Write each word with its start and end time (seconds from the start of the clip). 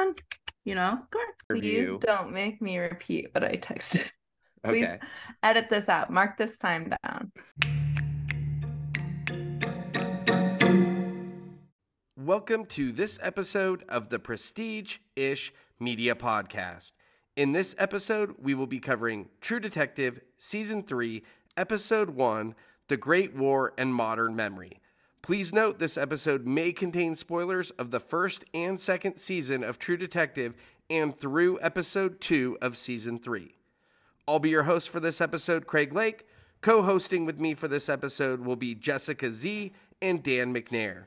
on. 0.00 0.14
You 0.64 0.74
know. 0.74 0.98
Please 1.48 1.90
don't 2.00 2.32
make 2.32 2.60
me 2.62 2.78
repeat 2.78 3.28
what 3.32 3.44
I 3.44 3.52
texted. 3.52 4.10
Please 4.64 4.88
Okay. 4.88 4.98
edit 5.42 5.68
this 5.70 5.88
out. 5.88 6.10
Mark 6.10 6.36
this 6.36 6.56
time 6.58 6.92
down. 7.02 7.32
Welcome 12.16 12.66
to 12.66 12.92
this 12.92 13.18
episode 13.22 13.84
of 13.88 14.10
the 14.10 14.18
Prestige 14.18 14.98
Ish 15.16 15.52
Media 15.78 16.14
Podcast. 16.14 16.92
In 17.36 17.52
this 17.52 17.74
episode, 17.78 18.36
we 18.38 18.54
will 18.54 18.66
be 18.66 18.80
covering 18.80 19.28
True 19.40 19.60
Detective 19.60 20.20
Season 20.38 20.82
3, 20.82 21.22
Episode 21.56 22.10
1 22.10 22.54
The 22.88 22.96
Great 22.96 23.34
War 23.34 23.72
and 23.78 23.94
Modern 23.94 24.36
Memory. 24.36 24.79
Please 25.22 25.52
note 25.52 25.78
this 25.78 25.98
episode 25.98 26.46
may 26.46 26.72
contain 26.72 27.14
spoilers 27.14 27.70
of 27.72 27.90
the 27.90 28.00
first 28.00 28.44
and 28.54 28.80
second 28.80 29.16
season 29.18 29.62
of 29.62 29.78
True 29.78 29.98
Detective 29.98 30.54
and 30.88 31.14
through 31.14 31.58
Episode 31.60 32.20
2 32.20 32.58
of 32.62 32.76
Season 32.76 33.18
3. 33.18 33.54
I'll 34.26 34.38
be 34.38 34.50
your 34.50 34.62
host 34.62 34.88
for 34.88 34.98
this 34.98 35.20
episode, 35.20 35.66
Craig 35.66 35.92
Lake. 35.92 36.26
Co 36.62 36.82
hosting 36.82 37.26
with 37.26 37.38
me 37.38 37.54
for 37.54 37.68
this 37.68 37.88
episode 37.88 38.40
will 38.40 38.56
be 38.56 38.74
Jessica 38.74 39.30
Z 39.30 39.72
and 40.00 40.22
Dan 40.22 40.54
McNair. 40.54 41.04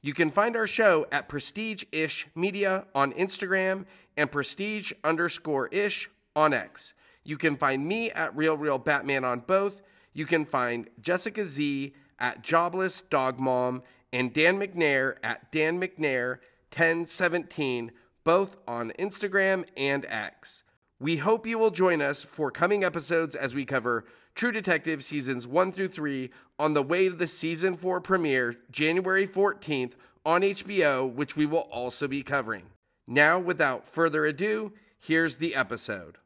You 0.00 0.14
can 0.14 0.30
find 0.30 0.56
our 0.56 0.66
show 0.66 1.06
at 1.10 1.28
Prestige 1.28 1.84
Ish 1.90 2.28
Media 2.34 2.86
on 2.94 3.12
Instagram 3.12 3.84
and 4.16 4.30
Prestige 4.30 4.92
underscore 5.02 5.66
Ish 5.68 6.08
on 6.36 6.54
X. 6.54 6.94
You 7.24 7.36
can 7.36 7.56
find 7.56 7.86
me 7.86 8.10
at 8.12 8.34
Real 8.36 8.56
Real 8.56 8.78
Batman 8.78 9.24
on 9.24 9.40
both. 9.40 9.82
You 10.12 10.24
can 10.24 10.44
find 10.44 10.88
Jessica 11.00 11.44
Z 11.44 11.92
at 12.20 12.42
Jobless 12.42 13.02
Dog 13.02 13.40
Mom 13.40 13.82
and 14.12 14.32
Dan 14.32 14.58
McNair 14.58 15.16
at 15.22 15.50
Dan 15.50 15.80
McNair 15.80 16.38
1017, 16.72 17.92
both 18.24 18.56
on 18.68 18.92
Instagram 18.98 19.64
and 19.76 20.06
X. 20.08 20.62
We 20.98 21.16
hope 21.16 21.46
you 21.46 21.58
will 21.58 21.70
join 21.70 22.02
us 22.02 22.22
for 22.22 22.50
coming 22.50 22.84
episodes 22.84 23.34
as 23.34 23.54
we 23.54 23.64
cover 23.64 24.04
True 24.34 24.52
Detective 24.52 25.02
seasons 25.02 25.46
1 25.46 25.72
through 25.72 25.88
3 25.88 26.30
on 26.58 26.74
the 26.74 26.82
way 26.82 27.08
to 27.08 27.14
the 27.14 27.26
season 27.26 27.76
4 27.76 28.00
premiere 28.00 28.56
January 28.70 29.26
14th 29.26 29.92
on 30.24 30.42
HBO, 30.42 31.10
which 31.12 31.36
we 31.36 31.46
will 31.46 31.68
also 31.72 32.06
be 32.06 32.22
covering. 32.22 32.64
Now, 33.06 33.38
without 33.38 33.86
further 33.86 34.26
ado, 34.26 34.72
here's 34.98 35.38
the 35.38 35.54
episode. 35.54 36.18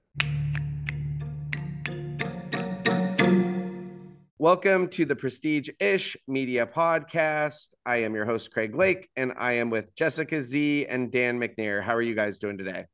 Welcome 4.45 4.89
to 4.89 5.07
the 5.07 5.17
Prestige 5.17 5.71
Ish 5.81 6.19
Media 6.29 6.67
Podcast. 6.67 7.71
I 7.87 8.03
am 8.03 8.15
your 8.15 8.27
host, 8.27 8.53
Craig 8.53 8.75
Lake, 8.75 9.09
and 9.17 9.33
I 9.39 9.53
am 9.53 9.71
with 9.71 9.97
Jessica 9.97 10.39
Z 10.43 10.85
and 10.85 11.11
Dan 11.11 11.41
McNair. 11.41 11.83
How 11.83 11.95
are 11.95 12.03
you 12.03 12.15
guys 12.15 12.39
doing 12.39 12.59
today? 12.59 12.85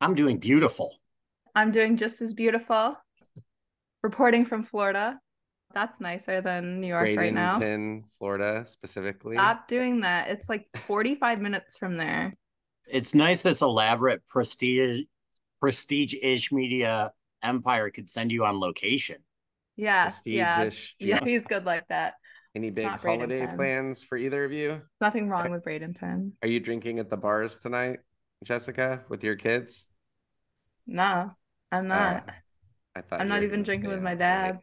I'm 0.00 0.14
doing 0.14 0.38
beautiful. 0.38 0.96
I'm 1.54 1.72
doing 1.72 1.98
just 1.98 2.22
as 2.22 2.32
beautiful. 2.32 2.96
Reporting 4.02 4.46
from 4.46 4.62
Florida. 4.62 5.20
That's 5.74 6.00
nicer 6.00 6.40
than 6.40 6.80
New 6.80 6.86
York 6.86 7.18
right 7.18 7.34
now. 7.34 7.58
Bradenton, 7.58 8.04
Florida, 8.16 8.64
specifically. 8.66 9.36
Stop 9.36 9.68
doing 9.68 10.00
that. 10.00 10.30
It's 10.30 10.48
like 10.48 10.68
45 10.86 11.38
minutes 11.38 11.76
from 11.76 11.98
there. 11.98 12.34
It's 12.86 13.14
nice 13.14 13.42
this 13.42 13.60
elaborate 13.60 14.26
prestige 14.26 15.02
prestige-ish 15.60 16.50
media 16.50 17.12
empire 17.42 17.90
could 17.90 18.08
send 18.08 18.32
you 18.32 18.46
on 18.46 18.58
location. 18.58 19.18
Yeah. 19.76 20.12
Yeah. 20.24 20.62
Prestige-ish. 20.62 20.96
Do 20.98 21.06
you 21.06 21.14
Yeah, 21.14 21.24
he's 21.24 21.44
good 21.44 21.64
like 21.64 21.86
that. 21.88 22.14
Any 22.54 22.70
big 22.70 22.86
holiday 22.86 23.46
Bradenton. 23.46 23.56
plans 23.56 24.04
for 24.04 24.16
either 24.16 24.44
of 24.44 24.52
you? 24.52 24.82
Nothing 25.00 25.28
wrong 25.28 25.50
with 25.50 25.64
Bradenton. 25.64 26.32
Are 26.42 26.48
you 26.48 26.60
drinking 26.60 27.00
at 27.00 27.10
the 27.10 27.16
bars 27.16 27.58
tonight, 27.58 27.98
Jessica, 28.44 29.04
with 29.08 29.24
your 29.24 29.34
kids? 29.34 29.86
No, 30.86 31.32
I'm 31.72 31.84
ah, 31.90 31.94
not. 31.94 32.24
Oh, 32.28 32.32
I 32.96 33.00
thought 33.00 33.20
I'm 33.20 33.28
not 33.28 33.42
even 33.42 33.64
drinking 33.64 33.90
with 33.90 34.02
my 34.02 34.14
dad. 34.14 34.46
tonight. 34.46 34.60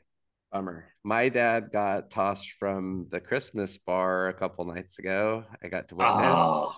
Bummer. 0.53 0.85
My 1.03 1.29
dad 1.29 1.69
got 1.73 2.09
tossed 2.11 2.51
from 2.51 3.07
the 3.09 3.19
Christmas 3.19 3.77
bar 3.77 4.29
a 4.29 4.33
couple 4.33 4.65
nights 4.65 4.99
ago. 4.99 5.43
I 5.63 5.67
got 5.67 5.89
to 5.89 5.95
witness. 5.95 6.33
Oh. 6.37 6.75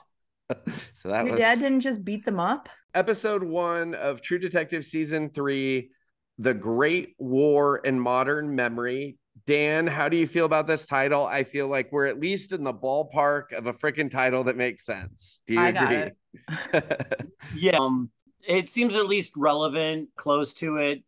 so 0.94 1.10
that 1.10 1.26
Your 1.26 1.34
was 1.34 1.42
dad 1.42 1.60
didn't 1.60 1.82
just 1.82 2.04
beat 2.04 2.26
them 2.26 2.40
up? 2.40 2.70
episode 2.96 3.44
one 3.44 3.96
of 3.96 4.22
True 4.22 4.38
Detective 4.40 4.86
season 4.86 5.30
three, 5.30 5.90
The 6.38 6.54
Great 6.54 7.16
War 7.18 7.78
in 7.78 8.00
Modern 8.00 8.56
Memory. 8.56 9.18
Dan, 9.46 9.88
how 9.88 10.08
do 10.10 10.16
you 10.16 10.28
feel 10.28 10.46
about 10.46 10.68
this 10.68 10.86
title? 10.86 11.26
I 11.26 11.44
feel 11.44 11.68
like 11.68 11.92
we're 11.92 12.06
at 12.06 12.20
least 12.20 12.54
in 12.54 12.64
the 12.64 12.74
ballpark 12.74 13.52
of 13.52 13.68
a 13.68 13.74
freaking 13.74 14.10
title 14.10 14.44
that 14.46 14.56
makes 14.56 14.86
sense. 14.86 15.42
Do 15.48 15.56
you 15.56 15.60
I 15.60 15.72
got 15.72 15.92
agree? 15.92 16.82
Yeah. 17.56 17.78
Um, 17.78 18.10
it 18.48 18.70
seems 18.70 18.96
at 18.96 19.08
least 19.08 19.34
relevant, 19.36 20.10
close 20.16 20.54
to 20.56 20.78
it. 20.78 21.04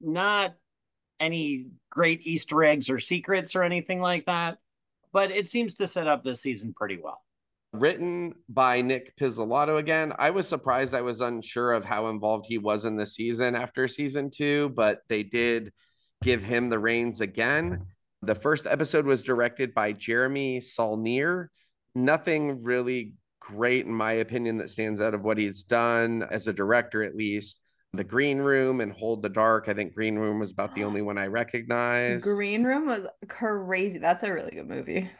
Not 0.00 0.54
any 1.18 1.66
great 1.90 2.20
Easter 2.22 2.64
eggs 2.64 2.88
or 2.88 2.98
secrets 2.98 3.54
or 3.54 3.62
anything 3.62 4.00
like 4.00 4.26
that, 4.26 4.58
but 5.12 5.30
it 5.30 5.48
seems 5.48 5.74
to 5.74 5.86
set 5.86 6.06
up 6.06 6.24
this 6.24 6.40
season 6.40 6.72
pretty 6.72 6.98
well. 7.02 7.22
Written 7.72 8.34
by 8.48 8.80
Nic 8.80 9.14
Pizzolatto 9.16 9.78
again. 9.78 10.12
I 10.18 10.30
was 10.30 10.48
surprised. 10.48 10.92
I 10.92 11.02
was 11.02 11.20
unsure 11.20 11.72
of 11.72 11.84
how 11.84 12.08
involved 12.08 12.46
he 12.48 12.58
was 12.58 12.84
in 12.84 12.96
the 12.96 13.06
season 13.06 13.54
after 13.54 13.86
season 13.86 14.30
two, 14.30 14.70
but 14.70 15.00
they 15.08 15.22
did 15.22 15.72
give 16.22 16.42
him 16.42 16.68
the 16.68 16.78
reins 16.78 17.20
again. 17.20 17.86
The 18.22 18.34
first 18.34 18.66
episode 18.66 19.06
was 19.06 19.22
directed 19.22 19.72
by 19.72 19.92
Jeremy 19.92 20.60
Saulnier. 20.60 21.50
Nothing 21.94 22.62
really 22.62 23.14
great, 23.40 23.86
in 23.86 23.92
my 23.92 24.12
opinion, 24.12 24.58
that 24.58 24.68
stands 24.68 25.00
out 25.00 25.14
of 25.14 25.22
what 25.22 25.38
he's 25.38 25.62
done 25.62 26.26
as 26.30 26.48
a 26.48 26.52
director, 26.52 27.02
at 27.02 27.16
least. 27.16 27.60
The 27.92 28.04
Green 28.04 28.38
Room 28.38 28.80
and 28.80 28.92
Hold 28.92 29.22
the 29.22 29.28
Dark. 29.28 29.68
I 29.68 29.74
think 29.74 29.94
Green 29.94 30.16
Room 30.16 30.38
was 30.38 30.52
about 30.52 30.74
the 30.74 30.84
only 30.84 31.02
one 31.02 31.18
I 31.18 31.26
recognized. 31.28 32.24
Green 32.24 32.62
Room 32.62 32.86
was 32.86 33.06
crazy. 33.28 33.98
That's 33.98 34.22
a 34.22 34.32
really 34.32 34.52
good 34.52 34.68
movie. 34.68 35.10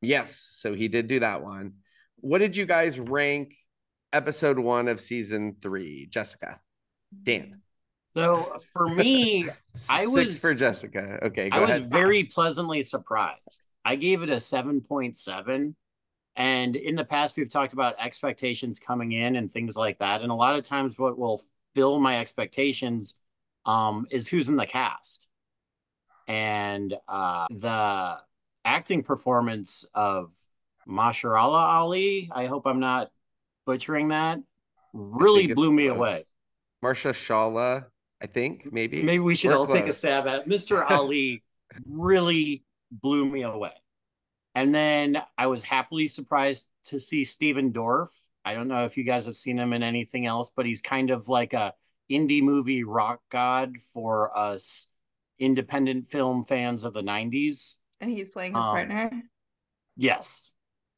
Yes, 0.00 0.48
so 0.52 0.74
he 0.74 0.88
did 0.88 1.08
do 1.08 1.20
that 1.20 1.42
one. 1.42 1.74
What 2.16 2.38
did 2.38 2.56
you 2.56 2.66
guys 2.66 2.98
rank 2.98 3.54
episode 4.12 4.58
one 4.58 4.88
of 4.88 5.00
season 5.00 5.56
three, 5.60 6.06
Jessica? 6.10 6.60
Dan. 7.22 7.60
So 8.12 8.56
for 8.72 8.88
me, 8.88 9.48
I 9.90 10.04
Six 10.06 10.14
was- 10.14 10.38
for 10.38 10.54
Jessica. 10.54 11.18
Okay, 11.22 11.50
go 11.50 11.56
I 11.56 11.60
was 11.60 11.82
very 11.82 12.24
pleasantly 12.24 12.82
surprised. 12.82 13.62
I 13.84 13.96
gave 13.96 14.22
it 14.22 14.28
a 14.28 14.36
7.7. 14.36 15.74
And 16.36 16.76
in 16.76 16.94
the 16.94 17.04
past, 17.04 17.36
we've 17.36 17.50
talked 17.50 17.72
about 17.72 17.96
expectations 17.98 18.78
coming 18.78 19.12
in 19.12 19.36
and 19.36 19.50
things 19.52 19.76
like 19.76 19.98
that. 19.98 20.22
And 20.22 20.30
a 20.30 20.34
lot 20.34 20.58
of 20.58 20.64
times, 20.64 20.98
what 20.98 21.18
will 21.18 21.42
fill 21.74 21.98
my 21.98 22.20
expectations 22.20 23.14
um, 23.66 24.06
is 24.10 24.28
who's 24.28 24.48
in 24.48 24.56
the 24.56 24.66
cast. 24.66 25.28
And 26.28 26.94
uh, 27.08 27.46
the 27.50 28.18
acting 28.64 29.02
performance 29.02 29.84
of 29.94 30.32
Masharala 30.88 31.78
Ali, 31.78 32.30
I 32.32 32.46
hope 32.46 32.66
I'm 32.66 32.80
not 32.80 33.10
butchering 33.66 34.08
that, 34.08 34.40
really 34.92 35.52
blew 35.52 35.72
me 35.72 35.86
close. 35.86 35.96
away. 35.96 36.24
Marsha 36.84 37.12
Shala, 37.12 37.86
I 38.20 38.26
think 38.26 38.72
maybe. 38.72 39.02
Maybe 39.02 39.20
we 39.20 39.34
should 39.34 39.50
We're 39.50 39.56
all 39.56 39.66
take 39.66 39.86
a 39.86 39.92
stab 39.92 40.26
at 40.26 40.40
it. 40.40 40.48
Mr. 40.48 40.84
Ali 40.90 41.42
really 41.86 42.64
blew 42.90 43.26
me 43.26 43.42
away. 43.42 43.72
And 44.54 44.74
then 44.74 45.22
I 45.38 45.46
was 45.46 45.62
happily 45.62 46.08
surprised 46.08 46.68
to 46.86 46.98
see 46.98 47.24
Stephen 47.24 47.72
Dorff. 47.72 48.08
I 48.44 48.54
don't 48.54 48.68
know 48.68 48.84
if 48.84 48.96
you 48.96 49.04
guys 49.04 49.26
have 49.26 49.36
seen 49.36 49.58
him 49.58 49.72
in 49.72 49.82
anything 49.82 50.26
else, 50.26 50.50
but 50.54 50.66
he's 50.66 50.82
kind 50.82 51.10
of 51.10 51.28
like 51.28 51.52
a 51.52 51.74
indie 52.10 52.42
movie 52.42 52.82
rock 52.82 53.20
god 53.30 53.76
for 53.92 54.36
us 54.36 54.88
independent 55.38 56.08
film 56.08 56.44
fans 56.44 56.84
of 56.84 56.92
the 56.92 57.02
90s. 57.02 57.76
And 58.00 58.10
he's 58.10 58.30
playing 58.30 58.52
his 58.54 58.64
Um, 58.64 58.70
partner. 58.72 59.10
Yes. 59.96 60.52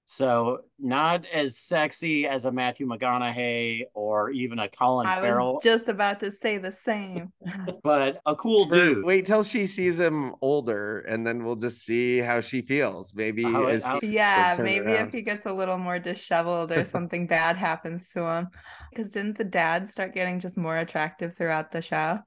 So 0.07 0.59
not 0.79 1.25
as 1.33 1.57
sexy 1.59 2.27
as 2.27 2.45
a 2.45 2.53
Matthew 2.53 2.87
McConaughey 2.87 3.85
or 3.95 4.29
even 4.31 4.59
a 4.59 4.69
Colin 4.69 5.07
I 5.07 5.21
Farrell, 5.21 5.55
was 5.55 5.63
just 5.65 5.89
about 5.89 6.21
to 6.21 6.31
say 6.31 6.59
the 6.59 6.71
same. 6.73 7.33
but 7.83 8.21
a 8.27 8.37
cool 8.37 8.67
dude. 8.67 9.05
Wait 9.05 9.25
till 9.25 9.43
she 9.43 9.65
sees 9.65 9.99
him 9.99 10.35
older, 10.43 11.01
and 11.09 11.27
then 11.27 11.43
we'll 11.45 11.57
just 11.57 11.87
see 11.87 12.19
how 12.19 12.41
she 12.43 12.61
feels. 12.61 13.15
Maybe 13.15 13.43
How- 13.45 13.65
as 13.65 13.87
how- 13.87 14.01
he- 14.01 14.09
yeah, 14.09 14.59
maybe 14.61 14.87
around. 14.87 15.07
if 15.07 15.13
he 15.15 15.23
gets 15.23 15.47
a 15.47 15.53
little 15.53 15.79
more 15.79 15.99
disheveled 15.99 16.73
or 16.73 16.85
something 16.85 17.27
bad 17.27 17.57
happens 17.57 18.11
to 18.11 18.21
him. 18.23 18.49
Because 18.91 19.09
didn't 19.09 19.39
the 19.39 19.45
dad 19.45 19.89
start 19.89 20.13
getting 20.13 20.41
just 20.41 20.59
more 20.59 20.77
attractive 20.77 21.35
throughout 21.37 21.71
the 21.71 21.81
show? 21.81 22.19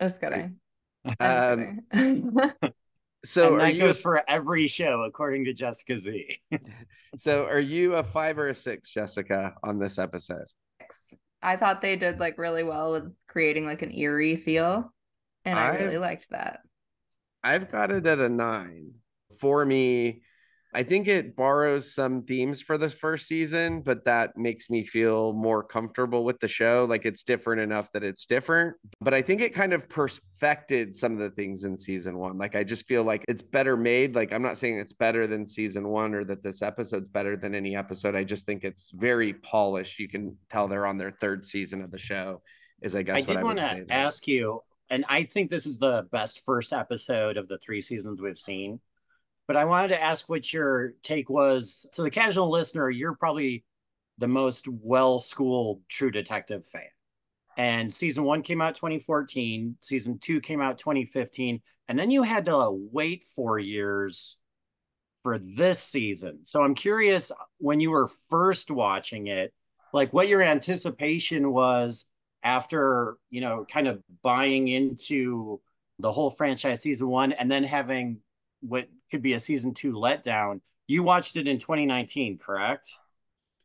Just 0.00 0.20
kidding. 0.22 0.56
I'm 1.04 1.16
just 1.20 1.20
Um, 1.20 1.80
kidding. 1.92 2.52
so 3.28 3.54
and 3.54 3.62
are 3.62 3.66
that 3.66 3.74
you 3.74 3.80
goes 3.80 3.98
for 3.98 4.22
every 4.28 4.66
show, 4.68 5.02
according 5.02 5.44
to 5.46 5.52
Jessica 5.52 5.98
Z. 5.98 6.40
so 7.16 7.44
are 7.46 7.60
you 7.60 7.94
a 7.94 8.02
five 8.02 8.38
or 8.38 8.48
a 8.48 8.54
six, 8.54 8.90
Jessica, 8.90 9.54
on 9.62 9.78
this 9.78 9.98
episode? 9.98 10.46
I 11.42 11.56
thought 11.56 11.80
they 11.80 11.96
did 11.96 12.18
like 12.18 12.38
really 12.38 12.62
well 12.64 12.92
with 12.92 13.12
creating 13.28 13.66
like 13.66 13.82
an 13.82 13.92
eerie 13.92 14.36
feel. 14.36 14.92
And 15.44 15.58
I 15.58 15.68
I- 15.68 15.78
really 15.78 15.98
liked 15.98 16.30
that. 16.30 16.60
I've 17.44 17.70
got 17.70 17.92
it 17.92 18.06
at 18.06 18.18
a 18.18 18.28
nine. 18.28 18.94
For 19.38 19.64
me, 19.64 20.22
I 20.76 20.82
think 20.82 21.08
it 21.08 21.34
borrows 21.34 21.90
some 21.90 22.22
themes 22.24 22.60
for 22.60 22.76
the 22.76 22.90
first 22.90 23.26
season, 23.26 23.80
but 23.80 24.04
that 24.04 24.36
makes 24.36 24.68
me 24.68 24.84
feel 24.84 25.32
more 25.32 25.62
comfortable 25.62 26.22
with 26.22 26.38
the 26.38 26.48
show. 26.48 26.86
Like 26.86 27.06
it's 27.06 27.22
different 27.22 27.62
enough 27.62 27.90
that 27.92 28.04
it's 28.04 28.26
different. 28.26 28.76
But 29.00 29.14
I 29.14 29.22
think 29.22 29.40
it 29.40 29.54
kind 29.54 29.72
of 29.72 29.88
perfected 29.88 30.94
some 30.94 31.14
of 31.14 31.18
the 31.18 31.30
things 31.30 31.64
in 31.64 31.78
season 31.78 32.18
one. 32.18 32.36
Like 32.36 32.56
I 32.56 32.62
just 32.62 32.84
feel 32.84 33.04
like 33.04 33.24
it's 33.26 33.40
better 33.40 33.74
made. 33.74 34.14
Like 34.14 34.34
I'm 34.34 34.42
not 34.42 34.58
saying 34.58 34.78
it's 34.78 34.92
better 34.92 35.26
than 35.26 35.46
season 35.46 35.88
one 35.88 36.14
or 36.14 36.24
that 36.24 36.42
this 36.42 36.60
episode's 36.60 37.08
better 37.08 37.38
than 37.38 37.54
any 37.54 37.74
episode. 37.74 38.14
I 38.14 38.24
just 38.24 38.44
think 38.44 38.62
it's 38.62 38.90
very 38.90 39.32
polished. 39.32 39.98
You 39.98 40.10
can 40.10 40.36
tell 40.50 40.68
they're 40.68 40.86
on 40.86 40.98
their 40.98 41.10
third 41.10 41.46
season 41.46 41.80
of 41.80 41.90
the 41.90 41.96
show, 41.98 42.42
is 42.82 42.94
I 42.94 43.00
guess 43.02 43.26
what 43.26 43.30
I 43.30 43.34
did 43.36 43.44
want 43.44 43.60
to 43.60 43.86
ask 43.88 44.28
you, 44.28 44.62
and 44.90 45.06
I 45.08 45.24
think 45.24 45.48
this 45.48 45.64
is 45.64 45.78
the 45.78 46.06
best 46.12 46.44
first 46.44 46.74
episode 46.74 47.38
of 47.38 47.48
the 47.48 47.56
three 47.56 47.80
seasons 47.80 48.20
we've 48.20 48.38
seen 48.38 48.78
but 49.46 49.56
I 49.56 49.64
wanted 49.64 49.88
to 49.88 50.02
ask 50.02 50.28
what 50.28 50.52
your 50.52 50.94
take 51.02 51.30
was. 51.30 51.86
To 51.94 52.02
the 52.02 52.10
casual 52.10 52.50
listener, 52.50 52.90
you're 52.90 53.14
probably 53.14 53.64
the 54.18 54.28
most 54.28 54.66
well 54.68 55.18
schooled 55.18 55.82
True 55.88 56.10
Detective 56.10 56.66
fan. 56.66 56.82
And 57.56 57.92
season 57.92 58.24
one 58.24 58.42
came 58.42 58.60
out 58.60 58.74
2014, 58.74 59.76
season 59.80 60.18
two 60.18 60.40
came 60.40 60.60
out 60.60 60.78
2015, 60.78 61.62
and 61.88 61.98
then 61.98 62.10
you 62.10 62.22
had 62.22 62.44
to 62.46 62.70
wait 62.92 63.24
four 63.24 63.58
years 63.58 64.36
for 65.22 65.38
this 65.38 65.80
season. 65.80 66.40
So 66.44 66.62
I'm 66.62 66.74
curious 66.74 67.32
when 67.58 67.80
you 67.80 67.90
were 67.90 68.08
first 68.28 68.70
watching 68.70 69.28
it, 69.28 69.54
like 69.92 70.12
what 70.12 70.28
your 70.28 70.42
anticipation 70.42 71.50
was 71.50 72.04
after, 72.42 73.16
you 73.30 73.40
know, 73.40 73.64
kind 73.68 73.88
of 73.88 74.02
buying 74.22 74.68
into 74.68 75.60
the 75.98 76.12
whole 76.12 76.30
franchise 76.30 76.82
season 76.82 77.08
one 77.08 77.32
and 77.32 77.50
then 77.50 77.64
having 77.64 78.18
what 78.60 78.86
could 79.10 79.22
be 79.22 79.34
a 79.34 79.40
season 79.40 79.74
two 79.74 79.92
letdown. 79.92 80.60
You 80.86 81.02
watched 81.02 81.36
it 81.36 81.48
in 81.48 81.58
2019, 81.58 82.38
correct? 82.38 82.88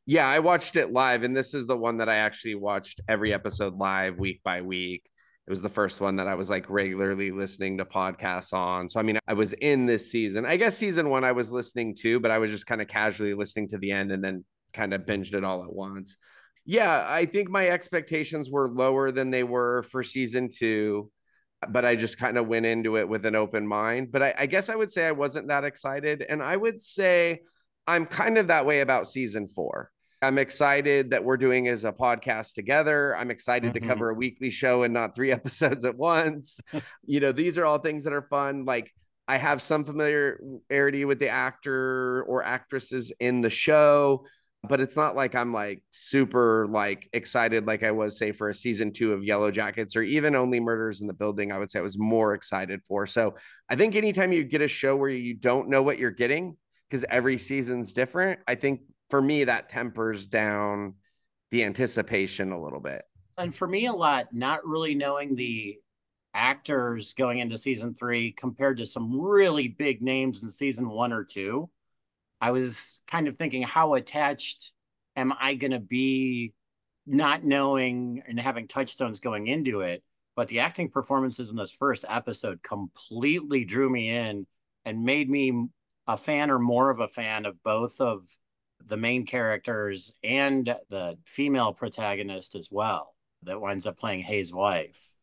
Yeah, 0.06 0.28
I 0.28 0.40
watched 0.40 0.76
it 0.76 0.92
live, 0.92 1.24
and 1.24 1.38
this 1.38 1.54
is 1.54 1.68
the 1.68 1.78
one 1.78 1.98
that 1.98 2.10
I 2.10 2.16
actually 2.16 2.56
watched 2.56 3.02
every 3.08 3.34
episode 3.34 3.78
live, 3.78 4.18
week 4.18 4.42
by 4.44 4.62
week. 4.62 5.04
It 5.48 5.50
was 5.50 5.62
the 5.62 5.70
first 5.70 6.02
one 6.02 6.16
that 6.16 6.28
I 6.28 6.36
was 6.36 6.50
like 6.50 6.70
regularly 6.70 7.32
listening 7.32 7.78
to 7.78 7.86
podcasts 7.86 8.54
on. 8.54 8.90
So, 8.90 9.00
I 9.00 9.04
mean, 9.04 9.20
I 9.28 9.34
was 9.34 9.54
in 9.54 9.86
this 9.86 10.12
season. 10.12 10.46
I 10.46 10.58
guess 10.58 10.78
season 10.78 11.10
one 11.10 11.24
I 11.24 11.32
was 11.32 11.52
listening 11.52 11.96
to, 12.02 12.20
but 12.20 12.32
I 12.32 12.38
was 12.38 12.52
just 12.52 12.66
kind 12.66 12.82
of 12.82 12.88
casually 12.88 13.34
listening 13.34 13.68
to 13.70 13.78
the 13.78 13.92
end 13.92 14.12
and 14.12 14.24
then 14.24 14.46
kind 14.74 14.94
of 14.94 15.02
binged 15.02 15.34
it 15.34 15.44
all 15.44 15.64
at 15.64 15.72
once. 15.72 16.18
Yeah, 16.66 17.06
I 17.08 17.26
think 17.26 17.50
my 17.50 17.68
expectations 17.68 18.52
were 18.52 18.70
lower 18.70 19.12
than 19.12 19.32
they 19.32 19.44
were 19.44 19.84
for 19.84 20.04
season 20.04 20.50
two 20.50 21.12
but 21.70 21.86
I 21.86 21.96
just 21.96 22.18
kind 22.18 22.38
of 22.38 22.48
went 22.48 22.66
into 22.66 22.98
it 22.98 23.08
with 23.08 23.26
an 23.26 23.36
open 23.36 23.68
mind. 23.68 24.12
But 24.12 24.24
I, 24.24 24.34
I, 24.40 24.46
guess 24.46 24.70
I 24.70 24.76
would 24.76 24.92
say 24.92 25.06
I 25.06 25.12
wasn't 25.12 25.48
that 25.50 25.64
excited. 25.64 26.26
And 26.28 26.42
I 26.42 26.58
would 26.58 26.82
say 26.82 27.42
I'm 27.88 28.06
kind 28.06 28.38
of 28.38 28.48
that 28.48 28.66
way 28.66 28.82
about 28.82 29.08
season 29.08 29.48
four. 29.48 29.92
I'm 30.24 30.38
excited 30.38 31.12
that 31.12 31.24
we're 31.24 31.38
doing 31.38 31.68
as 31.68 31.84
a 31.84 31.92
podcast 31.92 32.54
together. 32.54 33.16
I'm 33.16 33.32
excited 33.32 33.74
mm-hmm. 33.74 33.84
to 33.84 33.88
cover 33.88 34.10
a 34.10 34.14
weekly 34.14 34.52
show 34.52 34.84
and 34.84 34.94
not 34.94 35.16
three 35.16 35.32
episodes 35.32 35.86
at 35.86 35.98
once. 35.98 36.60
you 37.06 37.20
know, 37.20 37.32
these 37.32 37.58
are 37.58 37.66
all 37.66 37.80
things 37.80 38.04
that 38.04 38.14
are 38.14 38.22
fun. 38.24 38.66
Like 38.66 38.92
I 39.28 39.38
have 39.38 39.62
some 39.62 39.84
familiarity 39.84 41.06
with 41.06 41.20
the 41.20 41.30
actor 41.30 42.24
or 42.24 42.44
actresses 42.44 43.12
in 43.20 43.42
the 43.42 43.50
show 43.50 44.26
but 44.68 44.80
it's 44.80 44.96
not 44.96 45.16
like 45.16 45.34
I'm 45.34 45.54
like 45.54 45.82
super 45.90 46.68
like 46.68 47.10
excited 47.14 47.66
like 47.66 47.84
I 47.84 47.92
was 47.92 48.18
say 48.18 48.32
for 48.32 48.50
a 48.50 48.54
season 48.54 48.94
two 48.94 49.12
of 49.14 49.22
Yellowjackets 49.22 49.96
or 49.96 50.04
even 50.04 50.36
Only 50.36 50.60
Murders 50.60 51.02
in 51.02 51.08
the 51.08 51.14
Building. 51.14 51.52
I 51.52 51.58
would 51.58 51.72
say 51.72 51.80
I 51.80 51.84
was 51.84 51.98
more 51.98 52.34
excited 52.36 52.82
for. 52.88 53.08
So 53.08 53.36
I 53.70 53.76
think 53.76 53.96
anytime 53.96 54.32
you 54.32 54.44
get 54.44 54.62
a 54.62 54.68
show 54.68 54.96
where 54.96 55.10
you 55.10 55.34
don't 55.34 55.70
know 55.70 55.82
what 55.82 55.98
you're 55.98 56.12
getting 56.12 56.58
because 56.88 57.04
every 57.10 57.38
season's 57.38 57.92
different, 57.94 58.40
I 58.48 58.56
think 58.56 58.82
for 59.10 59.22
me 59.22 59.46
that 59.46 59.70
tempers 59.70 60.28
down 60.28 60.96
the 61.50 61.64
anticipation 61.64 62.52
a 62.52 62.62
little 62.62 62.80
bit. 62.80 63.02
And 63.38 63.56
for 63.56 63.68
me, 63.68 63.88
a 63.88 63.94
lot 63.94 64.28
not 64.32 64.66
really 64.66 64.94
knowing 64.94 65.36
the 65.36 65.80
actors 66.34 67.14
going 67.14 67.40
into 67.40 67.58
season 67.58 67.96
three 67.96 68.32
compared 68.34 68.78
to 68.78 68.86
some 68.86 69.20
really 69.20 69.68
big 69.68 70.02
names 70.02 70.44
in 70.44 70.52
season 70.52 70.88
one 70.88 71.12
or 71.12 71.24
two 71.24 71.70
I 72.42 72.52
was 72.52 73.00
kind 73.08 73.28
of 73.28 73.36
thinking, 73.36 73.62
how 73.62 73.94
attached 73.94 74.74
am 75.16 75.32
I 75.40 75.54
going 75.54 75.72
to 75.72 75.80
be 75.80 76.54
not 77.06 77.44
knowing 77.44 78.24
and 78.28 78.40
having 78.40 78.68
touchstones 78.68 79.20
going 79.20 79.48
into 79.48 79.82
it? 79.82 80.04
But 80.36 80.48
the 80.48 80.60
acting 80.60 80.90
performances 80.90 81.52
in 81.52 81.58
this 81.58 81.72
first 81.72 82.04
episode 82.10 82.64
completely 82.64 83.64
drew 83.64 83.90
me 83.90 84.10
in 84.10 84.48
and 84.86 85.04
made 85.04 85.30
me 85.30 85.68
a 86.08 86.18
fan 86.18 86.50
or 86.50 86.58
more 86.58 86.90
of 86.90 87.00
a 87.00 87.08
fan 87.08 87.46
of 87.46 87.62
both 87.64 88.02
of 88.02 88.28
the 88.88 88.98
main 88.98 89.26
characters 89.26 90.14
and 90.24 90.76
the 90.90 91.18
female 91.26 91.74
protagonist 91.74 92.56
as 92.56 92.70
well 92.72 93.14
that 93.44 93.62
winds 93.62 93.86
up 93.86 93.98
playing 93.98 94.22
Hayes' 94.22 94.54
wife. 94.54 95.14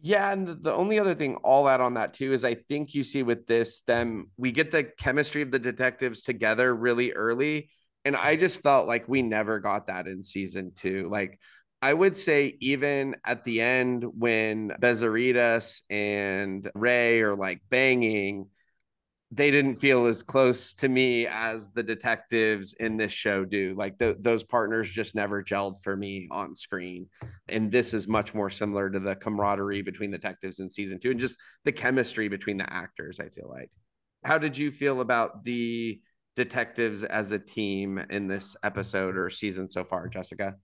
Yeah, 0.00 0.30
and 0.32 0.62
the 0.62 0.72
only 0.72 0.98
other 0.98 1.14
thing 1.14 1.38
I'll 1.44 1.68
add 1.68 1.80
on 1.80 1.94
that 1.94 2.14
too 2.14 2.32
is 2.32 2.44
I 2.44 2.54
think 2.54 2.94
you 2.94 3.02
see 3.02 3.24
with 3.24 3.46
this 3.46 3.80
them 3.82 4.30
we 4.36 4.52
get 4.52 4.70
the 4.70 4.84
chemistry 4.84 5.42
of 5.42 5.50
the 5.50 5.58
detectives 5.58 6.22
together 6.22 6.72
really 6.74 7.12
early, 7.12 7.70
and 8.04 8.14
I 8.14 8.36
just 8.36 8.60
felt 8.62 8.86
like 8.86 9.08
we 9.08 9.22
never 9.22 9.58
got 9.58 9.88
that 9.88 10.06
in 10.06 10.22
season 10.22 10.72
two. 10.76 11.08
Like 11.10 11.40
I 11.82 11.92
would 11.92 12.16
say 12.16 12.56
even 12.60 13.16
at 13.24 13.42
the 13.42 13.60
end 13.60 14.04
when 14.04 14.70
Bezzerides 14.80 15.82
and 15.90 16.70
Ray 16.74 17.20
are 17.22 17.36
like 17.36 17.60
banging, 17.68 18.46
they 19.30 19.50
didn't 19.50 19.76
feel 19.76 20.06
as 20.06 20.22
close 20.22 20.72
to 20.72 20.88
me 20.88 21.26
as 21.26 21.70
the 21.70 21.82
detectives 21.82 22.72
in 22.74 22.96
this 22.96 23.12
show 23.12 23.44
do. 23.44 23.74
Like 23.76 23.98
the, 23.98 24.16
those 24.18 24.42
partners 24.42 24.90
just 24.90 25.14
never 25.14 25.42
gelled 25.42 25.82
for 25.82 25.96
me 25.96 26.28
on 26.30 26.54
screen. 26.54 27.06
And 27.48 27.70
this 27.70 27.92
is 27.92 28.08
much 28.08 28.34
more 28.34 28.48
similar 28.48 28.88
to 28.88 28.98
the 28.98 29.16
camaraderie 29.16 29.82
between 29.82 30.10
detectives 30.10 30.60
in 30.60 30.70
season 30.70 30.98
two 30.98 31.10
and 31.10 31.20
just 31.20 31.36
the 31.64 31.72
chemistry 31.72 32.28
between 32.28 32.56
the 32.56 32.72
actors, 32.72 33.20
I 33.20 33.28
feel 33.28 33.50
like. 33.50 33.70
How 34.24 34.38
did 34.38 34.56
you 34.56 34.70
feel 34.70 35.02
about 35.02 35.44
the 35.44 36.00
detectives 36.34 37.04
as 37.04 37.32
a 37.32 37.38
team 37.38 37.98
in 37.98 38.28
this 38.28 38.56
episode 38.62 39.16
or 39.18 39.28
season 39.28 39.68
so 39.68 39.84
far, 39.84 40.08
Jessica? 40.08 40.54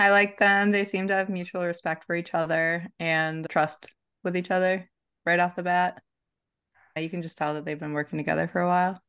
I 0.00 0.10
like 0.10 0.38
them. 0.38 0.72
They 0.72 0.84
seem 0.84 1.06
to 1.08 1.14
have 1.14 1.28
mutual 1.28 1.64
respect 1.64 2.04
for 2.04 2.16
each 2.16 2.34
other 2.34 2.86
and 2.98 3.46
trust 3.48 3.92
with 4.24 4.36
each 4.36 4.50
other 4.50 4.88
right 5.24 5.38
off 5.38 5.54
the 5.54 5.62
bat. 5.62 6.00
You 6.98 7.10
can 7.10 7.22
just 7.22 7.38
tell 7.38 7.54
that 7.54 7.64
they've 7.64 7.78
been 7.78 7.92
working 7.92 8.18
together 8.18 8.48
for 8.48 8.60
a 8.60 8.66
while. 8.66 9.00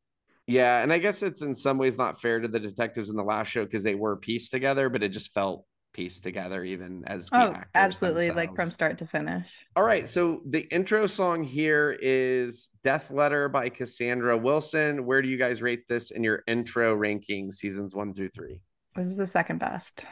Yeah, 0.46 0.82
and 0.82 0.92
I 0.92 0.98
guess 0.98 1.22
it's 1.22 1.42
in 1.42 1.54
some 1.54 1.78
ways 1.78 1.96
not 1.96 2.20
fair 2.20 2.40
to 2.40 2.48
the 2.48 2.58
detectives 2.58 3.08
in 3.08 3.16
the 3.16 3.22
last 3.22 3.48
show 3.48 3.64
because 3.64 3.82
they 3.82 3.94
were 3.94 4.16
pieced 4.16 4.50
together, 4.50 4.88
but 4.88 5.02
it 5.02 5.10
just 5.10 5.32
felt 5.32 5.64
pieced 5.92 6.22
together 6.22 6.64
even 6.64 7.04
as 7.06 7.28
oh, 7.32 7.54
absolutely 7.74 8.28
themselves. 8.28 8.48
like 8.48 8.56
from 8.56 8.70
start 8.70 8.98
to 8.98 9.06
finish. 9.06 9.66
All 9.76 9.82
right, 9.82 10.08
so 10.08 10.40
the 10.46 10.60
intro 10.72 11.06
song 11.06 11.44
here 11.44 11.96
is 12.00 12.68
Death 12.84 13.10
Letter 13.10 13.48
by 13.48 13.68
Cassandra 13.68 14.36
Wilson. 14.36 15.04
Where 15.04 15.22
do 15.22 15.28
you 15.28 15.36
guys 15.36 15.62
rate 15.62 15.86
this 15.88 16.10
in 16.10 16.24
your 16.24 16.42
intro 16.46 16.94
ranking 16.94 17.50
seasons 17.50 17.94
1 17.94 18.14
through 18.14 18.30
3? 18.30 18.60
This 18.96 19.06
is 19.06 19.16
the 19.16 19.26
second 19.26 19.58
best. 19.58 20.04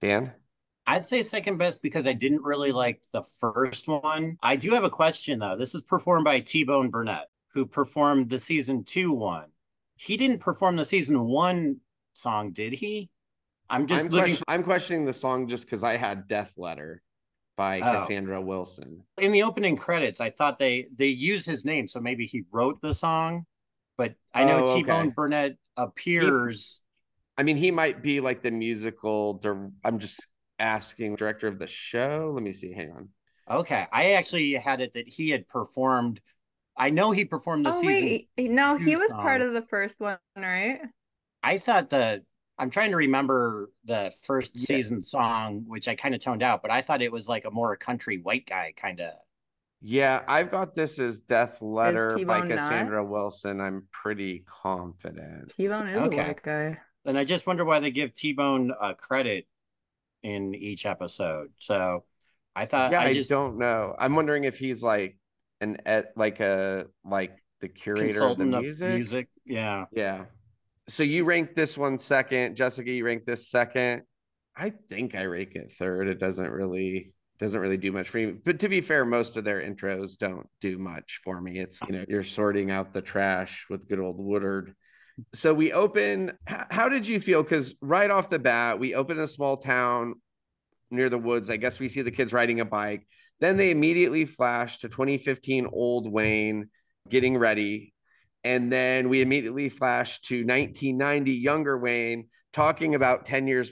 Dan? 0.00 0.32
I'd 0.86 1.06
say 1.06 1.22
second 1.22 1.58
best 1.58 1.82
because 1.82 2.06
I 2.06 2.12
didn't 2.12 2.42
really 2.42 2.72
like 2.72 3.00
the 3.12 3.22
first 3.22 3.88
one. 3.88 4.36
I 4.42 4.56
do 4.56 4.72
have 4.72 4.84
a 4.84 4.90
question 4.90 5.38
though. 5.38 5.56
This 5.56 5.74
is 5.74 5.82
performed 5.82 6.24
by 6.24 6.40
T 6.40 6.64
Bone 6.64 6.90
Burnett, 6.90 7.28
who 7.48 7.64
performed 7.66 8.28
the 8.28 8.38
season 8.38 8.84
two 8.84 9.12
one. 9.12 9.46
He 9.96 10.16
didn't 10.16 10.40
perform 10.40 10.76
the 10.76 10.84
season 10.84 11.20
one 11.20 11.76
song, 12.12 12.52
did 12.52 12.72
he? 12.72 13.10
I'm 13.70 13.86
just 13.86 14.04
I'm, 14.04 14.10
question- 14.10 14.44
I'm 14.46 14.62
questioning 14.62 15.04
the 15.04 15.12
song 15.12 15.48
just 15.48 15.64
because 15.64 15.82
I 15.82 15.96
had 15.96 16.28
Death 16.28 16.54
Letter 16.56 17.02
by 17.56 17.80
oh. 17.80 17.98
Cassandra 17.98 18.40
Wilson. 18.42 19.02
In 19.18 19.32
the 19.32 19.42
opening 19.42 19.76
credits, 19.76 20.20
I 20.20 20.30
thought 20.30 20.58
they 20.58 20.88
they 20.94 21.06
used 21.06 21.46
his 21.46 21.64
name, 21.64 21.88
so 21.88 22.00
maybe 22.00 22.26
he 22.26 22.42
wrote 22.50 22.80
the 22.82 22.92
song. 22.92 23.46
But 23.96 24.14
I 24.34 24.44
know 24.44 24.66
oh, 24.66 24.74
T 24.74 24.82
Bone 24.82 25.06
okay. 25.06 25.14
Burnett 25.14 25.56
appears. 25.76 26.80
He, 27.36 27.40
I 27.40 27.44
mean, 27.44 27.56
he 27.56 27.70
might 27.70 28.02
be 28.02 28.20
like 28.20 28.42
the 28.42 28.50
musical. 28.50 29.40
I'm 29.84 29.98
just 29.98 30.26
asking 30.58 31.16
director 31.16 31.48
of 31.48 31.58
the 31.58 31.66
show. 31.66 32.32
Let 32.34 32.42
me 32.42 32.52
see. 32.52 32.72
Hang 32.72 32.92
on. 32.92 33.08
Okay, 33.50 33.86
I 33.92 34.12
actually 34.12 34.54
had 34.54 34.80
it 34.80 34.94
that 34.94 35.08
he 35.08 35.30
had 35.30 35.46
performed. 35.48 36.20
I 36.76 36.90
know 36.90 37.10
he 37.10 37.24
performed 37.24 37.66
the 37.66 37.70
oh, 37.70 37.80
season. 37.80 38.26
Wait. 38.36 38.50
No, 38.50 38.76
he 38.76 38.96
was 38.96 39.10
song. 39.10 39.20
part 39.20 39.40
of 39.40 39.52
the 39.52 39.62
first 39.62 40.00
one, 40.00 40.18
right? 40.36 40.80
I 41.42 41.58
thought 41.58 41.90
the. 41.90 42.22
I'm 42.56 42.70
trying 42.70 42.92
to 42.92 42.96
remember 42.96 43.70
the 43.84 44.12
first 44.22 44.52
yeah. 44.54 44.66
season 44.66 45.02
song, 45.02 45.64
which 45.66 45.88
I 45.88 45.96
kind 45.96 46.14
of 46.14 46.20
toned 46.20 46.42
out, 46.42 46.62
but 46.62 46.70
I 46.70 46.82
thought 46.82 47.02
it 47.02 47.10
was 47.10 47.28
like 47.28 47.44
a 47.44 47.50
more 47.50 47.76
country 47.76 48.18
white 48.18 48.46
guy 48.46 48.72
kind 48.76 49.00
of. 49.00 49.12
Yeah, 49.86 50.22
I've 50.26 50.50
got 50.50 50.72
this 50.72 50.98
as 50.98 51.20
Death 51.20 51.60
Letter 51.60 52.16
by 52.24 52.46
Cassandra 52.46 53.02
not? 53.02 53.10
Wilson. 53.10 53.60
I'm 53.60 53.86
pretty 53.92 54.44
confident. 54.46 55.52
T 55.54 55.68
Bone 55.68 55.88
is 55.88 55.96
okay. 55.96 56.16
a 56.16 56.26
white 56.28 56.42
guy. 56.42 56.78
And 57.04 57.18
I 57.18 57.24
just 57.24 57.46
wonder 57.46 57.66
why 57.66 57.80
they 57.80 57.90
give 57.90 58.14
T 58.14 58.32
Bone 58.32 58.72
uh, 58.80 58.94
credit 58.94 59.46
in 60.24 60.54
each 60.54 60.86
episode. 60.86 61.50
So 61.58 62.04
I 62.56 62.66
thought 62.66 62.90
yeah, 62.90 63.00
I, 63.00 63.14
just... 63.14 63.30
I 63.30 63.34
don't 63.34 63.58
know. 63.58 63.94
I'm 63.98 64.16
wondering 64.16 64.44
if 64.44 64.58
he's 64.58 64.82
like 64.82 65.16
an 65.60 65.78
at 65.86 66.12
like 66.16 66.40
a 66.40 66.86
like 67.04 67.36
the 67.60 67.68
curator 67.68 68.26
of 68.26 68.38
the 68.38 68.46
music. 68.46 68.88
Of 68.88 68.94
music. 68.94 69.28
Yeah. 69.44 69.84
Yeah. 69.92 70.24
So 70.88 71.02
you 71.02 71.24
rank 71.24 71.54
this 71.54 71.78
one 71.78 71.98
second. 71.98 72.56
Jessica, 72.56 72.90
you 72.90 73.04
rank 73.04 73.24
this 73.24 73.48
second. 73.48 74.02
I 74.56 74.72
think 74.88 75.14
I 75.14 75.24
rank 75.26 75.54
it 75.54 75.72
third. 75.72 76.08
It 76.08 76.18
doesn't 76.18 76.50
really 76.50 77.14
doesn't 77.38 77.60
really 77.60 77.76
do 77.76 77.92
much 77.92 78.08
for 78.08 78.18
me. 78.18 78.32
But 78.32 78.60
to 78.60 78.68
be 78.68 78.80
fair, 78.80 79.04
most 79.04 79.36
of 79.36 79.44
their 79.44 79.60
intros 79.60 80.16
don't 80.16 80.46
do 80.60 80.78
much 80.78 81.20
for 81.24 81.40
me. 81.40 81.58
It's 81.58 81.80
you 81.82 81.92
know, 81.92 82.04
you're 82.08 82.22
sorting 82.22 82.70
out 82.70 82.92
the 82.92 83.02
trash 83.02 83.66
with 83.68 83.88
good 83.88 84.00
old 84.00 84.16
Woodard. 84.18 84.74
So 85.32 85.54
we 85.54 85.72
open. 85.72 86.32
How 86.46 86.88
did 86.88 87.06
you 87.06 87.20
feel? 87.20 87.42
Because 87.42 87.74
right 87.80 88.10
off 88.10 88.30
the 88.30 88.38
bat, 88.38 88.78
we 88.78 88.94
open 88.94 89.18
a 89.18 89.26
small 89.26 89.56
town 89.56 90.14
near 90.90 91.08
the 91.08 91.18
woods. 91.18 91.50
I 91.50 91.56
guess 91.56 91.78
we 91.78 91.88
see 91.88 92.02
the 92.02 92.10
kids 92.10 92.32
riding 92.32 92.60
a 92.60 92.64
bike. 92.64 93.06
Then 93.40 93.56
they 93.56 93.70
immediately 93.70 94.24
flash 94.24 94.78
to 94.78 94.88
2015 94.88 95.68
Old 95.72 96.10
Wayne 96.10 96.68
getting 97.08 97.36
ready. 97.36 97.94
And 98.42 98.72
then 98.72 99.08
we 99.08 99.22
immediately 99.22 99.68
flash 99.68 100.20
to 100.22 100.36
1990 100.36 101.32
younger 101.32 101.78
Wayne 101.78 102.28
talking 102.52 102.94
about 102.94 103.24
10 103.26 103.46
years 103.46 103.70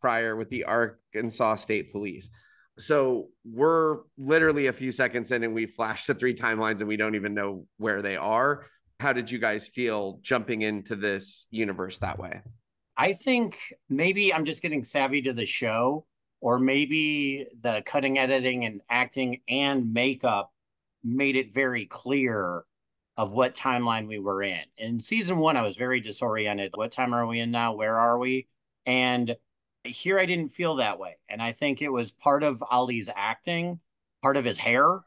prior, 0.00 0.36
with 0.36 0.48
the 0.48 0.64
Arkansas 0.64 1.56
State 1.56 1.92
Police. 1.92 2.30
So 2.78 3.28
we're 3.44 3.98
literally 4.16 4.68
a 4.68 4.72
few 4.72 4.90
seconds 4.90 5.32
in 5.32 5.44
and 5.44 5.54
we 5.54 5.66
flash 5.66 6.06
to 6.06 6.14
three 6.14 6.34
timelines 6.34 6.80
and 6.80 6.88
we 6.88 6.96
don't 6.96 7.14
even 7.14 7.34
know 7.34 7.66
where 7.76 8.02
they 8.02 8.16
are. 8.16 8.66
How 9.00 9.14
did 9.14 9.30
you 9.30 9.38
guys 9.38 9.66
feel 9.66 10.18
jumping 10.20 10.60
into 10.60 10.94
this 10.94 11.46
universe 11.50 11.98
that 11.98 12.18
way? 12.18 12.42
I 12.98 13.14
think 13.14 13.58
maybe 13.88 14.32
I'm 14.32 14.44
just 14.44 14.60
getting 14.60 14.84
savvy 14.84 15.22
to 15.22 15.32
the 15.32 15.46
show, 15.46 16.04
or 16.42 16.58
maybe 16.58 17.46
the 17.62 17.82
cutting 17.86 18.18
editing 18.18 18.66
and 18.66 18.82
acting 18.90 19.40
and 19.48 19.94
makeup 19.94 20.52
made 21.02 21.36
it 21.36 21.54
very 21.54 21.86
clear 21.86 22.64
of 23.16 23.32
what 23.32 23.54
timeline 23.54 24.06
we 24.06 24.18
were 24.18 24.42
in. 24.42 24.60
In 24.76 25.00
season 25.00 25.38
one, 25.38 25.56
I 25.56 25.62
was 25.62 25.76
very 25.76 26.00
disoriented. 26.00 26.72
What 26.74 26.92
time 26.92 27.14
are 27.14 27.26
we 27.26 27.40
in 27.40 27.50
now? 27.50 27.72
Where 27.72 27.98
are 27.98 28.18
we? 28.18 28.48
And 28.84 29.34
here 29.82 30.18
I 30.18 30.26
didn't 30.26 30.50
feel 30.50 30.76
that 30.76 30.98
way. 30.98 31.16
And 31.28 31.40
I 31.40 31.52
think 31.52 31.80
it 31.80 31.88
was 31.90 32.10
part 32.10 32.42
of 32.42 32.62
Ali's 32.70 33.08
acting, 33.16 33.80
part 34.22 34.36
of 34.36 34.44
his 34.44 34.58
hair, 34.58 35.00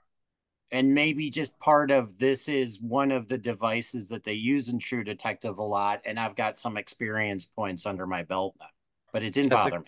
and 0.74 0.92
maybe 0.92 1.30
just 1.30 1.58
part 1.60 1.92
of 1.92 2.18
this 2.18 2.50
is 2.50 2.82
one 2.82 3.12
of 3.12 3.28
the 3.28 3.38
devices 3.38 4.10
that 4.10 4.24
they 4.24 4.34
use 4.34 4.70
in 4.70 4.80
True 4.80 5.04
Detective 5.04 5.60
a 5.60 5.64
lot. 5.64 6.02
And 6.04 6.20
I've 6.20 6.36
got 6.36 6.58
some 6.58 6.78
experience 6.78 7.46
points 7.46 7.86
under 7.86 8.08
my 8.08 8.24
belt 8.24 8.56
now, 8.60 8.66
but 9.14 9.22
it 9.22 9.34
didn't 9.34 9.52
Jessica, 9.52 9.70
bother 9.70 9.80
me. 9.82 9.88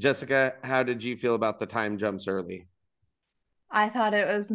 Jessica, 0.00 0.54
how 0.64 0.82
did 0.82 1.00
you 1.00 1.16
feel 1.16 1.36
about 1.36 1.60
the 1.60 1.66
time 1.66 1.96
jumps 1.96 2.26
early? 2.26 2.66
I 3.70 3.88
thought 3.88 4.14
it 4.14 4.26
was, 4.26 4.52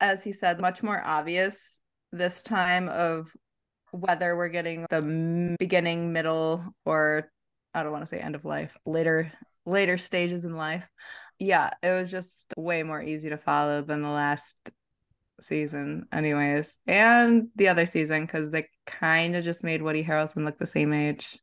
as 0.00 0.24
he 0.24 0.32
said, 0.32 0.60
much 0.60 0.82
more 0.82 1.00
obvious 1.04 1.78
this 2.10 2.42
time 2.42 2.88
of 2.88 3.32
whether 3.92 4.36
we're 4.36 4.48
getting 4.48 4.84
the 4.90 5.54
beginning, 5.60 6.12
middle, 6.12 6.64
or 6.84 7.30
I 7.72 7.84
don't 7.84 7.92
want 7.92 8.02
to 8.02 8.08
say 8.08 8.18
end 8.18 8.34
of 8.34 8.44
life, 8.44 8.76
later 8.84 9.32
later 9.64 9.96
stages 9.96 10.44
in 10.44 10.56
life. 10.56 10.88
Yeah, 11.38 11.70
it 11.84 11.90
was 11.90 12.10
just 12.10 12.52
way 12.56 12.82
more 12.82 13.00
easy 13.00 13.28
to 13.28 13.36
follow 13.36 13.82
than 13.82 14.02
the 14.02 14.08
last 14.08 14.56
season, 15.40 16.06
anyways, 16.12 16.76
and 16.86 17.48
the 17.56 17.68
other 17.68 17.86
season 17.86 18.26
because 18.26 18.50
they 18.50 18.66
kind 18.86 19.36
of 19.36 19.44
just 19.44 19.64
made 19.64 19.82
Woody 19.82 20.04
Harrelson 20.04 20.44
look 20.44 20.58
the 20.58 20.66
same 20.66 20.92
age. 20.92 21.38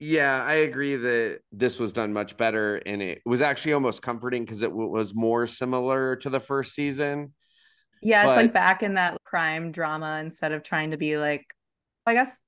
Yeah, 0.00 0.44
I 0.44 0.54
agree 0.54 0.96
that 0.96 1.40
this 1.52 1.78
was 1.78 1.92
done 1.92 2.12
much 2.12 2.36
better, 2.36 2.76
and 2.76 3.00
it 3.00 3.22
was 3.24 3.42
actually 3.42 3.74
almost 3.74 4.02
comforting 4.02 4.44
because 4.44 4.62
it 4.62 4.70
w- 4.70 4.90
was 4.90 5.14
more 5.14 5.46
similar 5.46 6.16
to 6.16 6.30
the 6.30 6.40
first 6.40 6.74
season. 6.74 7.32
Yeah, 8.02 8.26
it's 8.26 8.36
like 8.36 8.52
back 8.52 8.82
in 8.82 8.94
that 8.94 9.16
crime 9.24 9.72
drama 9.72 10.18
instead 10.20 10.52
of 10.52 10.62
trying 10.62 10.90
to 10.90 10.98
be 10.98 11.16
like, 11.16 11.46
I 12.06 12.14
guess 12.14 12.40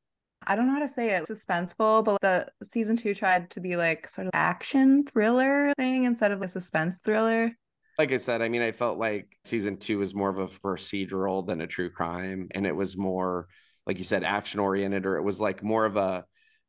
I 0.46 0.54
don't 0.54 0.66
know 0.66 0.74
how 0.74 0.80
to 0.80 0.88
say 0.88 1.10
it, 1.10 1.24
suspenseful, 1.24 2.04
but 2.04 2.18
the 2.20 2.46
season 2.62 2.96
two 2.96 3.14
tried 3.14 3.50
to 3.50 3.60
be 3.60 3.76
like 3.76 4.08
sort 4.08 4.26
of 4.26 4.32
action 4.34 5.04
thriller 5.04 5.72
thing 5.76 6.04
instead 6.04 6.30
of 6.30 6.42
a 6.42 6.48
suspense 6.48 7.00
thriller. 7.00 7.52
Like 7.98 8.12
I 8.12 8.18
said, 8.18 8.42
I 8.42 8.48
mean, 8.48 8.62
I 8.62 8.72
felt 8.72 8.98
like 8.98 9.38
season 9.44 9.78
two 9.78 9.98
was 9.98 10.14
more 10.14 10.28
of 10.28 10.38
a 10.38 10.46
procedural 10.46 11.46
than 11.46 11.60
a 11.60 11.66
true 11.66 11.90
crime. 11.90 12.48
And 12.54 12.66
it 12.66 12.76
was 12.76 12.96
more, 12.96 13.48
like 13.86 13.98
you 13.98 14.04
said, 14.04 14.24
action 14.24 14.60
oriented, 14.60 15.06
or 15.06 15.16
it 15.16 15.22
was 15.22 15.40
like 15.40 15.62
more 15.62 15.86
of 15.86 15.96
a, 15.96 16.24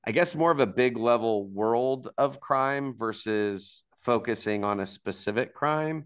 I 0.06 0.12
guess, 0.12 0.36
more 0.36 0.52
of 0.52 0.60
a 0.60 0.68
big 0.68 0.98
level 0.98 1.48
world 1.48 2.10
of 2.18 2.40
crime 2.40 2.96
versus 2.98 3.84
focusing 3.98 4.64
on 4.64 4.80
a 4.80 4.86
specific 4.86 5.54
crime. 5.54 6.06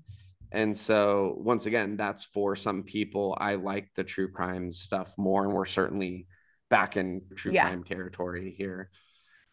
And 0.51 0.75
so, 0.75 1.35
once 1.37 1.65
again, 1.65 1.97
that's 1.97 2.23
for 2.23 2.55
some 2.55 2.83
people. 2.83 3.37
I 3.39 3.55
like 3.55 3.89
the 3.95 4.03
true 4.03 4.29
crime 4.29 4.73
stuff 4.73 5.13
more, 5.17 5.45
and 5.45 5.53
we're 5.53 5.65
certainly 5.65 6.27
back 6.71 6.97
in 6.97 7.21
true 7.35 7.51
yeah. 7.51 7.67
crime 7.67 7.83
territory 7.83 8.51
here. 8.57 8.89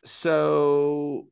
So 0.05 1.27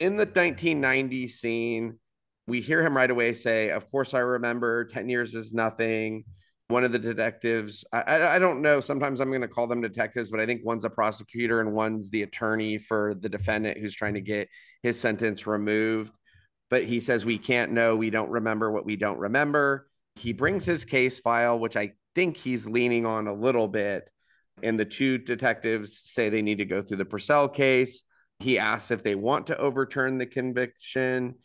in 0.00 0.16
the 0.16 0.24
1990 0.24 1.28
scene, 1.28 1.98
we 2.46 2.60
hear 2.60 2.82
him 2.84 2.96
right 2.96 3.10
away 3.10 3.32
say, 3.32 3.70
Of 3.70 3.90
course, 3.90 4.14
I 4.14 4.20
remember 4.20 4.84
10 4.84 5.08
years 5.08 5.34
is 5.34 5.52
nothing. 5.52 6.24
One 6.68 6.84
of 6.84 6.92
the 6.92 6.98
detectives, 6.98 7.84
I, 7.92 8.22
I 8.22 8.38
don't 8.38 8.62
know. 8.62 8.80
Sometimes 8.80 9.20
I'm 9.20 9.28
going 9.28 9.42
to 9.42 9.48
call 9.48 9.66
them 9.66 9.82
detectives, 9.82 10.30
but 10.30 10.40
I 10.40 10.46
think 10.46 10.64
one's 10.64 10.86
a 10.86 10.90
prosecutor 10.90 11.60
and 11.60 11.74
one's 11.74 12.08
the 12.08 12.22
attorney 12.22 12.78
for 12.78 13.14
the 13.20 13.28
defendant 13.28 13.78
who's 13.78 13.94
trying 13.94 14.14
to 14.14 14.22
get 14.22 14.48
his 14.82 14.98
sentence 14.98 15.46
removed. 15.46 16.12
But 16.70 16.84
he 16.84 17.00
says, 17.00 17.24
We 17.24 17.38
can't 17.38 17.72
know. 17.72 17.96
We 17.96 18.10
don't 18.10 18.30
remember 18.30 18.70
what 18.70 18.86
we 18.86 18.96
don't 18.96 19.18
remember. 19.18 19.88
He 20.16 20.32
brings 20.32 20.64
his 20.64 20.84
case 20.84 21.20
file, 21.20 21.58
which 21.58 21.76
I 21.76 21.92
think 22.14 22.36
he's 22.36 22.66
leaning 22.66 23.04
on 23.04 23.26
a 23.26 23.34
little 23.34 23.68
bit 23.68 24.08
and 24.62 24.78
the 24.78 24.84
two 24.84 25.18
detectives 25.18 26.00
say 26.04 26.28
they 26.28 26.42
need 26.42 26.58
to 26.58 26.64
go 26.64 26.80
through 26.80 26.98
the 26.98 27.04
Purcell 27.04 27.48
case. 27.48 28.02
He 28.38 28.58
asks 28.58 28.90
if 28.90 29.02
they 29.02 29.14
want 29.14 29.48
to 29.48 29.58
overturn 29.58 30.18
the 30.18 30.26
conviction. 30.26 31.36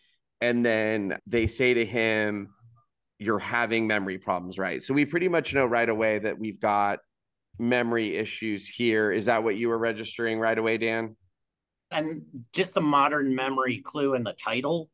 And 0.41 0.65
then 0.65 1.17
they 1.27 1.47
say 1.47 1.73
to 1.73 1.85
him, 1.85 2.49
You're 3.17 3.39
having 3.39 3.87
memory 3.87 4.17
problems, 4.17 4.57
right? 4.57 4.81
So 4.81 4.93
we 4.93 5.05
pretty 5.05 5.27
much 5.27 5.53
know 5.53 5.65
right 5.65 5.89
away 5.89 6.19
that 6.19 6.39
we've 6.39 6.59
got 6.59 6.99
memory 7.57 8.15
issues 8.15 8.67
here. 8.67 9.11
Is 9.11 9.25
that 9.25 9.43
what 9.43 9.57
you 9.57 9.67
were 9.67 9.77
registering 9.77 10.39
right 10.39 10.57
away, 10.57 10.77
Dan? 10.77 11.15
And 11.91 12.21
just 12.53 12.77
a 12.77 12.81
modern 12.81 13.35
memory 13.35 13.79
clue 13.79 14.13
in 14.13 14.23
the 14.23 14.33
title. 14.33 14.89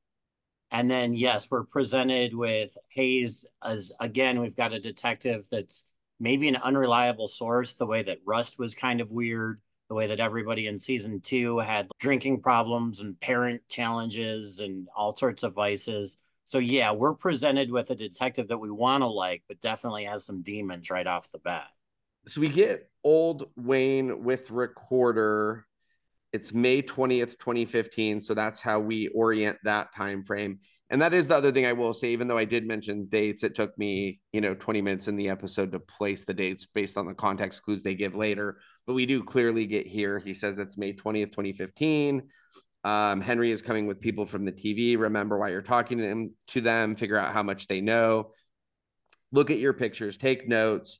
And 0.72 0.90
then, 0.90 1.14
yes, 1.14 1.50
we're 1.52 1.66
presented 1.66 2.34
with 2.34 2.76
Hayes 2.90 3.46
as 3.64 3.92
again, 4.00 4.42
we've 4.42 4.56
got 4.56 4.74
a 4.74 4.80
detective 4.80 5.48
that's 5.52 5.92
maybe 6.20 6.48
an 6.48 6.56
unreliable 6.56 7.28
source, 7.28 7.76
the 7.76 7.86
way 7.86 8.02
that 8.04 8.20
Rust 8.26 8.58
was 8.58 8.74
kind 8.74 9.02
of 9.02 9.12
weird, 9.12 9.62
the 9.90 9.96
way 9.96 10.08
that 10.08 10.20
everybody 10.20 10.68
in 10.68 10.78
season 10.78 11.22
two 11.22 11.60
had 11.60 11.88
drinking 12.00 12.42
problems 12.42 13.02
and 13.02 13.20
parent 13.20 13.62
challenges 13.70 14.60
and 14.60 14.88
all 14.96 15.16
sorts 15.16 15.44
of 15.44 15.54
vices. 15.54 16.18
So, 16.46 16.60
yeah, 16.60 16.92
we're 16.92 17.14
presented 17.14 17.72
with 17.72 17.90
a 17.92 17.96
detective 17.96 18.48
that 18.50 18.58
we 18.58 18.70
want 18.70 19.02
to 19.02 19.08
like, 19.08 19.44
but 19.48 19.62
definitely 19.62 20.06
has 20.06 20.26
some 20.26 20.42
demons 20.42 20.90
right 20.90 21.08
off 21.08 21.32
the 21.32 21.40
bat. 21.40 21.68
So, 22.28 22.42
we 22.42 22.50
get 22.50 22.90
old 23.04 23.50
Wayne 23.56 24.24
with 24.24 24.52
recorder. 24.52 25.66
It's 26.34 26.54
May 26.54 26.82
20th, 26.82 27.38
2015. 27.40 28.22
So, 28.22 28.34
that's 28.34 28.60
how 28.60 28.80
we 28.80 29.08
orient 29.10 29.58
that 29.64 29.94
time 29.96 30.24
frame 30.24 30.60
and 30.90 31.02
that 31.02 31.14
is 31.14 31.28
the 31.28 31.36
other 31.36 31.52
thing 31.52 31.66
I 31.66 31.74
will 31.74 31.94
say, 31.94 32.10
even 32.10 32.28
though 32.28 32.38
I 32.38 32.46
did 32.46 32.68
mention 32.68 33.08
dates, 33.08 33.44
it 33.44 33.56
took 33.56 33.76
me, 33.78 34.20
you 34.32 34.42
know, 34.42 34.54
20 34.54 34.82
minutes 34.82 35.08
in 35.08 35.16
the 35.16 35.30
episode 35.30 35.72
to 35.72 35.80
place 35.80 36.26
the 36.26 36.34
dates 36.34 36.68
based 36.68 36.98
on 36.98 37.08
the 37.08 37.14
context 37.14 37.64
clues 37.64 37.82
they 37.82 37.96
give 37.96 38.16
later. 38.16 38.60
But 38.86 38.94
we 38.94 39.08
do 39.08 39.24
clearly 39.24 39.66
get 39.66 39.88
here. 39.88 40.20
He 40.20 40.36
says 40.36 40.60
it's 40.60 40.78
May 40.78 40.94
20th, 40.94 41.32
2015. 41.32 42.24
Um, 42.84 43.20
Henry 43.20 43.50
is 43.50 43.64
coming 43.64 43.88
with 43.88 44.00
people 44.00 44.28
from 44.28 44.46
the 44.46 44.52
TV. 44.52 44.96
Remember 44.98 45.40
why 45.40 45.50
you're 45.50 45.64
talking 45.64 45.98
to 45.98 46.04
them, 46.04 46.34
to 46.50 46.62
them, 46.62 46.96
figure 46.96 47.18
out 47.18 47.34
how 47.34 47.42
much 47.42 47.66
they 47.66 47.82
know. 47.82 48.32
Look 49.32 49.50
at 49.50 49.58
your 49.58 49.74
pictures, 49.74 50.18
take 50.18 50.48
notes, 50.48 51.00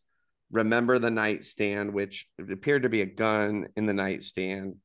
remember 0.52 0.98
the 0.98 1.12
nightstand, 1.12 1.94
which 1.94 2.28
appeared 2.40 2.84
to 2.84 2.90
be 2.90 3.02
a 3.02 3.06
gun 3.06 3.68
in 3.76 3.86
the 3.86 3.94
nightstand. 3.94 4.78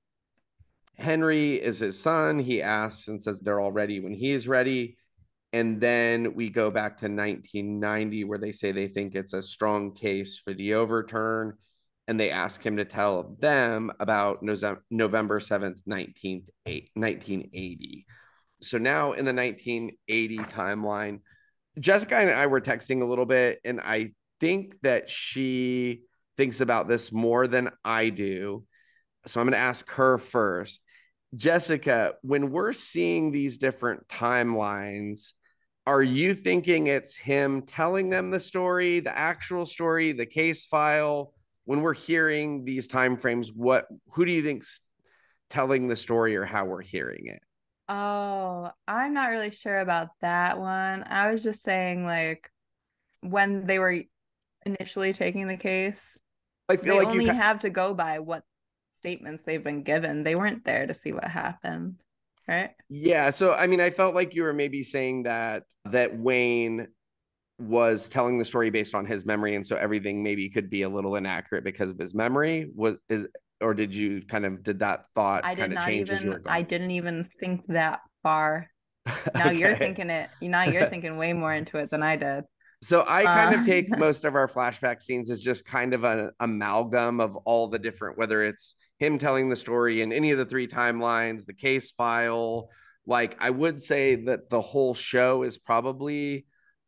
Henry 1.01 1.55
is 1.55 1.79
his 1.79 2.01
son. 2.01 2.39
He 2.39 2.63
asks 2.63 3.09
and 3.09 3.23
says 3.23 3.41
they're 3.41 3.59
all 3.59 3.73
ready 3.73 4.01
when 4.01 4.13
he 4.13 4.31
is 4.31 4.47
ready. 4.47 4.97
And 5.53 5.81
then 5.81 6.35
we 6.35 6.49
go 6.49 6.71
back 6.71 6.99
to 6.99 7.07
1990, 7.07 8.25
where 8.25 8.39
they 8.39 8.53
say 8.53 8.71
they 8.71 8.87
think 8.87 9.15
it's 9.15 9.33
a 9.33 9.43
strong 9.43 9.95
case 9.95 10.39
for 10.39 10.55
the 10.55 10.75
overturn. 10.75 11.55
And 12.07 12.21
they 12.21 12.31
ask 12.31 12.65
him 12.65 12.77
to 12.77 12.85
tell 12.85 13.37
them 13.41 13.91
about 13.99 14.43
November 14.43 15.41
7th, 15.41 15.81
1980. 15.85 18.07
So 18.63 18.79
now 18.79 19.13
in 19.13 19.25
the 19.25 19.33
1980 19.33 20.39
timeline, 20.39 21.21
Jessica 21.79 22.17
and 22.17 22.31
I 22.31 22.47
were 22.47 22.61
texting 22.61 23.03
a 23.03 23.07
little 23.07 23.27
bit, 23.27 23.61
and 23.65 23.81
I 23.81 24.11
think 24.41 24.75
that 24.83 25.09
she 25.09 26.03
thinks 26.37 26.61
about 26.61 26.89
this 26.89 27.13
more 27.13 27.47
than 27.47 27.71
I 27.85 28.09
do. 28.09 28.65
So 29.27 29.41
I'm 29.41 29.47
going 29.47 29.53
to 29.53 29.59
ask 29.59 29.89
her 29.93 30.19
first. 30.19 30.83
Jessica, 31.35 32.15
when 32.23 32.51
we're 32.51 32.73
seeing 32.73 33.31
these 33.31 33.59
different 33.59 34.09
timelines, 34.09 35.33
are 35.87 36.03
you 36.03 36.35
thinking 36.35 36.87
it's 36.87 37.17
him 37.17 37.63
telling 37.63 38.11
them 38.11 38.31
the 38.31 38.41
story, 38.41 39.01
the 39.01 39.17
actual 39.17 39.67
story, 39.67 40.13
the 40.13 40.27
case 40.27 40.67
file? 40.67 41.33
When 41.65 41.83
we're 41.83 41.95
hearing 41.95 42.65
these 42.65 42.89
time 42.89 43.17
frames, 43.17 43.53
what 43.53 43.87
who 44.13 44.25
do 44.25 44.33
you 44.33 44.43
think's 44.43 44.81
telling 45.51 45.89
the 45.89 45.97
story 45.97 46.37
or 46.37 46.45
how 46.45 46.65
we're 46.65 46.83
hearing 46.83 47.27
it? 47.27 47.41
Oh, 47.89 48.71
I'm 48.87 49.15
not 49.15 49.31
really 49.31 49.51
sure 49.51 49.79
about 49.79 50.09
that 50.21 50.59
one. 50.59 51.05
I 51.07 51.33
was 51.33 51.43
just 51.43 51.63
saying 51.63 52.05
like 52.05 52.51
when 53.21 53.67
they 53.67 53.79
were 53.79 54.03
initially 54.67 55.13
taking 55.13 55.47
the 55.47 55.57
case, 55.57 56.19
I 56.69 56.77
feel 56.77 56.95
they 56.95 57.05
like 57.05 57.09
only 57.09 57.25
you 57.27 57.31
ca- 57.33 57.37
have 57.37 57.59
to 57.61 57.71
go 57.71 57.95
by 57.95 58.21
what 58.21 58.45
statements 59.01 59.43
they've 59.45 59.65
been 59.65 59.83
given. 59.83 60.23
They 60.25 60.37
weren't 60.37 60.65
there 60.65 60.87
to 60.87 60.95
see 60.95 61.13
what 61.13 61.25
happened, 61.25 61.97
right? 62.47 62.71
Yeah, 62.89 63.31
so 63.31 63.55
I 63.55 63.67
mean, 63.67 63.81
I 63.81 63.91
felt 63.91 64.15
like 64.15 64.35
you 64.35 64.43
were 64.43 64.53
maybe 64.53 64.83
saying 64.83 65.25
that 65.25 65.65
that 65.87 66.19
Wayne 66.19 66.89
was 67.59 68.09
telling 68.09 68.39
the 68.39 68.45
story 68.45 68.71
based 68.71 68.95
on 68.95 69.07
his 69.07 69.27
memory, 69.27 69.55
and 69.57 69.67
so 69.67 69.77
everything 69.77 70.23
maybe 70.23 70.49
could 70.51 70.71
be 70.71 70.83
a 70.83 70.89
little 70.89 71.17
inaccurate 71.17 71.65
because 71.65 71.91
of 71.91 71.99
his 71.99 72.15
memory. 72.15 72.71
Was 72.75 72.97
is 73.09 73.27
or 73.61 73.75
did 73.75 73.95
you 73.95 74.23
kind 74.27 74.45
of 74.47 74.63
did 74.63 74.81
that 74.81 75.07
thought 75.15 75.45
I 75.45 75.55
did 75.55 75.61
kind 75.61 75.73
of 75.73 75.81
not 75.81 75.85
change 75.87 76.11
as 76.11 76.23
you 76.23 76.31
were 76.31 76.39
even? 76.39 76.47
I 76.49 76.63
didn't 76.63 76.91
even 76.93 77.29
think 77.41 77.67
that 77.69 78.01
far. 78.23 78.69
Now 79.35 79.51
you're 79.51 79.77
thinking 79.77 80.11
it. 80.11 80.31
Now 80.43 80.65
you're 80.65 80.87
thinking 80.91 81.17
way 81.17 81.33
more 81.33 81.53
into 81.55 81.79
it 81.79 81.91
than 81.91 82.03
I 82.03 82.17
did. 82.17 82.45
So 82.83 83.05
I 83.07 83.29
kind 83.29 83.55
Uh, 83.55 83.59
of 83.61 83.65
take 83.65 83.89
most 83.99 84.25
of 84.25 84.35
our 84.35 84.49
flashback 84.49 85.01
scenes 85.03 85.31
as 85.31 85.43
just 85.43 85.65
kind 85.67 85.93
of 85.95 86.05
an 86.05 86.31
amalgam 86.41 87.21
of 87.21 87.37
all 87.37 87.69
the 87.69 87.79
different, 87.79 88.17
whether 88.19 88.43
it's 88.43 88.75
him 89.01 89.19
telling 89.19 89.49
the 89.49 89.57
story 89.57 90.03
in 90.03 90.13
any 90.13 90.31
of 90.31 90.39
the 90.39 90.45
three 90.45 90.69
timelines, 90.69 91.47
the 91.47 91.55
case 91.55 91.91
file. 91.91 92.69
Like 93.07 93.35
I 93.41 93.49
would 93.49 93.81
say 93.81 94.15
that 94.27 94.51
the 94.51 94.61
whole 94.61 94.95
show 94.95 95.43
is 95.43 95.57
probably 95.57 96.47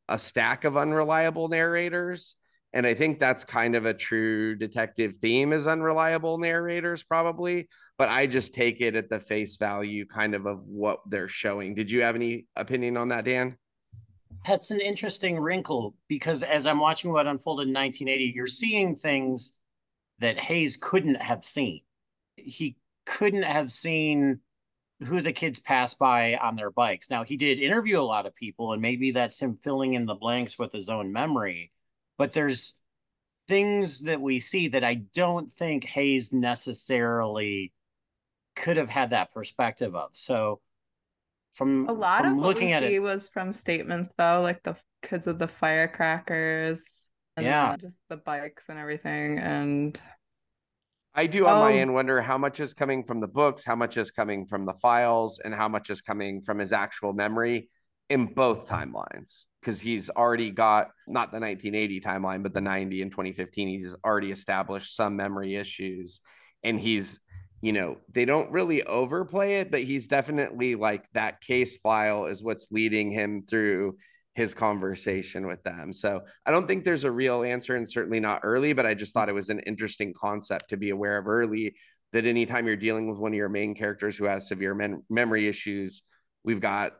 a 0.08 0.18
stack 0.18 0.64
of 0.64 0.76
unreliable 0.76 1.48
narrators. 1.48 2.36
And 2.74 2.86
I 2.86 2.94
think 2.94 3.18
that's 3.18 3.44
kind 3.44 3.74
of 3.74 3.86
a 3.86 3.94
true 3.94 4.54
detective 4.54 5.16
theme 5.16 5.52
is 5.52 5.66
unreliable 5.66 6.38
narrators, 6.38 7.02
probably. 7.02 7.68
But 7.96 8.10
I 8.10 8.26
just 8.26 8.54
take 8.54 8.82
it 8.82 8.94
at 8.94 9.08
the 9.08 9.18
face 9.18 9.56
value 9.56 10.06
kind 10.06 10.34
of 10.34 10.46
of 10.46 10.66
what 10.66 10.98
they're 11.06 11.28
showing. 11.28 11.74
Did 11.74 11.90
you 11.90 12.02
have 12.02 12.14
any 12.14 12.46
opinion 12.56 12.98
on 12.98 13.08
that, 13.08 13.24
Dan? 13.24 13.56
That's 14.46 14.70
an 14.70 14.80
interesting 14.80 15.38
wrinkle 15.38 15.94
because 16.08 16.42
as 16.42 16.66
I'm 16.66 16.80
watching 16.80 17.12
what 17.12 17.26
unfolded 17.26 17.68
in 17.68 17.74
1980, 17.74 18.32
you're 18.34 18.46
seeing 18.46 18.94
things 18.94 19.56
that 20.18 20.38
Hayes 20.40 20.76
couldn't 20.76 21.16
have 21.16 21.44
seen. 21.44 21.80
He 22.44 22.76
couldn't 23.06 23.42
have 23.44 23.72
seen 23.72 24.40
who 25.00 25.20
the 25.20 25.32
kids 25.32 25.58
passed 25.58 25.98
by 25.98 26.36
on 26.36 26.56
their 26.56 26.70
bikes. 26.70 27.10
Now, 27.10 27.24
he 27.24 27.36
did 27.36 27.58
interview 27.58 28.00
a 28.00 28.02
lot 28.02 28.26
of 28.26 28.34
people, 28.34 28.72
and 28.72 28.80
maybe 28.80 29.10
that's 29.10 29.40
him 29.40 29.56
filling 29.56 29.94
in 29.94 30.06
the 30.06 30.14
blanks 30.14 30.58
with 30.58 30.72
his 30.72 30.88
own 30.88 31.12
memory. 31.12 31.72
But 32.18 32.32
there's 32.32 32.78
things 33.48 34.00
that 34.02 34.20
we 34.20 34.38
see 34.40 34.68
that 34.68 34.84
I 34.84 34.94
don't 34.94 35.50
think 35.50 35.84
Hayes 35.84 36.32
necessarily 36.32 37.72
could 38.54 38.76
have 38.76 38.90
had 38.90 39.10
that 39.10 39.32
perspective 39.32 39.94
of. 39.96 40.10
So, 40.12 40.60
from 41.52 41.88
A 41.88 41.92
lot 41.92 42.20
from 42.20 42.34
of 42.34 42.36
what 42.38 42.46
looking 42.54 42.72
at 42.72 42.82
it, 42.82 43.02
was 43.02 43.28
from 43.28 43.52
statements 43.52 44.14
though, 44.16 44.40
like 44.40 44.62
the 44.62 44.76
kids 45.02 45.26
with 45.26 45.38
the 45.38 45.48
firecrackers 45.48 47.10
and 47.36 47.46
Yeah. 47.46 47.76
just 47.76 47.98
the 48.08 48.16
bikes 48.16 48.68
and 48.68 48.78
everything. 48.78 49.38
And 49.38 50.00
I 51.14 51.26
do 51.26 51.46
on 51.46 51.58
my 51.58 51.72
Oh. 51.72 51.76
end 51.76 51.94
wonder 51.94 52.22
how 52.22 52.38
much 52.38 52.60
is 52.60 52.72
coming 52.74 53.04
from 53.04 53.20
the 53.20 53.28
books, 53.28 53.64
how 53.64 53.76
much 53.76 53.96
is 53.96 54.10
coming 54.10 54.46
from 54.46 54.64
the 54.64 54.72
files, 54.74 55.38
and 55.38 55.54
how 55.54 55.68
much 55.68 55.90
is 55.90 56.00
coming 56.00 56.40
from 56.40 56.58
his 56.58 56.72
actual 56.72 57.12
memory 57.12 57.68
in 58.08 58.32
both 58.34 58.68
timelines. 58.68 59.44
Because 59.60 59.80
he's 59.80 60.10
already 60.10 60.50
got 60.50 60.88
not 61.06 61.30
the 61.30 61.38
1980 61.38 62.00
timeline, 62.00 62.42
but 62.42 62.52
the 62.54 62.60
90 62.60 63.02
and 63.02 63.12
2015. 63.12 63.68
He's 63.68 63.94
already 64.04 64.30
established 64.30 64.96
some 64.96 65.16
memory 65.16 65.54
issues. 65.54 66.20
And 66.64 66.80
he's, 66.80 67.20
you 67.60 67.72
know, 67.72 67.98
they 68.10 68.24
don't 68.24 68.50
really 68.50 68.82
overplay 68.82 69.56
it, 69.60 69.70
but 69.70 69.82
he's 69.82 70.08
definitely 70.08 70.74
like 70.74 71.04
that 71.12 71.40
case 71.40 71.76
file 71.76 72.26
is 72.26 72.42
what's 72.42 72.72
leading 72.72 73.10
him 73.10 73.44
through 73.48 73.96
his 74.34 74.54
conversation 74.54 75.46
with 75.46 75.62
them. 75.62 75.92
So 75.92 76.22
I 76.46 76.50
don't 76.50 76.66
think 76.66 76.84
there's 76.84 77.04
a 77.04 77.10
real 77.10 77.42
answer 77.42 77.76
and 77.76 77.88
certainly 77.88 78.20
not 78.20 78.40
early, 78.42 78.72
but 78.72 78.86
I 78.86 78.94
just 78.94 79.12
mm. 79.12 79.14
thought 79.14 79.28
it 79.28 79.34
was 79.34 79.50
an 79.50 79.60
interesting 79.60 80.14
concept 80.14 80.70
to 80.70 80.76
be 80.76 80.90
aware 80.90 81.18
of 81.18 81.28
early 81.28 81.74
that 82.12 82.26
anytime 82.26 82.66
you're 82.66 82.76
dealing 82.76 83.08
with 83.08 83.18
one 83.18 83.32
of 83.32 83.36
your 83.36 83.48
main 83.48 83.74
characters 83.74 84.16
who 84.16 84.24
has 84.24 84.48
severe 84.48 84.74
men- 84.74 85.02
memory 85.10 85.48
issues, 85.48 86.02
we've 86.44 86.60
got, 86.60 86.92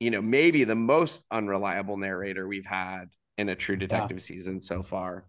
you 0.00 0.10
know, 0.10 0.22
maybe 0.22 0.64
the 0.64 0.74
most 0.74 1.24
unreliable 1.30 1.96
narrator 1.96 2.46
we've 2.46 2.66
had 2.66 3.06
in 3.38 3.48
a 3.48 3.54
true 3.54 3.76
detective 3.76 4.20
season 4.20 4.60
so 4.60 4.82
far. 4.82 5.24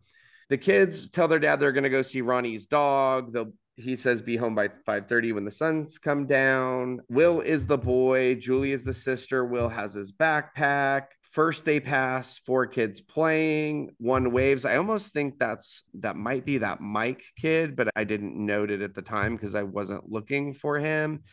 The 0.50 0.58
kids 0.58 1.10
tell 1.10 1.28
their 1.28 1.40
dad 1.40 1.60
they're 1.60 1.72
going 1.72 1.86
to 1.86 1.90
go 1.90 2.02
see 2.02 2.22
Ronnie's 2.22 2.66
dog. 2.66 3.34
They'll 3.34 3.52
he 3.78 3.98
says 3.98 4.22
be 4.22 4.38
home 4.38 4.56
by 4.56 4.70
5:30 4.88 5.34
when 5.34 5.46
the 5.46 5.52
sun's 5.52 5.98
come 5.98 6.26
down. 6.28 7.02
Will 7.10 7.42
is 7.42 7.68
the 7.68 7.78
boy, 7.78 8.36
Julie 8.36 8.72
is 8.72 8.84
the 8.84 8.94
sister. 8.94 9.46
Will 9.46 9.70
has 9.70 9.94
his 9.94 10.14
backpack. 10.14 11.08
First 11.36 11.66
they 11.66 11.82
pass 11.82 12.40
four 12.46 12.66
kids 12.66 13.02
playing, 13.02 13.94
one 13.98 14.32
waves. 14.32 14.64
I 14.64 14.78
almost 14.78 15.12
think 15.12 15.38
that's 15.38 15.84
that 15.96 16.16
might 16.16 16.46
be 16.46 16.60
that 16.60 16.80
Mike 16.80 17.24
kid, 17.38 17.76
but 17.76 17.90
I 17.94 18.06
didn't 18.06 18.38
note 18.38 18.72
it 18.72 18.82
at 18.82 18.96
the 18.96 19.02
time 19.02 19.36
because 19.36 19.54
I 19.54 19.64
wasn't 19.64 20.10
looking 20.10 20.54
for 20.54 20.80
him. 20.80 21.24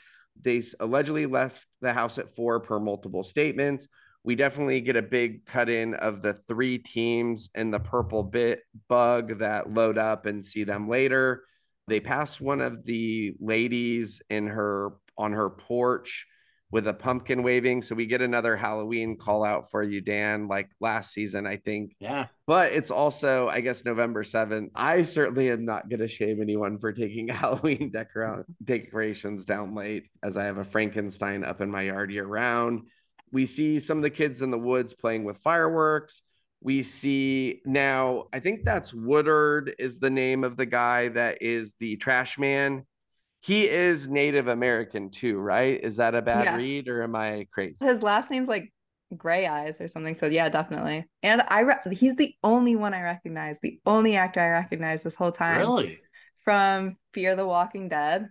They 0.41 0.61
allegedly 0.81 1.27
left 1.27 1.69
the 1.83 1.93
house 1.93 2.19
at 2.19 2.35
4 2.35 2.59
per 2.59 2.81
multiple 2.81 3.23
statements. 3.23 3.87
We 4.25 4.35
definitely 4.35 4.81
get 4.81 4.97
a 4.97 5.03
big 5.03 5.47
cut 5.47 5.69
in 5.69 5.95
of 5.95 6.21
the 6.21 6.33
three 6.33 6.79
teams 6.79 7.51
and 7.55 7.73
the 7.73 7.79
purple 7.79 8.25
bit 8.25 8.63
bug 8.89 9.39
that 9.39 9.73
load 9.73 9.99
up 9.99 10.27
and 10.27 10.45
see 10.45 10.65
them 10.65 10.89
later. 10.89 11.45
They 11.87 12.01
pass 12.01 12.41
one 12.41 12.61
of 12.61 12.85
the 12.85 13.35
ladies 13.39 14.21
in 14.29 14.49
her 14.49 14.95
on 15.17 15.33
her 15.33 15.49
porch 15.49 16.27
with 16.73 16.89
a 16.89 16.95
pumpkin 16.95 17.43
waving. 17.43 17.83
So 17.83 17.95
we 17.95 18.07
get 18.07 18.23
another 18.23 18.57
Halloween 18.57 19.17
call 19.17 19.45
out 19.45 19.71
for 19.71 19.83
you, 19.83 20.01
Dan, 20.01 20.49
like 20.49 20.71
last 20.81 21.13
season, 21.13 21.47
I 21.47 21.57
think. 21.59 21.95
yeah, 22.01 22.27
But 22.47 22.73
it's 22.73 22.91
also, 22.91 23.49
I 23.49 23.61
guess, 23.61 23.85
November 23.85 24.25
7th. 24.25 24.71
I 24.75 25.03
certainly 25.03 25.51
am 25.51 25.67
not 25.67 25.91
going 25.91 26.01
to 26.01 26.09
shame 26.09 26.41
anyone 26.41 26.79
for 26.79 26.91
taking 26.91 27.29
Halloween 27.29 27.91
decor- 27.93 28.47
decorations 28.65 29.45
down 29.45 29.75
late, 29.75 30.09
as 30.23 30.39
I 30.39 30.45
have 30.45 30.57
a 30.57 30.65
Frankenstein 30.65 31.45
up 31.45 31.61
in 31.61 31.71
my 31.71 31.83
yard 31.83 32.11
year 32.11 32.25
round. 32.27 32.89
We 33.31 33.45
see 33.45 33.79
some 33.79 33.99
of 33.99 34.03
the 34.03 34.11
kids 34.11 34.41
in 34.41 34.51
the 34.51 34.59
woods 34.59 34.95
playing 34.95 35.25
with 35.25 35.39
fireworks. 35.39 36.23
We 36.63 36.83
see 36.83 37.61
now, 37.67 38.29
I 38.33 38.39
think 38.39 38.65
that's 38.65 38.95
Woodard, 38.95 39.75
is 39.79 39.99
the 39.99 40.11
name 40.11 40.43
of 40.43 40.57
the 40.57 40.67
guy 40.67 41.09
that 41.09 41.43
is 41.43 41.75
the 41.81 41.97
trash 41.97 42.39
man. 42.39 42.87
He 43.43 43.69
is 43.69 44.09
Native 44.09 44.49
American 44.49 45.11
too, 45.11 45.39
right? 45.39 45.79
Is 45.83 45.97
that 45.97 46.15
a 46.15 46.23
bad 46.23 46.45
Yeah. 46.45 46.57
read 46.57 46.89
or 46.89 47.03
am 47.03 47.15
I 47.17 47.47
crazy? 47.51 47.77
his 47.81 48.03
last 48.03 48.31
name's 48.31 48.49
like 48.49 48.73
Greyeyes 49.15 49.81
or 49.81 49.89
something. 49.89 50.15
So 50.15 50.27
yeah, 50.27 50.49
definitely. 50.49 51.05
And 51.23 51.43
I 51.49 51.61
re- 51.61 51.77
he's 51.95 52.17
the 52.17 52.35
only 52.43 52.77
one 52.77 52.95
I 52.95 53.03
recognize, 53.03 53.59
the 53.61 53.79
only 53.87 54.17
actor 54.17 54.41
I 54.41 54.51
recognize 54.51 55.03
this 55.03 55.15
whole 55.17 55.33
time 55.33 55.75
really. 55.75 56.01
from 56.41 56.97
Fear 57.15 57.37
the 57.37 57.47
Walking 57.47 57.89
Dead. 57.89 58.31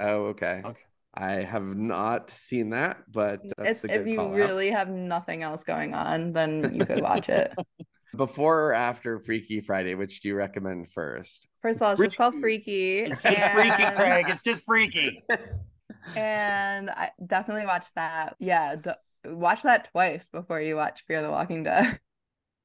Oh, 0.00 0.26
okay. 0.28 0.64
Okay. 0.64 0.82
I 1.14 1.32
have 1.42 1.64
not 1.64 2.30
seen 2.30 2.70
that, 2.70 3.10
but 3.10 3.50
that's 3.56 3.70
It's, 3.70 3.84
a 3.84 3.88
if 3.88 4.06
good 4.06 4.06
you 4.06 4.12
call 4.12 4.34
out. 4.34 4.54
really 4.54 4.70
have 4.70 4.88
nothing 4.88 5.42
else 5.42 5.64
going 5.64 5.94
on, 5.94 6.32
then 6.32 6.74
you 6.74 6.84
could 6.84 6.98
watch 7.00 7.28
it. 7.28 7.52
Before 8.16 8.66
or 8.66 8.72
after 8.72 9.18
Freaky 9.18 9.60
Friday, 9.60 9.94
which 9.94 10.20
do 10.20 10.28
you 10.28 10.34
recommend 10.34 10.90
first? 10.92 11.46
First 11.62 11.76
of 11.76 11.82
all, 11.82 11.92
it's 11.92 12.00
just 12.00 12.16
called 12.16 12.34
Freaky. 12.40 13.00
It's 13.00 13.22
just 13.22 13.52
freaky, 13.52 13.82
and- 13.82 13.96
Craig. 13.96 14.26
It's 14.28 14.42
just 14.42 14.64
freaky. 14.64 15.22
and 16.16 16.90
I 16.90 17.10
definitely 17.24 17.66
watch 17.66 17.86
that. 17.96 18.36
Yeah, 18.38 18.76
the, 18.76 18.96
watch 19.24 19.62
that 19.62 19.90
twice 19.92 20.28
before 20.28 20.60
you 20.60 20.76
watch 20.76 21.04
Fear 21.06 21.22
the 21.22 21.30
Walking 21.30 21.64
Dead. 21.64 21.98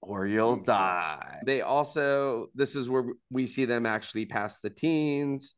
Or 0.05 0.27
you'll 0.27 0.57
die. 0.57 1.39
They 1.45 1.61
also, 1.61 2.47
this 2.53 2.75
is 2.75 2.89
where 2.89 3.05
we 3.31 3.47
see 3.47 3.63
them 3.63 3.85
actually 3.85 4.25
pass 4.25 4.59
the 4.59 4.69
teens. 4.69 5.55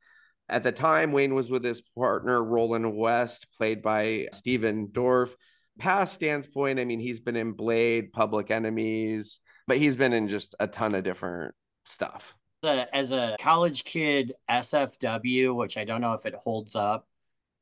At 0.48 0.62
the 0.62 0.72
time, 0.72 1.14
Wayne 1.14 1.34
was 1.34 1.50
with 1.50 1.64
his 1.64 1.82
partner, 1.98 2.44
Roland 2.44 2.96
West, 2.96 3.48
played 3.58 3.82
by 3.82 4.28
Stephen 4.34 4.90
Dorff. 4.90 5.34
Past 5.80 6.14
Stan's 6.14 6.46
point, 6.46 6.80
I 6.80 6.86
mean, 6.86 7.00
he's 7.00 7.20
been 7.20 7.36
in 7.36 7.54
Blade, 7.54 8.14
Public 8.14 8.52
Enemies, 8.52 9.40
but 9.68 9.78
he's 9.78 9.96
been 9.96 10.14
in 10.14 10.28
just 10.28 10.56
a 10.60 10.68
ton 10.68 10.96
of 10.96 11.04
different 11.04 11.56
stuff. 11.86 12.36
as 12.64 13.12
a 13.12 13.36
college 13.40 13.84
kid, 13.84 14.34
SFW, 14.50 15.56
which 15.56 15.78
I 15.78 15.86
don't 15.86 16.02
know 16.02 16.14
if 16.14 16.26
it 16.26 16.36
holds 16.36 16.76
up, 16.76 17.08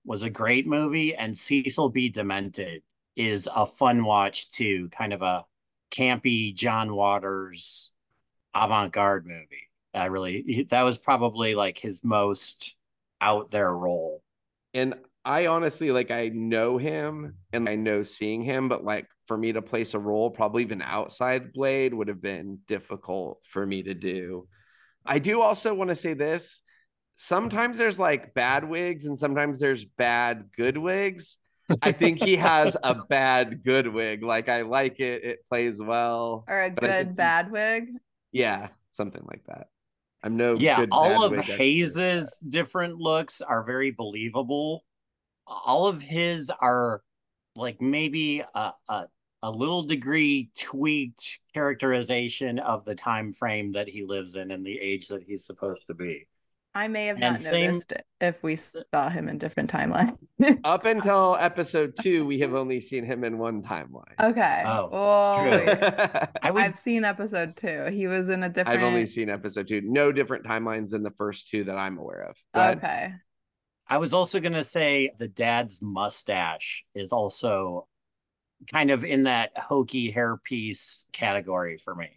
was 0.05 0.23
a 0.23 0.29
great 0.29 0.67
movie, 0.67 1.15
and 1.15 1.37
Cecil 1.37 1.89
B. 1.89 2.09
Demented 2.09 2.83
is 3.15 3.47
a 3.53 3.65
fun 3.65 4.03
watch 4.03 4.51
too, 4.51 4.89
kind 4.89 5.13
of 5.13 5.21
a 5.21 5.45
campy 5.91 6.53
John 6.53 6.93
Waters 6.95 7.91
avant-garde 8.55 9.25
movie. 9.25 9.69
I 9.93 10.05
really 10.05 10.67
that 10.69 10.81
was 10.81 10.97
probably 10.97 11.55
like 11.55 11.77
his 11.77 12.03
most 12.03 12.75
out 13.21 13.51
there 13.51 13.71
role. 13.71 14.23
And 14.73 14.95
I 15.25 15.47
honestly 15.47 15.91
like 15.91 16.11
I 16.11 16.29
know 16.29 16.77
him 16.77 17.35
and 17.53 17.69
I 17.69 17.75
know 17.75 18.03
seeing 18.03 18.41
him, 18.41 18.67
but 18.67 18.83
like 18.83 19.07
for 19.25 19.37
me 19.37 19.53
to 19.53 19.61
place 19.61 19.93
a 19.93 19.99
role, 19.99 20.29
probably 20.29 20.63
even 20.63 20.81
outside 20.81 21.53
Blade 21.53 21.93
would 21.93 22.09
have 22.09 22.21
been 22.21 22.59
difficult 22.67 23.43
for 23.47 23.65
me 23.65 23.83
to 23.83 23.93
do. 23.93 24.47
I 25.05 25.19
do 25.19 25.41
also 25.41 25.73
want 25.73 25.89
to 25.89 25.95
say 25.95 26.13
this. 26.13 26.61
Sometimes 27.15 27.77
there's 27.77 27.99
like 27.99 28.33
bad 28.33 28.67
wigs 28.67 29.05
and 29.05 29.17
sometimes 29.17 29.59
there's 29.59 29.85
bad 29.85 30.49
good 30.57 30.77
wigs. 30.77 31.37
I 31.81 31.93
think 31.93 32.21
he 32.21 32.35
has 32.35 32.75
a 32.83 32.95
bad 33.09 33.63
good 33.63 33.87
wig. 33.87 34.23
Like 34.23 34.49
I 34.49 34.63
like 34.63 34.99
it. 34.99 35.23
It 35.23 35.45
plays 35.47 35.81
well. 35.81 36.43
Or 36.49 36.63
a 36.63 36.69
but 36.69 36.83
I 36.83 36.87
good 37.03 37.07
some- 37.13 37.15
bad 37.15 37.51
wig. 37.51 37.85
Yeah, 38.31 38.69
something 38.91 39.23
like 39.25 39.43
that. 39.47 39.67
I'm 40.23 40.37
no 40.37 40.55
yeah, 40.55 40.79
good, 40.79 40.89
all 40.91 41.09
bad 41.09 41.25
of 41.25 41.31
wig 41.31 41.39
expert. 41.41 41.57
Hayes's 41.57 42.37
different 42.39 42.97
looks 42.97 43.41
are 43.41 43.63
very 43.63 43.91
believable. 43.91 44.83
All 45.47 45.87
of 45.87 46.01
his 46.01 46.49
are 46.59 47.01
like 47.55 47.81
maybe 47.81 48.43
a, 48.55 48.71
a 48.89 49.05
a 49.45 49.51
little 49.51 49.83
degree 49.83 50.49
tweaked 50.57 51.39
characterization 51.53 52.59
of 52.59 52.85
the 52.85 52.95
time 52.95 53.31
frame 53.33 53.73
that 53.73 53.89
he 53.89 54.03
lives 54.05 54.35
in 54.37 54.51
and 54.51 54.65
the 54.65 54.79
age 54.79 55.09
that 55.09 55.21
he's 55.23 55.45
supposed 55.45 55.85
to 55.87 55.93
be. 55.93 56.25
I 56.75 56.87
may 56.87 57.07
have 57.07 57.17
And 57.17 57.33
not 57.33 57.39
same- 57.39 57.65
noticed 57.67 57.93
if 58.21 58.41
we 58.41 58.55
saw 58.55 59.09
him 59.09 59.27
in 59.27 59.37
different 59.37 59.69
timeline. 59.69 60.17
Up 60.63 60.85
until 60.85 61.35
episode 61.39 61.93
two, 62.01 62.25
we 62.25 62.39
have 62.39 62.55
only 62.55 62.79
seen 62.81 63.03
him 63.05 63.23
in 63.25 63.37
one 63.37 63.61
timeline. 63.61 64.15
okay. 64.19 64.63
Oh, 64.65 64.89
Oh, 64.91 65.43
true. 65.43 65.67
I 66.41 66.49
would 66.49 66.63
I've 66.63 66.79
seen 66.79 67.03
episode 67.03 67.57
two. 67.57 67.83
He 67.91 68.07
was 68.07 68.29
in 68.29 68.43
a 68.43 68.49
different. 68.49 68.79
I've 68.79 68.85
only 68.87 69.05
seen 69.05 69.29
episode 69.29 69.67
two. 69.67 69.81
No 69.83 70.11
different 70.11 70.45
timelines 70.45 70.91
than 70.91 71.03
the 71.03 71.11
first 71.11 71.49
two 71.49 71.65
that 71.65 71.77
I'm 71.77 71.97
aware 71.99 72.21
of. 72.29 72.37
Go 72.55 72.61
ahead. 72.61 72.77
Okay. 72.77 73.13
I 73.93 73.97
was 73.97 74.11
also 74.11 74.39
going 74.39 74.53
to 74.53 74.63
say 74.63 75.11
the 75.19 75.27
dad's 75.27 75.79
mustache 75.79 76.83
is 76.95 77.11
also 77.11 77.87
kind 78.71 78.89
of 78.89 79.05
in 79.05 79.25
that 79.25 79.51
hokey 79.55 80.11
hairpiece 80.11 81.03
category 81.11 81.77
for 81.77 81.93
me. 81.93 82.09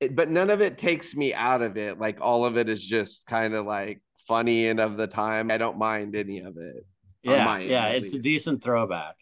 It- 0.00 0.14
but 0.14 0.28
none 0.28 0.50
of 0.50 0.60
it 0.60 0.76
takes 0.76 1.16
me 1.16 1.32
out 1.32 1.62
of 1.62 1.78
it. 1.78 1.98
Like 1.98 2.18
all 2.20 2.44
of 2.44 2.58
it 2.58 2.68
is 2.68 2.84
just 2.84 3.26
kind 3.26 3.54
of 3.54 3.64
like 3.64 4.02
funny 4.28 4.66
and 4.68 4.80
of 4.80 4.98
the 4.98 5.06
time. 5.06 5.50
I 5.50 5.56
don't 5.56 5.78
mind 5.78 6.14
any 6.14 6.40
of 6.40 6.58
it. 6.58 6.84
Yeah, 7.22 7.54
end, 7.54 7.70
yeah, 7.70 7.86
it's 7.86 8.12
a 8.12 8.18
decent 8.18 8.62
throwback. 8.62 9.14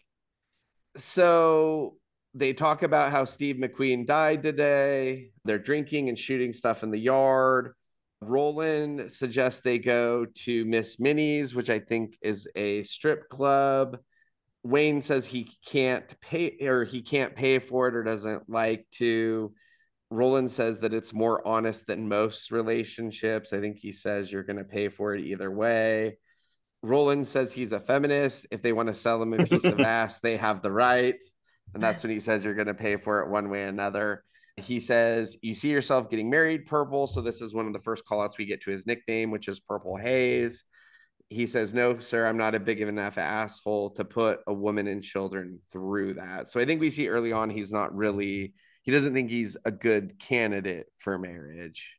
So 0.97 1.95
they 2.33 2.51
talk 2.51 2.83
about 2.83 3.13
how 3.13 3.23
Steve 3.23 3.55
McQueen 3.55 4.05
died 4.05 4.43
today. 4.43 5.29
They're 5.45 5.57
drinking 5.57 6.09
and 6.09 6.19
shooting 6.19 6.51
stuff 6.51 6.83
in 6.83 6.91
the 6.91 6.99
yard. 6.99 7.75
Roland 8.21 9.11
suggests 9.11 9.61
they 9.61 9.79
go 9.79 10.25
to 10.25 10.65
Miss 10.65 10.99
Minnie's, 10.99 11.55
which 11.55 11.69
I 11.69 11.79
think 11.79 12.17
is 12.21 12.47
a 12.55 12.83
strip 12.83 13.29
club. 13.29 13.97
Wayne 14.63 15.01
says 15.01 15.25
he 15.25 15.51
can't 15.65 16.19
pay 16.21 16.55
or 16.61 16.83
he 16.83 17.01
can't 17.01 17.35
pay 17.35 17.57
for 17.57 17.87
it 17.87 17.95
or 17.95 18.03
doesn't 18.03 18.47
like 18.47 18.85
to. 18.97 19.53
Roland 20.11 20.51
says 20.51 20.79
that 20.81 20.93
it's 20.93 21.13
more 21.13 21.45
honest 21.47 21.87
than 21.87 22.07
most 22.07 22.51
relationships. 22.51 23.53
I 23.53 23.59
think 23.59 23.77
he 23.77 23.91
says 23.91 24.31
you're 24.31 24.43
going 24.43 24.57
to 24.57 24.65
pay 24.65 24.89
for 24.89 25.15
it 25.15 25.25
either 25.25 25.49
way. 25.49 26.17
Roland 26.83 27.27
says 27.27 27.51
he's 27.51 27.71
a 27.71 27.79
feminist. 27.79 28.45
If 28.51 28.61
they 28.61 28.73
want 28.73 28.87
to 28.87 28.93
sell 28.93 29.21
him 29.21 29.33
a 29.33 29.45
piece 29.45 29.63
of 29.63 29.79
ass, 29.79 30.19
they 30.19 30.37
have 30.37 30.61
the 30.61 30.71
right. 30.71 31.15
And 31.73 31.81
that's 31.81 32.03
when 32.03 32.11
he 32.11 32.19
says 32.19 32.43
you're 32.43 32.55
going 32.55 32.67
to 32.67 32.73
pay 32.73 32.97
for 32.97 33.21
it 33.21 33.29
one 33.29 33.49
way 33.49 33.63
or 33.63 33.67
another. 33.67 34.23
He 34.61 34.79
says, 34.79 35.37
You 35.41 35.53
see 35.53 35.69
yourself 35.69 36.09
getting 36.09 36.29
married, 36.29 36.65
Purple. 36.65 37.07
So 37.07 37.21
this 37.21 37.41
is 37.41 37.53
one 37.53 37.67
of 37.67 37.73
the 37.73 37.79
first 37.79 38.05
call 38.05 38.21
outs 38.21 38.37
we 38.37 38.45
get 38.45 38.61
to 38.63 38.71
his 38.71 38.85
nickname, 38.85 39.31
which 39.31 39.47
is 39.47 39.59
Purple 39.59 39.97
Haze. 39.97 40.63
He 41.29 41.45
says, 41.45 41.73
No, 41.73 41.99
sir, 41.99 42.25
I'm 42.25 42.37
not 42.37 42.55
a 42.55 42.59
big 42.59 42.81
enough 42.81 43.17
asshole 43.17 43.91
to 43.91 44.05
put 44.05 44.39
a 44.47 44.53
woman 44.53 44.87
and 44.87 45.03
children 45.03 45.59
through 45.71 46.15
that. 46.15 46.49
So 46.49 46.59
I 46.59 46.65
think 46.65 46.81
we 46.81 46.89
see 46.89 47.07
early 47.07 47.31
on 47.31 47.49
he's 47.49 47.71
not 47.71 47.95
really, 47.95 48.53
he 48.83 48.91
doesn't 48.91 49.13
think 49.13 49.29
he's 49.29 49.57
a 49.65 49.71
good 49.71 50.19
candidate 50.19 50.87
for 50.97 51.17
marriage. 51.17 51.97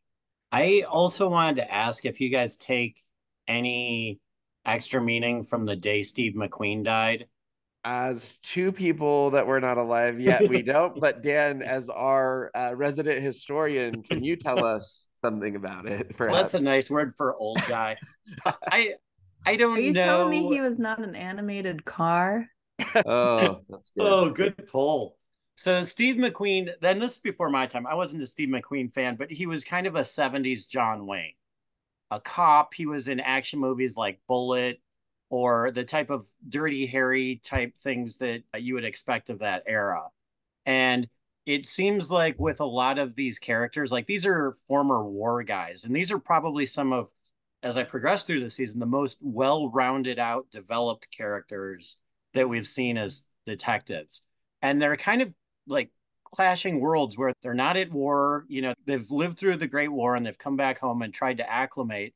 I 0.51 0.85
also 0.89 1.29
wanted 1.29 1.57
to 1.57 1.73
ask 1.73 2.05
if 2.05 2.21
you 2.21 2.29
guys 2.29 2.57
take 2.57 3.03
any 3.49 4.21
extra 4.65 5.01
meaning 5.01 5.45
from 5.45 5.65
the 5.65 5.77
day 5.77 6.03
Steve 6.03 6.35
McQueen 6.35 6.85
died. 6.85 7.27
As 7.85 8.37
two 8.45 8.71
people 8.71 9.31
that 9.33 9.49
were 9.49 9.61
not 9.61 9.77
alive 9.77 10.21
yet 10.21 10.47
we 10.47 10.63
don't 10.63 11.01
but 11.01 11.21
dan 11.21 11.63
as 11.63 11.89
our 11.89 12.49
uh, 12.55 12.73
resident 12.77 13.21
historian 13.23 14.05
can 14.05 14.23
you 14.23 14.37
tell 14.37 14.63
us 14.63 15.09
something 15.25 15.57
about 15.57 15.87
it 15.89 16.15
Well, 16.27 16.37
that's 16.41 16.55
a 16.55 16.61
nice 16.61 16.91
word 16.91 17.15
for 17.17 17.35
old 17.37 17.67
guy. 17.67 17.99
I 18.71 18.95
I 19.47 19.57
don't 19.57 19.77
Are 19.77 19.81
you 19.81 19.93
know. 19.93 19.95
telling 19.95 20.29
me 20.29 20.45
he 20.47 20.61
was 20.61 20.79
not 20.79 21.01
an 21.01 21.15
animated 21.17 21.85
car? 21.85 22.49
oh 23.05 23.65
that's 23.69 23.91
good 23.91 24.07
Oh, 24.07 24.31
good 24.31 24.67
pull. 24.69 25.19
So 25.57 25.83
Steve 25.83 26.17
McQueen, 26.17 26.71
then 26.81 26.99
this 26.99 27.15
is 27.15 27.19
before 27.21 27.51
my 27.51 27.67
time. 27.67 27.87
I 27.87 27.95
wasn't 27.95 28.23
a 28.23 28.27
Steve 28.27 28.49
McQueen 28.49 28.93
fan, 28.93 29.17
but 29.17 29.31
he 29.31 29.47
was 29.47 29.65
kind 29.65 29.87
of 29.87 29.97
a 29.97 30.05
70s 30.05 30.67
John 30.67 31.07
Wayne. 31.07 31.35
A 32.11 32.21
cop, 32.21 32.75
he 32.75 32.87
was 32.87 33.09
in 33.09 33.21
action 33.21 33.61
movies 33.61 33.97
like 33.97 34.21
Bullitt 34.29 34.81
or 35.33 35.71
the 35.71 35.83
type 35.83 36.11
of 36.11 36.29
Dirty 36.47 36.85
Harry 36.85 37.41
type 37.43 37.75
things 37.79 38.19
that 38.19 38.43
you 38.55 38.75
would 38.75 38.85
expect 38.85 39.31
of 39.31 39.39
that 39.39 39.63
era. 39.67 40.03
And 40.67 41.09
it 41.47 41.65
seems 41.65 42.11
like 42.11 42.39
with 42.39 42.61
a 42.61 42.67
lot 42.67 42.99
of 42.99 43.15
these 43.15 43.39
characters, 43.39 43.91
like 43.91 44.07
these 44.07 44.27
are 44.27 44.53
former 44.69 45.03
war 45.09 45.43
guys, 45.43 45.85
and 45.85 45.97
these 45.97 46.13
are 46.13 46.19
probably 46.19 46.67
some 46.67 46.93
of, 46.93 47.11
as 47.63 47.79
I 47.79 47.85
progress 47.85 48.25
through 48.25 48.41
the 48.41 48.51
season, 48.51 48.79
the 48.79 48.85
most 48.85 49.17
well-rounded 49.23 50.19
out, 50.19 50.51
developed 50.51 51.09
characters 51.17 51.97
that 52.35 52.47
we've 52.47 52.69
seen 52.69 52.99
as 52.99 53.27
detectives. 53.47 54.21
And 54.61 54.83
they're 54.83 54.97
kind 54.97 55.23
of 55.23 55.33
like 55.67 55.89
clashing 56.35 56.79
worlds 56.79 57.17
where 57.17 57.33
they're 57.43 57.55
not 57.55 57.79
at 57.79 57.91
war. 57.91 58.45
You 58.49 58.61
know, 58.61 58.75
they've 58.87 59.11
lived 59.11 59.39
through 59.39 59.57
the 59.57 59.67
Great 59.67 59.91
War 59.91 60.15
and 60.15 60.27
they've 60.27 60.37
come 60.37 60.59
back 60.59 60.79
home 60.79 61.01
and 61.01 61.15
tried 61.15 61.39
to 61.39 61.51
acclimate. 61.51 62.15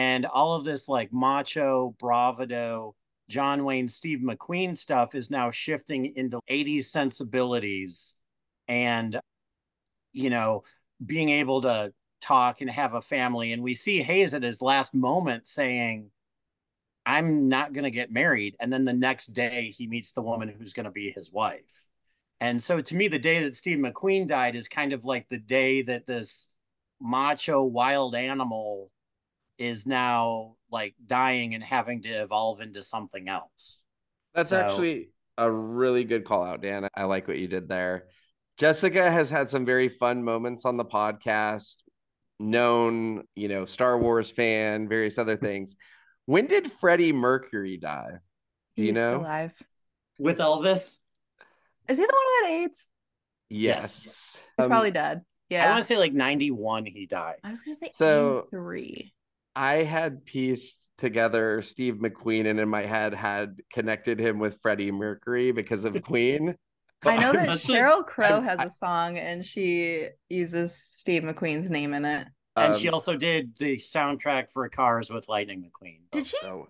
And 0.00 0.24
all 0.24 0.54
of 0.54 0.64
this 0.64 0.88
like 0.88 1.12
macho, 1.12 1.94
bravado, 1.98 2.94
John 3.28 3.66
Wayne, 3.66 3.90
Steve 3.90 4.20
McQueen 4.20 4.74
stuff 4.74 5.14
is 5.14 5.30
now 5.30 5.50
shifting 5.50 6.14
into 6.16 6.40
80s 6.50 6.84
sensibilities 6.84 8.14
and, 8.66 9.20
you 10.14 10.30
know, 10.30 10.62
being 11.04 11.28
able 11.28 11.60
to 11.60 11.92
talk 12.22 12.62
and 12.62 12.70
have 12.70 12.94
a 12.94 13.02
family. 13.02 13.52
And 13.52 13.62
we 13.62 13.74
see 13.74 14.00
Hayes 14.00 14.32
at 14.32 14.42
his 14.42 14.62
last 14.62 14.94
moment 14.94 15.46
saying, 15.46 16.10
I'm 17.04 17.50
not 17.50 17.74
going 17.74 17.84
to 17.84 17.90
get 17.90 18.10
married. 18.10 18.56
And 18.58 18.72
then 18.72 18.86
the 18.86 18.94
next 18.94 19.26
day, 19.26 19.70
he 19.76 19.86
meets 19.86 20.12
the 20.12 20.22
woman 20.22 20.48
who's 20.48 20.72
going 20.72 20.84
to 20.84 20.90
be 20.90 21.12
his 21.14 21.30
wife. 21.30 21.86
And 22.40 22.62
so 22.62 22.80
to 22.80 22.96
me, 22.96 23.08
the 23.08 23.18
day 23.18 23.42
that 23.42 23.54
Steve 23.54 23.76
McQueen 23.76 24.26
died 24.26 24.56
is 24.56 24.66
kind 24.66 24.94
of 24.94 25.04
like 25.04 25.28
the 25.28 25.36
day 25.36 25.82
that 25.82 26.06
this 26.06 26.50
macho 27.02 27.62
wild 27.62 28.14
animal 28.14 28.90
is 29.60 29.86
now 29.86 30.56
like 30.72 30.94
dying 31.06 31.54
and 31.54 31.62
having 31.62 32.00
to 32.02 32.08
evolve 32.08 32.60
into 32.60 32.82
something 32.82 33.28
else. 33.28 33.78
that's 34.34 34.48
So- 34.50 34.60
actually 34.60 35.10
a 35.38 35.50
really 35.50 36.04
good 36.04 36.24
call 36.24 36.42
out 36.44 36.60
dan 36.60 36.86
i 36.94 37.04
like 37.04 37.26
what 37.26 37.38
you 37.38 37.48
did 37.48 37.66
there 37.68 38.08
jessica 38.58 39.10
has 39.10 39.30
had 39.30 39.48
some 39.48 39.64
very 39.64 39.88
fun 39.88 40.22
moments 40.22 40.64
on 40.66 40.76
the 40.76 40.84
podcast 40.84 41.76
known 42.38 43.22
you 43.36 43.48
know 43.48 43.64
star 43.64 43.96
wars 43.98 44.30
fan 44.30 44.88
various 44.88 45.16
other 45.18 45.36
things 45.36 45.76
when 46.26 46.46
did 46.46 46.70
freddie 46.70 47.12
mercury 47.12 47.76
die 47.78 48.12
Do 48.76 48.82
you 48.84 48.88
He's 48.92 48.96
still 48.96 49.12
know? 49.12 49.20
alive. 49.20 49.52
With 50.18 50.38
Elvis, 50.38 50.98
Is 51.88 51.96
he 51.98 52.04
the 52.04 52.12
one 52.12 52.26
who 52.26 52.44
had 52.44 52.52
AIDS? 52.62 52.88
yes, 53.48 54.04
Yes. 54.06 54.42
He's 54.56 54.64
Um, 54.64 54.70
probably 54.70 54.90
dead. 54.90 55.22
Yeah. 55.48 55.66
I 55.66 55.70
want 55.72 55.82
to 55.82 55.86
say 55.88 55.96
like 55.98 56.12
91 56.12 56.84
he 56.86 57.06
died. 57.06 57.36
I 57.42 57.50
was 57.50 57.62
gonna 57.62 57.76
say 57.76 57.90
So- 57.92 58.46
three. 58.50 59.12
I 59.56 59.76
had 59.76 60.24
pieced 60.24 60.90
together 60.98 61.60
Steve 61.62 61.96
McQueen 61.96 62.48
and 62.48 62.60
in 62.60 62.68
my 62.68 62.84
head 62.84 63.14
had 63.14 63.56
connected 63.72 64.18
him 64.20 64.38
with 64.38 64.58
Freddie 64.62 64.92
Mercury 64.92 65.52
because 65.52 65.84
of 65.84 66.00
Queen. 66.02 66.54
I 67.04 67.16
know 67.16 67.32
that 67.32 67.48
Sheryl 67.58 68.06
Crow 68.06 68.26
I'm- 68.26 68.44
has 68.44 68.60
a 68.64 68.70
song 68.70 69.18
and 69.18 69.44
she 69.44 70.08
uses 70.28 70.74
Steve 70.76 71.22
McQueen's 71.22 71.70
name 71.70 71.94
in 71.94 72.04
it. 72.04 72.28
And 72.56 72.74
Um, 72.74 72.78
she 72.78 72.88
also 72.90 73.16
did 73.16 73.56
the 73.58 73.76
soundtrack 73.76 74.50
for 74.50 74.68
Cars 74.68 75.08
with 75.10 75.28
Lightning 75.28 75.62
McQueen. 75.62 76.00
Did 76.12 76.26
she? 76.26 76.36
so- 76.40 76.68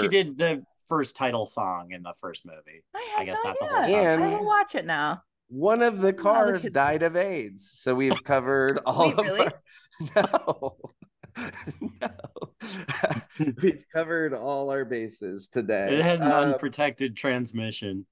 She 0.00 0.08
did 0.08 0.38
the 0.38 0.62
first 0.88 1.16
title 1.16 1.46
song 1.46 1.90
in 1.92 2.02
the 2.02 2.14
first 2.20 2.46
movie. 2.46 2.84
I, 2.94 3.14
I 3.18 3.24
guess 3.24 3.38
no 3.42 3.50
not 3.50 3.58
the 3.60 3.66
whole 3.66 3.76
idea. 3.82 3.94
song. 3.96 4.04
I 4.22 4.26
And- 4.26 4.32
will 4.38 4.46
watch 4.46 4.74
it 4.74 4.84
now. 4.86 5.22
One 5.48 5.82
of 5.82 6.00
the 6.00 6.08
Oh, 6.08 6.10
the 6.12 6.22
cars 6.22 6.62
kids- 6.62 6.74
died 6.74 7.02
of 7.02 7.16
AIDS. 7.16 7.70
So 7.74 7.94
we've 7.94 8.22
covered 8.24 8.78
all 8.86 9.08
Wait, 9.08 9.18
of 9.18 9.24
really? 9.26 9.40
our... 9.40 9.52
No. 10.16 10.76
no. 12.00 12.08
we've 13.62 13.84
covered 13.92 14.34
all 14.34 14.70
our 14.70 14.84
bases 14.84 15.48
today. 15.48 15.98
It 15.98 16.02
had 16.02 16.20
an 16.20 16.26
Um, 16.30 16.52
unprotected 16.52 17.16
transmission. 17.16 18.06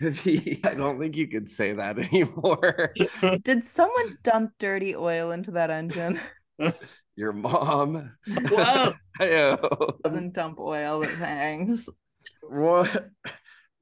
the- 0.00 0.60
I 0.64 0.74
don't 0.74 0.98
think 0.98 1.16
you 1.16 1.28
could 1.28 1.50
say 1.50 1.72
that 1.74 1.98
anymore. 2.12 2.94
Did 3.42 3.64
someone 3.64 4.18
dump 4.22 4.52
dirty 4.58 4.94
oil 4.96 5.30
into 5.32 5.52
that 5.52 5.70
engine? 5.70 6.20
Your 7.16 7.32
mom. 7.32 8.12
Whoa. 8.26 8.94
Ayo. 9.20 10.02
Doesn't 10.02 10.34
dump 10.34 10.58
oil, 10.58 11.00
but 11.00 11.10
thanks. 11.10 11.88
Ro- 12.42 12.86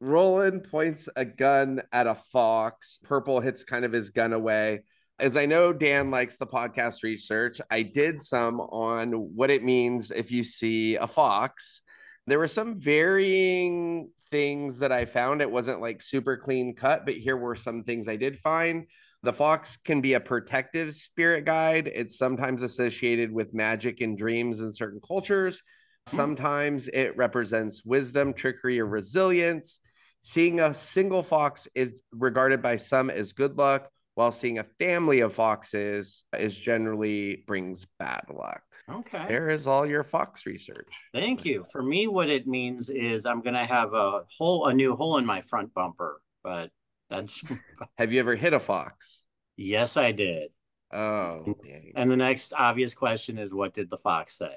Roland 0.00 0.64
points 0.64 1.08
a 1.16 1.24
gun 1.24 1.80
at 1.92 2.06
a 2.06 2.14
fox. 2.14 2.98
Purple 3.02 3.40
hits 3.40 3.64
kind 3.64 3.84
of 3.84 3.92
his 3.92 4.10
gun 4.10 4.32
away. 4.32 4.82
As 5.22 5.36
I 5.36 5.46
know 5.46 5.72
Dan 5.72 6.10
likes 6.10 6.36
the 6.36 6.48
podcast 6.48 7.04
research, 7.04 7.60
I 7.70 7.82
did 7.82 8.20
some 8.20 8.58
on 8.58 9.12
what 9.12 9.52
it 9.52 9.62
means 9.62 10.10
if 10.10 10.32
you 10.32 10.42
see 10.42 10.96
a 10.96 11.06
fox. 11.06 11.82
There 12.26 12.40
were 12.40 12.48
some 12.48 12.80
varying 12.80 14.10
things 14.32 14.80
that 14.80 14.90
I 14.90 15.04
found. 15.04 15.40
It 15.40 15.48
wasn't 15.48 15.80
like 15.80 16.02
super 16.02 16.36
clean 16.36 16.74
cut, 16.74 17.06
but 17.06 17.14
here 17.14 17.36
were 17.36 17.54
some 17.54 17.84
things 17.84 18.08
I 18.08 18.16
did 18.16 18.36
find. 18.40 18.88
The 19.22 19.32
fox 19.32 19.76
can 19.76 20.00
be 20.00 20.14
a 20.14 20.20
protective 20.20 20.92
spirit 20.92 21.44
guide. 21.44 21.88
It's 21.94 22.18
sometimes 22.18 22.64
associated 22.64 23.30
with 23.30 23.54
magic 23.54 24.00
and 24.00 24.18
dreams 24.18 24.60
in 24.60 24.72
certain 24.72 25.00
cultures. 25.06 25.62
Sometimes 26.06 26.88
it 26.88 27.16
represents 27.16 27.84
wisdom, 27.84 28.34
trickery, 28.34 28.80
or 28.80 28.86
resilience. 28.86 29.78
Seeing 30.20 30.58
a 30.58 30.74
single 30.74 31.22
fox 31.22 31.68
is 31.76 32.02
regarded 32.10 32.60
by 32.60 32.74
some 32.74 33.08
as 33.08 33.32
good 33.32 33.56
luck, 33.56 33.88
while 34.14 34.32
seeing 34.32 34.58
a 34.58 34.64
family 34.78 35.20
of 35.20 35.32
foxes 35.32 36.24
is 36.38 36.54
generally 36.56 37.44
brings 37.46 37.86
bad 37.98 38.24
luck. 38.28 38.62
Okay. 38.90 39.24
There 39.28 39.48
is 39.48 39.66
all 39.66 39.86
your 39.86 40.02
fox 40.02 40.44
research. 40.44 40.92
Thank 41.14 41.44
you. 41.44 41.64
For 41.72 41.82
me, 41.82 42.06
what 42.06 42.28
it 42.28 42.46
means 42.46 42.90
is 42.90 43.24
I'm 43.24 43.40
gonna 43.40 43.64
have 43.66 43.94
a 43.94 44.22
hole, 44.36 44.66
a 44.66 44.74
new 44.74 44.94
hole 44.94 45.18
in 45.18 45.24
my 45.24 45.40
front 45.40 45.72
bumper. 45.72 46.20
But 46.44 46.70
that's 47.08 47.42
Have 47.98 48.12
you 48.12 48.20
ever 48.20 48.34
hit 48.36 48.52
a 48.52 48.60
fox? 48.60 49.22
yes, 49.56 49.96
I 49.96 50.12
did. 50.12 50.50
Oh, 50.92 51.56
dang. 51.62 51.92
And 51.94 52.10
the 52.10 52.16
next 52.16 52.52
obvious 52.52 52.94
question 52.94 53.38
is, 53.38 53.54
what 53.54 53.72
did 53.72 53.88
the 53.88 53.96
fox 53.96 54.36
say? 54.36 54.54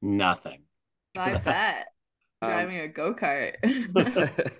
Nothing. 0.00 0.62
I 1.16 1.36
bet. 1.38 1.88
Um, 2.40 2.50
Driving 2.50 2.78
a 2.78 2.88
go 2.88 3.14
kart. 3.14 3.54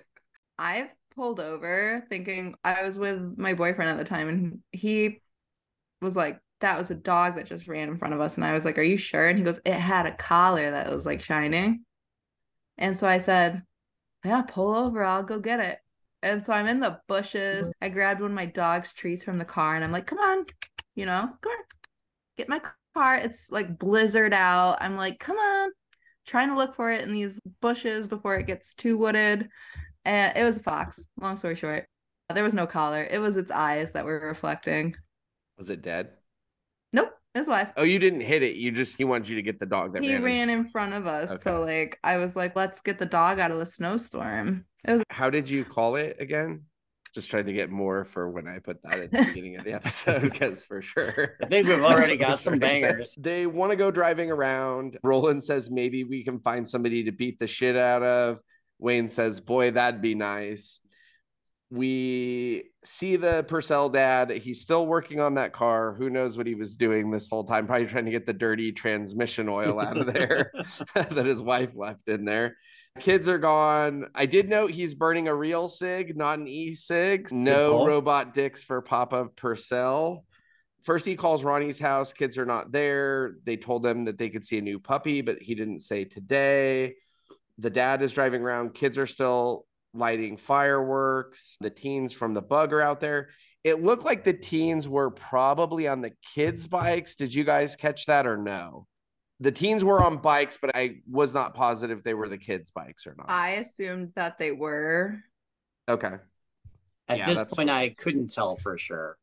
I've 0.57 0.89
pulled 1.15 1.39
over 1.39 2.05
thinking 2.09 2.55
I 2.63 2.83
was 2.83 2.97
with 2.97 3.37
my 3.37 3.53
boyfriend 3.53 3.91
at 3.91 3.97
the 3.97 4.03
time 4.03 4.29
and 4.29 4.59
he 4.71 5.21
was 6.01 6.15
like, 6.15 6.39
that 6.63 6.77
was 6.77 6.89
a 6.91 6.95
dog 6.95 7.35
that 7.35 7.45
just 7.45 7.67
ran 7.67 7.89
in 7.89 7.97
front 7.97 8.13
of 8.13 8.21
us. 8.21 8.35
And 8.35 8.45
I 8.45 8.53
was 8.53 8.63
like, 8.63 8.77
Are 8.77 8.83
you 8.83 8.95
sure? 8.95 9.27
And 9.27 9.37
he 9.37 9.43
goes, 9.43 9.59
It 9.65 9.73
had 9.73 10.05
a 10.05 10.15
collar 10.15 10.71
that 10.71 10.89
was 10.89 11.05
like 11.05 11.21
shining. 11.21 11.83
And 12.77 12.97
so 12.97 13.05
I 13.05 13.17
said, 13.17 13.61
Yeah, 14.23 14.43
pull 14.43 14.73
over. 14.73 15.03
I'll 15.03 15.23
go 15.23 15.39
get 15.39 15.59
it. 15.59 15.79
And 16.21 16.41
so 16.41 16.53
I'm 16.53 16.67
in 16.67 16.79
the 16.79 17.01
bushes. 17.09 17.73
I 17.81 17.89
grabbed 17.89 18.21
one 18.21 18.31
of 18.31 18.35
my 18.35 18.45
dog's 18.45 18.93
treats 18.93 19.25
from 19.25 19.37
the 19.37 19.45
car 19.45 19.75
and 19.75 19.83
I'm 19.83 19.91
like, 19.91 20.07
Come 20.07 20.19
on, 20.19 20.45
you 20.95 21.05
know, 21.05 21.29
come 21.41 21.51
on, 21.51 21.65
get 22.37 22.47
my 22.47 22.61
car. 22.95 23.17
It's 23.17 23.51
like 23.51 23.77
blizzard 23.77 24.33
out. 24.33 24.77
I'm 24.79 24.95
like, 24.95 25.19
Come 25.19 25.37
on, 25.37 25.69
trying 26.25 26.47
to 26.47 26.55
look 26.55 26.75
for 26.75 26.91
it 26.91 27.01
in 27.01 27.11
these 27.11 27.41
bushes 27.59 28.07
before 28.07 28.37
it 28.37 28.47
gets 28.47 28.73
too 28.73 28.97
wooded. 28.97 29.49
And 30.05 30.37
it 30.37 30.43
was 30.43 30.57
a 30.57 30.61
fox. 30.61 31.07
Long 31.19 31.37
story 31.37 31.55
short, 31.55 31.85
there 32.33 32.43
was 32.43 32.53
no 32.53 32.67
collar. 32.67 33.07
It 33.09 33.19
was 33.19 33.37
its 33.37 33.51
eyes 33.51 33.91
that 33.93 34.05
were 34.05 34.19
reflecting. 34.19 34.95
Was 35.57 35.69
it 35.69 35.81
dead? 35.81 36.09
Nope, 36.91 37.11
it 37.35 37.39
was 37.39 37.47
alive. 37.47 37.73
Oh, 37.77 37.83
you 37.83 37.99
didn't 37.99 38.21
hit 38.21 38.43
it. 38.43 38.55
You 38.55 38.71
just 38.71 38.97
he 38.97 39.03
wanted 39.03 39.27
you 39.27 39.35
to 39.35 39.41
get 39.41 39.59
the 39.59 39.65
dog 39.65 39.93
that 39.93 40.03
he 40.03 40.09
ran. 40.09 40.17
in. 40.17 40.23
ran 40.23 40.49
in 40.49 40.65
front 40.65 40.93
of 40.93 41.07
us. 41.07 41.41
So 41.41 41.61
like 41.61 41.99
I 42.03 42.17
was 42.17 42.35
like, 42.35 42.55
let's 42.55 42.81
get 42.81 42.99
the 42.99 43.05
dog 43.05 43.39
out 43.39 43.51
of 43.51 43.57
the 43.57 43.65
snowstorm. 43.65 44.65
It 44.85 44.93
was 44.93 45.03
How 45.09 45.29
did 45.29 45.49
you 45.49 45.63
call 45.63 45.95
it 45.95 46.17
again? 46.19 46.63
Just 47.13 47.29
trying 47.29 47.45
to 47.45 47.53
get 47.53 47.69
more 47.69 48.05
for 48.05 48.31
when 48.31 48.47
I 48.47 48.57
put 48.57 48.81
that 48.81 48.99
at 48.99 49.11
the 49.11 49.23
beginning 49.25 49.55
of 49.57 49.63
the 49.63 49.73
episode, 49.73 50.21
because 50.31 50.63
for 50.65 50.81
sure. 50.81 51.37
I 51.43 51.45
think 51.45 51.67
we've 51.67 51.83
already 51.83 52.17
got 52.17 52.39
some 52.39 52.57
bangers. 52.57 53.15
They 53.19 53.45
want 53.45 53.71
to 53.71 53.75
go 53.75 53.91
driving 53.91 54.31
around. 54.31 54.97
Roland 55.03 55.43
says 55.43 55.69
maybe 55.69 56.03
we 56.05 56.23
can 56.23 56.39
find 56.39 56.67
somebody 56.67 57.03
to 57.03 57.11
beat 57.11 57.37
the 57.37 57.45
shit 57.45 57.77
out 57.77 58.01
of. 58.01 58.39
Wayne 58.83 59.07
says, 59.07 59.39
boy, 59.39 59.71
that'd 59.71 60.01
be 60.01 60.13
nice. 60.13 60.81
We 61.71 62.65
see 62.83 63.15
the 63.15 63.43
Purcell 63.47 63.89
dad. 63.89 64.29
He's 64.29 64.59
still 64.59 64.85
working 64.85 65.21
on 65.21 65.35
that 65.35 65.53
car. 65.53 65.95
Who 65.95 66.09
knows 66.09 66.37
what 66.37 66.45
he 66.45 66.53
was 66.53 66.75
doing 66.75 67.09
this 67.09 67.27
whole 67.27 67.45
time? 67.45 67.65
Probably 67.65 67.87
trying 67.87 68.05
to 68.05 68.11
get 68.11 68.25
the 68.25 68.33
dirty 68.33 68.73
transmission 68.73 69.47
oil 69.47 69.79
out 69.79 69.97
of 69.97 70.13
there 70.13 70.51
that 70.93 71.25
his 71.25 71.41
wife 71.41 71.71
left 71.73 72.09
in 72.09 72.25
there. 72.25 72.57
Kids 72.99 73.27
are 73.27 73.39
gone. 73.39 74.05
I 74.13 74.27
did 74.27 74.49
note 74.49 74.69
he's 74.69 74.93
burning 74.93 75.29
a 75.29 75.33
real 75.33 75.67
cig, 75.67 76.15
not 76.15 76.37
an 76.37 76.47
e 76.47 76.75
cig. 76.75 77.31
No 77.31 77.71
call. 77.71 77.87
robot 77.87 78.33
dicks 78.35 78.63
for 78.63 78.81
Papa 78.81 79.29
Purcell. 79.35 80.25
First, 80.83 81.05
he 81.05 81.15
calls 81.15 81.45
Ronnie's 81.45 81.79
house. 81.79 82.11
Kids 82.11 82.37
are 82.37 82.45
not 82.45 82.73
there. 82.73 83.35
They 83.45 83.55
told 83.55 83.81
them 83.81 84.03
that 84.05 84.17
they 84.17 84.29
could 84.29 84.45
see 84.45 84.57
a 84.57 84.61
new 84.61 84.77
puppy, 84.77 85.21
but 85.21 85.41
he 85.41 85.55
didn't 85.55 85.79
say 85.79 86.03
today. 86.03 86.95
The 87.57 87.69
dad 87.69 88.01
is 88.01 88.13
driving 88.13 88.41
around. 88.41 88.73
Kids 88.73 88.97
are 88.97 89.07
still 89.07 89.65
lighting 89.93 90.37
fireworks. 90.37 91.57
The 91.61 91.69
teens 91.69 92.13
from 92.13 92.33
the 92.33 92.41
bug 92.41 92.73
are 92.73 92.81
out 92.81 92.99
there. 92.99 93.29
It 93.63 93.81
looked 93.83 94.03
like 94.03 94.23
the 94.23 94.33
teens 94.33 94.89
were 94.89 95.11
probably 95.11 95.87
on 95.87 96.01
the 96.01 96.11
kids' 96.33 96.67
bikes. 96.67 97.15
Did 97.15 97.33
you 97.33 97.43
guys 97.43 97.75
catch 97.75 98.07
that 98.07 98.27
or 98.27 98.37
no? 98.37 98.87
The 99.39 99.51
teens 99.51 99.83
were 99.83 100.03
on 100.03 100.17
bikes, 100.17 100.57
but 100.61 100.75
I 100.75 101.01
was 101.09 101.33
not 101.33 101.53
positive 101.53 102.03
they 102.03 102.13
were 102.13 102.29
the 102.29 102.37
kids' 102.37 102.71
bikes 102.71 103.07
or 103.07 103.15
not. 103.17 103.29
I 103.29 103.51
assumed 103.51 104.13
that 104.15 104.37
they 104.37 104.51
were. 104.51 105.19
okay. 105.87 106.15
At 107.09 107.17
Yeah, 107.17 107.33
this 107.33 107.43
point, 107.43 107.69
I 107.69 107.89
couldn't 107.89 108.31
tell 108.33 108.55
for 108.55 108.77
sure. 108.77 109.17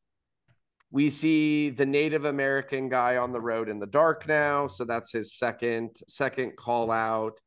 We 0.90 1.08
see 1.08 1.70
the 1.70 1.86
Native 1.86 2.24
American 2.24 2.88
guy 2.88 3.16
on 3.16 3.32
the 3.32 3.40
road 3.40 3.68
in 3.68 3.78
the 3.78 3.86
dark 3.86 4.26
now, 4.26 4.66
so 4.66 4.84
that's 4.84 5.12
his 5.12 5.34
second 5.34 5.96
second 6.08 6.56
call 6.56 6.90
out. 6.90 7.40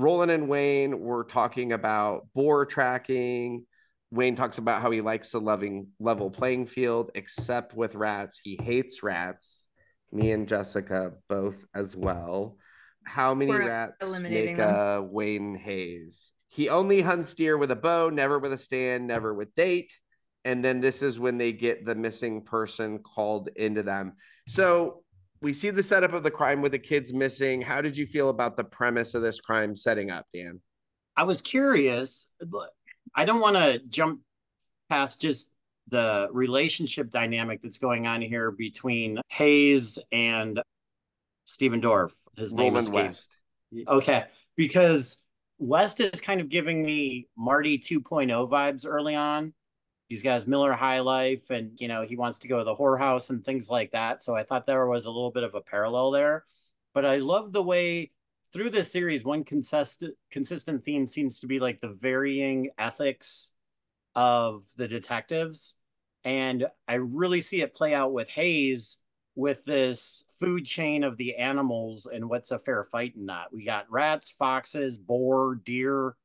Roland 0.00 0.30
and 0.30 0.48
Wayne 0.48 0.98
were 1.00 1.24
talking 1.24 1.72
about 1.72 2.26
boar 2.34 2.66
tracking. 2.66 3.66
Wayne 4.10 4.34
talks 4.34 4.58
about 4.58 4.82
how 4.82 4.90
he 4.90 5.00
likes 5.00 5.34
a 5.34 5.38
loving 5.38 5.88
level 6.00 6.30
playing 6.30 6.66
field, 6.66 7.10
except 7.14 7.74
with 7.74 7.94
rats. 7.94 8.40
He 8.42 8.58
hates 8.60 9.02
rats. 9.02 9.68
Me 10.12 10.32
and 10.32 10.48
Jessica 10.48 11.12
both 11.28 11.64
as 11.74 11.94
well. 11.94 12.56
How 13.04 13.34
many 13.34 13.52
We're 13.52 13.68
rats 13.68 14.20
make 14.22 14.58
a 14.58 15.00
Wayne 15.08 15.54
Hayes? 15.54 16.32
He 16.48 16.68
only 16.68 17.00
hunts 17.00 17.34
deer 17.34 17.56
with 17.56 17.70
a 17.70 17.76
bow, 17.76 18.08
never 18.08 18.38
with 18.38 18.52
a 18.52 18.58
stand, 18.58 19.06
never 19.06 19.32
with 19.32 19.54
date 19.54 19.92
and 20.44 20.64
then 20.64 20.80
this 20.80 21.02
is 21.02 21.18
when 21.18 21.38
they 21.38 21.52
get 21.52 21.84
the 21.84 21.94
missing 21.94 22.42
person 22.42 23.00
called 23.00 23.48
into 23.56 23.82
them. 23.82 24.14
So 24.48 25.02
we 25.42 25.52
see 25.52 25.70
the 25.70 25.82
setup 25.82 26.12
of 26.12 26.22
the 26.22 26.30
crime 26.30 26.62
with 26.62 26.72
the 26.72 26.78
kids 26.78 27.12
missing. 27.12 27.62
How 27.62 27.80
did 27.80 27.96
you 27.96 28.06
feel 28.06 28.28
about 28.28 28.56
the 28.56 28.64
premise 28.64 29.14
of 29.14 29.22
this 29.22 29.40
crime 29.40 29.74
setting 29.74 30.10
up, 30.10 30.26
Dan? 30.34 30.60
I 31.16 31.24
was 31.24 31.40
curious, 31.40 32.30
but 32.40 32.70
I 33.14 33.24
don't 33.24 33.40
want 33.40 33.56
to 33.56 33.80
jump 33.88 34.20
past 34.88 35.20
just 35.20 35.50
the 35.88 36.28
relationship 36.32 37.10
dynamic 37.10 37.62
that's 37.62 37.78
going 37.78 38.06
on 38.06 38.22
here 38.22 38.50
between 38.50 39.18
Hayes 39.28 39.98
and 40.12 40.60
Stephen 41.46 41.80
Dorff. 41.80 42.12
His 42.36 42.54
name 42.54 42.76
is. 42.76 42.90
West. 42.90 43.36
Okay, 43.88 44.24
because 44.56 45.18
West 45.58 46.00
is 46.00 46.20
kind 46.20 46.40
of 46.40 46.48
giving 46.48 46.82
me 46.82 47.28
Marty 47.36 47.78
2.0 47.78 48.50
vibes 48.50 48.86
early 48.86 49.14
on. 49.14 49.52
He's 50.10 50.22
got 50.22 50.34
his 50.34 50.48
Miller 50.48 50.72
High 50.72 51.00
Life, 51.00 51.50
and 51.50 51.80
you 51.80 51.88
know 51.88 52.02
he 52.02 52.16
wants 52.16 52.40
to 52.40 52.48
go 52.48 52.58
to 52.58 52.64
the 52.64 52.74
whorehouse 52.74 53.30
and 53.30 53.44
things 53.44 53.70
like 53.70 53.92
that. 53.92 54.22
So 54.22 54.34
I 54.34 54.42
thought 54.42 54.66
there 54.66 54.86
was 54.86 55.06
a 55.06 55.10
little 55.10 55.30
bit 55.30 55.44
of 55.44 55.54
a 55.54 55.60
parallel 55.60 56.10
there. 56.10 56.44
But 56.92 57.04
I 57.04 57.18
love 57.18 57.52
the 57.52 57.62
way 57.62 58.10
through 58.52 58.70
this 58.70 58.90
series, 58.90 59.24
one 59.24 59.44
consistent 59.44 60.14
consistent 60.32 60.84
theme 60.84 61.06
seems 61.06 61.38
to 61.40 61.46
be 61.46 61.60
like 61.60 61.80
the 61.80 61.96
varying 62.00 62.70
ethics 62.76 63.52
of 64.16 64.66
the 64.76 64.88
detectives, 64.88 65.76
and 66.24 66.66
I 66.88 66.94
really 66.94 67.40
see 67.40 67.62
it 67.62 67.76
play 67.76 67.94
out 67.94 68.12
with 68.12 68.28
Hayes 68.30 68.98
with 69.36 69.64
this 69.64 70.24
food 70.40 70.66
chain 70.66 71.04
of 71.04 71.16
the 71.16 71.36
animals 71.36 72.06
and 72.12 72.28
what's 72.28 72.50
a 72.50 72.58
fair 72.58 72.82
fight 72.82 73.14
in 73.16 73.26
that. 73.26 73.52
We 73.52 73.64
got 73.64 73.90
rats, 73.90 74.30
foxes, 74.30 74.98
boar, 74.98 75.54
deer. 75.54 76.16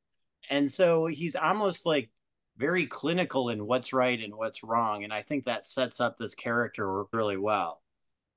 And 0.50 0.70
so 0.70 1.06
he's 1.06 1.36
almost 1.36 1.86
like 1.86 2.10
very 2.56 2.86
clinical 2.86 3.50
in 3.50 3.66
what's 3.66 3.92
right 3.92 4.20
and 4.20 4.34
what's 4.34 4.62
wrong. 4.62 5.04
And 5.04 5.12
I 5.12 5.22
think 5.22 5.44
that 5.44 5.66
sets 5.66 6.00
up 6.00 6.18
this 6.18 6.34
character 6.34 7.04
really 7.12 7.36
well. 7.36 7.82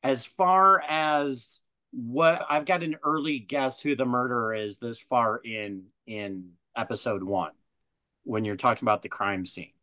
As 0.04 0.26
far 0.26 0.82
as 0.82 1.62
what 1.92 2.46
I've 2.50 2.66
got 2.66 2.84
an 2.84 2.98
early 3.04 3.40
guess 3.40 3.82
who 3.82 3.96
the 3.96 4.06
murderer 4.06 4.54
is 4.54 4.78
this 4.78 5.00
far 5.00 5.42
in 5.44 5.86
in 6.06 6.52
episode 6.78 7.24
one 7.24 7.52
when 8.24 8.46
you're 8.46 8.56
talking 8.56 8.86
about 8.86 9.02
the 9.02 9.10
crime 9.10 9.46
scene. 9.46 9.74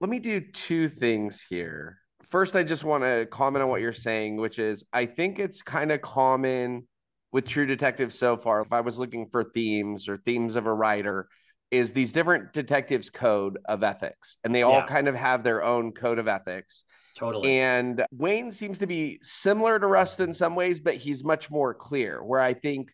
Let 0.00 0.10
me 0.10 0.18
do 0.18 0.40
two 0.40 0.88
things 0.88 1.44
here. 1.48 1.98
First, 2.22 2.56
I 2.56 2.62
just 2.62 2.84
want 2.84 3.04
to 3.04 3.26
comment 3.30 3.62
on 3.62 3.68
what 3.68 3.80
you're 3.80 3.92
saying, 3.92 4.36
which 4.36 4.58
is 4.58 4.84
I 4.92 5.04
think 5.04 5.38
it's 5.38 5.62
kind 5.62 5.92
of 5.92 6.00
common 6.00 6.86
with 7.32 7.46
True 7.46 7.66
Detective 7.66 8.12
so 8.12 8.36
far. 8.36 8.62
If 8.62 8.72
I 8.72 8.80
was 8.80 8.98
looking 8.98 9.26
for 9.30 9.44
themes 9.44 10.08
or 10.08 10.16
themes 10.16 10.56
of 10.56 10.66
a 10.66 10.72
writer, 10.72 11.28
is 11.70 11.92
these 11.92 12.12
different 12.12 12.52
detectives' 12.52 13.10
code 13.10 13.58
of 13.66 13.82
ethics, 13.82 14.36
and 14.44 14.54
they 14.54 14.62
all 14.62 14.78
Yeah. 14.80 14.86
kind 14.86 15.08
of 15.08 15.14
have 15.14 15.44
their 15.44 15.62
own 15.62 15.92
code 15.92 16.18
of 16.18 16.26
ethics. 16.28 16.84
Totally. 17.16 17.58
And 17.58 18.04
Wayne 18.12 18.50
seems 18.50 18.78
to 18.78 18.86
be 18.86 19.18
similar 19.22 19.78
to 19.78 19.86
Rust 19.86 20.20
in 20.20 20.32
some 20.34 20.54
ways, 20.54 20.80
but 20.80 20.96
he's 20.96 21.22
much 21.24 21.50
more 21.50 21.74
clear. 21.74 22.22
Where 22.24 22.40
I 22.40 22.54
think 22.54 22.92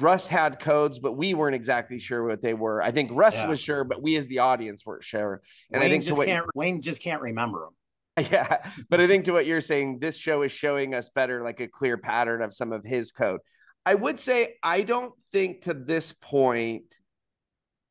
Rust 0.00 0.28
had 0.28 0.60
codes, 0.60 0.98
but 0.98 1.12
we 1.12 1.34
weren't 1.34 1.54
exactly 1.54 1.98
sure 1.98 2.24
what 2.24 2.42
they 2.42 2.52
were. 2.54 2.82
I 2.82 2.90
think 2.90 3.10
Rust 3.12 3.42
Yeah. 3.42 3.48
was 3.48 3.60
sure, 3.60 3.84
but 3.84 4.02
we 4.02 4.16
as 4.16 4.26
the 4.28 4.40
audience 4.40 4.84
weren't 4.84 5.02
sure. 5.04 5.40
And 5.72 5.80
Wayne 5.80 5.88
I 5.88 5.92
think 5.92 6.04
just 6.04 6.18
what 6.18 6.26
can't 6.26 6.46
Wayne 6.54 6.82
just 6.82 7.02
can't 7.02 7.22
remember 7.22 7.60
them. 7.60 7.74
Yeah, 8.32 8.68
but 8.90 9.00
I 9.00 9.06
think 9.06 9.24
to 9.26 9.32
what 9.32 9.46
you're 9.46 9.60
saying, 9.60 10.00
this 10.00 10.16
show 10.16 10.42
is 10.42 10.52
showing 10.52 10.92
us 10.92 11.08
better, 11.08 11.42
like 11.42 11.60
a 11.60 11.68
clear 11.68 11.96
pattern 11.96 12.42
of 12.42 12.52
some 12.52 12.72
of 12.72 12.84
his 12.84 13.12
code. 13.12 13.40
I 13.86 13.94
would 13.94 14.18
say 14.20 14.56
I 14.62 14.82
don't 14.82 15.14
think 15.32 15.62
to 15.62 15.72
this 15.72 16.12
point, 16.12 16.82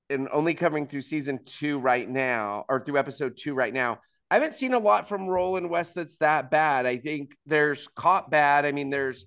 and 0.10 0.28
only 0.32 0.54
covering 0.54 0.88
through 0.88 1.02
season 1.02 1.40
two 1.46 1.80
right 1.80 2.10
now, 2.10 2.66
or 2.70 2.84
through 2.84 2.98
episode 2.98 3.38
two 3.38 3.54
right 3.54 3.74
now, 3.74 4.00
I 4.30 4.36
haven't 4.36 4.54
seen 4.54 4.74
a 4.74 4.80
lot 4.80 5.08
from 5.08 5.28
Roland 5.28 5.70
West 5.70 5.96
that's 5.96 6.18
that 6.18 6.52
bad. 6.52 6.86
I 6.86 6.98
think 6.98 7.36
there's 7.46 7.88
caught 7.96 8.30
bad. 8.30 8.66
I 8.66 8.72
mean, 8.72 8.90
there's, 8.90 9.26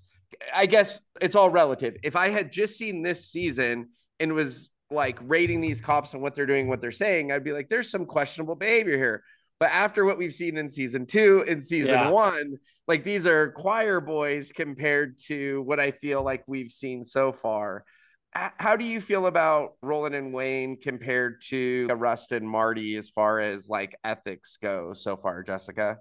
I 0.55 0.67
guess 0.67 1.01
it's 1.21 1.37
all 1.37 1.51
relative. 1.51 1.97
If 2.03 2.17
I 2.17 2.29
had 2.29 2.53
just 2.53 2.77
seen 2.77 3.03
this 3.03 3.27
season 3.27 3.89
and 4.19 4.33
was 4.35 4.71
like 4.91 5.19
rating 5.23 5.61
these 5.61 5.81
cops 5.81 6.13
and 6.15 6.23
what 6.23 6.35
they're 6.35 6.47
doing, 6.47 6.69
what 6.69 6.81
they're 6.81 6.91
saying, 6.93 7.33
I'd 7.33 7.45
be 7.45 7.53
like, 7.53 7.69
there's 7.69 7.91
some 7.91 8.05
questionable 8.05 8.57
behavior 8.57 8.97
here. 8.97 9.23
But 9.59 9.71
after 9.71 10.05
what 10.05 10.19
we've 10.19 10.35
seen 10.35 10.57
in 10.57 10.69
season 10.69 11.07
two, 11.07 11.45
and 11.47 11.63
season 11.65 11.95
Yeah. 11.95 12.11
one, 12.11 12.57
like 12.89 13.05
these 13.05 13.27
are 13.27 13.53
choir 13.53 14.01
boys 14.01 14.53
compared 14.53 15.19
to 15.27 15.63
what 15.63 15.79
I 15.79 15.91
feel 15.93 16.23
like 16.23 16.43
we've 16.47 16.71
seen 16.73 17.05
so 17.05 17.33
far. 17.33 17.85
How 18.33 18.77
do 18.77 18.85
you 18.85 19.01
feel 19.01 19.27
about 19.27 19.73
Roland 19.83 20.15
and 20.15 20.33
Wayne 20.33 20.77
compared 20.81 21.43
to 21.49 21.89
Rust 21.89 22.33
and 22.33 22.49
Marty 22.49 22.97
as 22.97 23.11
far 23.11 23.41
as 23.41 23.69
like 23.69 23.97
ethics 24.05 24.57
go 24.57 24.95
so 24.95 25.17
far, 25.17 25.43
Jessica? 25.43 25.99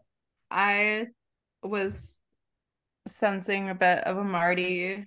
I 0.52 1.08
was 1.63 2.20
sensing 3.08 3.70
a 3.70 3.76
bit 3.76 4.04
of 4.04 4.18
a 4.18 4.24
Marty 4.24 5.06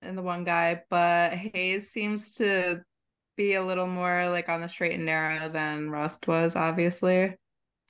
in 0.00 0.16
the 0.16 0.22
one 0.22 0.44
guy, 0.44 0.82
but 0.88 1.34
Hayes 1.34 1.90
seems 1.90 2.32
to 2.32 2.82
be 3.36 3.54
a 3.54 3.62
little 3.62 3.86
more 3.86 4.28
like 4.28 4.48
on 4.48 4.60
the 4.60 4.68
straight 4.68 4.94
and 4.94 5.04
narrow 5.04 5.48
than 5.48 5.90
Rust 5.90 6.26
was, 6.26 6.56
obviously. 6.56 7.36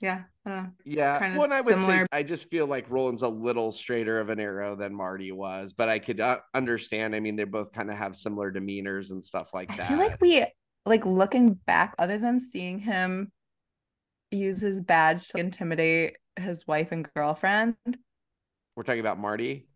Yeah, 0.00 0.24
I. 0.44 0.66
Yeah, 0.84 1.36
well, 1.36 1.52
I 1.52 1.60
would 1.60 1.78
say. 1.78 2.06
I 2.10 2.22
just 2.22 2.50
feel 2.50 2.66
like 2.66 2.90
Roland's 2.90 3.22
a 3.22 3.28
little 3.28 3.70
straighter 3.70 4.18
of 4.18 4.28
an 4.28 4.40
arrow 4.40 4.74
than 4.74 4.94
Marty 4.94 5.30
was, 5.32 5.72
but 5.72 5.88
I 5.88 5.98
could 5.98 6.20
uh, 6.20 6.38
understand. 6.54 7.14
I 7.14 7.20
mean, 7.20 7.36
they 7.36 7.44
both 7.44 7.72
kind 7.72 7.90
of 7.90 7.96
have 7.96 8.16
similar 8.16 8.50
demeanors 8.50 9.12
and 9.12 9.22
stuff 9.22 9.54
like 9.54 9.70
I 9.70 9.76
that. 9.76 9.84
I 9.84 9.88
feel 9.88 9.98
like 9.98 10.20
we 10.20 10.44
like 10.84 11.06
looking 11.06 11.54
back, 11.66 11.94
other 11.98 12.18
than 12.18 12.40
seeing 12.40 12.78
him 12.78 13.30
use 14.32 14.60
his 14.60 14.80
badge 14.80 15.28
to 15.28 15.38
intimidate 15.38 16.16
his 16.36 16.66
wife 16.66 16.92
and 16.92 17.08
girlfriend. 17.14 17.76
We're 18.74 18.82
talking 18.82 19.00
about 19.00 19.18
Marty. 19.18 19.68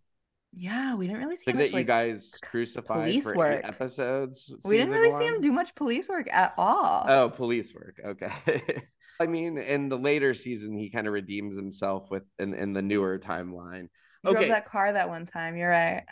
Yeah, 0.59 0.94
we 0.94 1.07
didn't 1.07 1.20
really 1.20 1.37
see 1.37 1.52
much, 1.52 1.57
that 1.57 1.68
you 1.68 1.76
like, 1.76 1.87
guys 1.87 2.33
crucified 2.42 3.11
police 3.11 3.24
for 3.24 3.37
work. 3.37 3.61
episodes. 3.62 4.55
we 4.64 4.79
didn't 4.79 4.94
really 4.94 5.11
see 5.18 5.26
him 5.26 5.42
do 5.42 5.52
much 5.52 5.74
police 5.74 6.09
work 6.09 6.33
at 6.33 6.55
all. 6.57 7.05
Oh, 7.07 7.29
police 7.29 7.74
work. 7.74 8.00
Okay. 8.02 8.83
I 9.20 9.26
mean, 9.26 9.59
in 9.59 9.88
the 9.88 9.98
later 9.98 10.35
season, 10.35 10.76
he 10.76 10.90
kind 10.90 11.07
of 11.07 11.12
redeems 11.12 11.57
himself 11.57 12.11
with 12.11 12.24
in, 12.38 12.55
in 12.55 12.72
the 12.72 12.83
newer 12.83 13.18
timeline. 13.18 13.88
He 14.26 14.33
drove 14.33 14.48
that 14.48 14.66
car 14.66 14.92
that 14.92 15.09
one 15.09 15.26
time. 15.26 15.57
You're 15.57 15.70
right. 15.70 16.02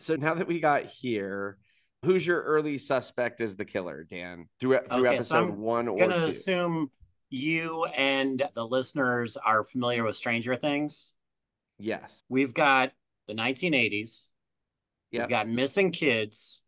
So 0.00 0.16
now 0.16 0.34
that 0.34 0.46
we 0.48 0.60
got 0.60 0.86
here, 0.86 1.58
who's 2.04 2.26
your 2.26 2.42
early 2.42 2.78
suspect 2.78 3.40
as 3.40 3.56
the 3.56 3.64
killer, 3.64 4.04
Dan? 4.08 4.48
Through 4.58 4.78
through 4.90 5.06
Okay, 5.08 5.22
so 5.22 5.38
episode 5.38 5.50
I'm 5.52 5.58
one 5.60 5.88
or 5.88 5.98
gonna 5.98 6.20
two. 6.20 6.26
assume 6.26 6.90
you 7.28 7.84
and 7.84 8.42
the 8.54 8.66
listeners 8.66 9.36
are 9.36 9.62
familiar 9.62 10.04
with 10.04 10.16
Stranger 10.16 10.56
Things. 10.56 11.12
yes. 11.78 12.22
We've 12.28 12.52
got 12.54 12.92
the 13.28 13.34
1980s. 13.34 14.30
Yep. 15.12 15.22
We've 15.22 15.28
got 15.30 15.48
missing 15.48 15.92
kids. 15.92 16.62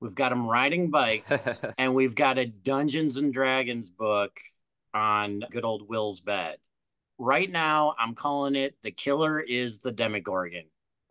We've 0.00 0.14
got 0.14 0.28
them 0.28 0.46
riding 0.46 0.90
bikes, 0.90 1.60
and 1.78 1.94
we've 1.94 2.14
got 2.14 2.38
a 2.38 2.46
Dungeons 2.46 3.16
and 3.16 3.32
Dragons 3.32 3.88
book 3.90 4.38
on 4.94 5.42
good 5.50 5.64
old 5.64 5.88
Will's 5.88 6.20
bed. 6.20 6.58
Right 7.18 7.50
now, 7.50 7.94
I'm 7.98 8.14
calling 8.14 8.56
it 8.56 8.76
"The 8.82 8.90
Killer 8.90 9.40
is 9.40 9.78
the 9.78 9.92
Demogorgon." 9.92 10.64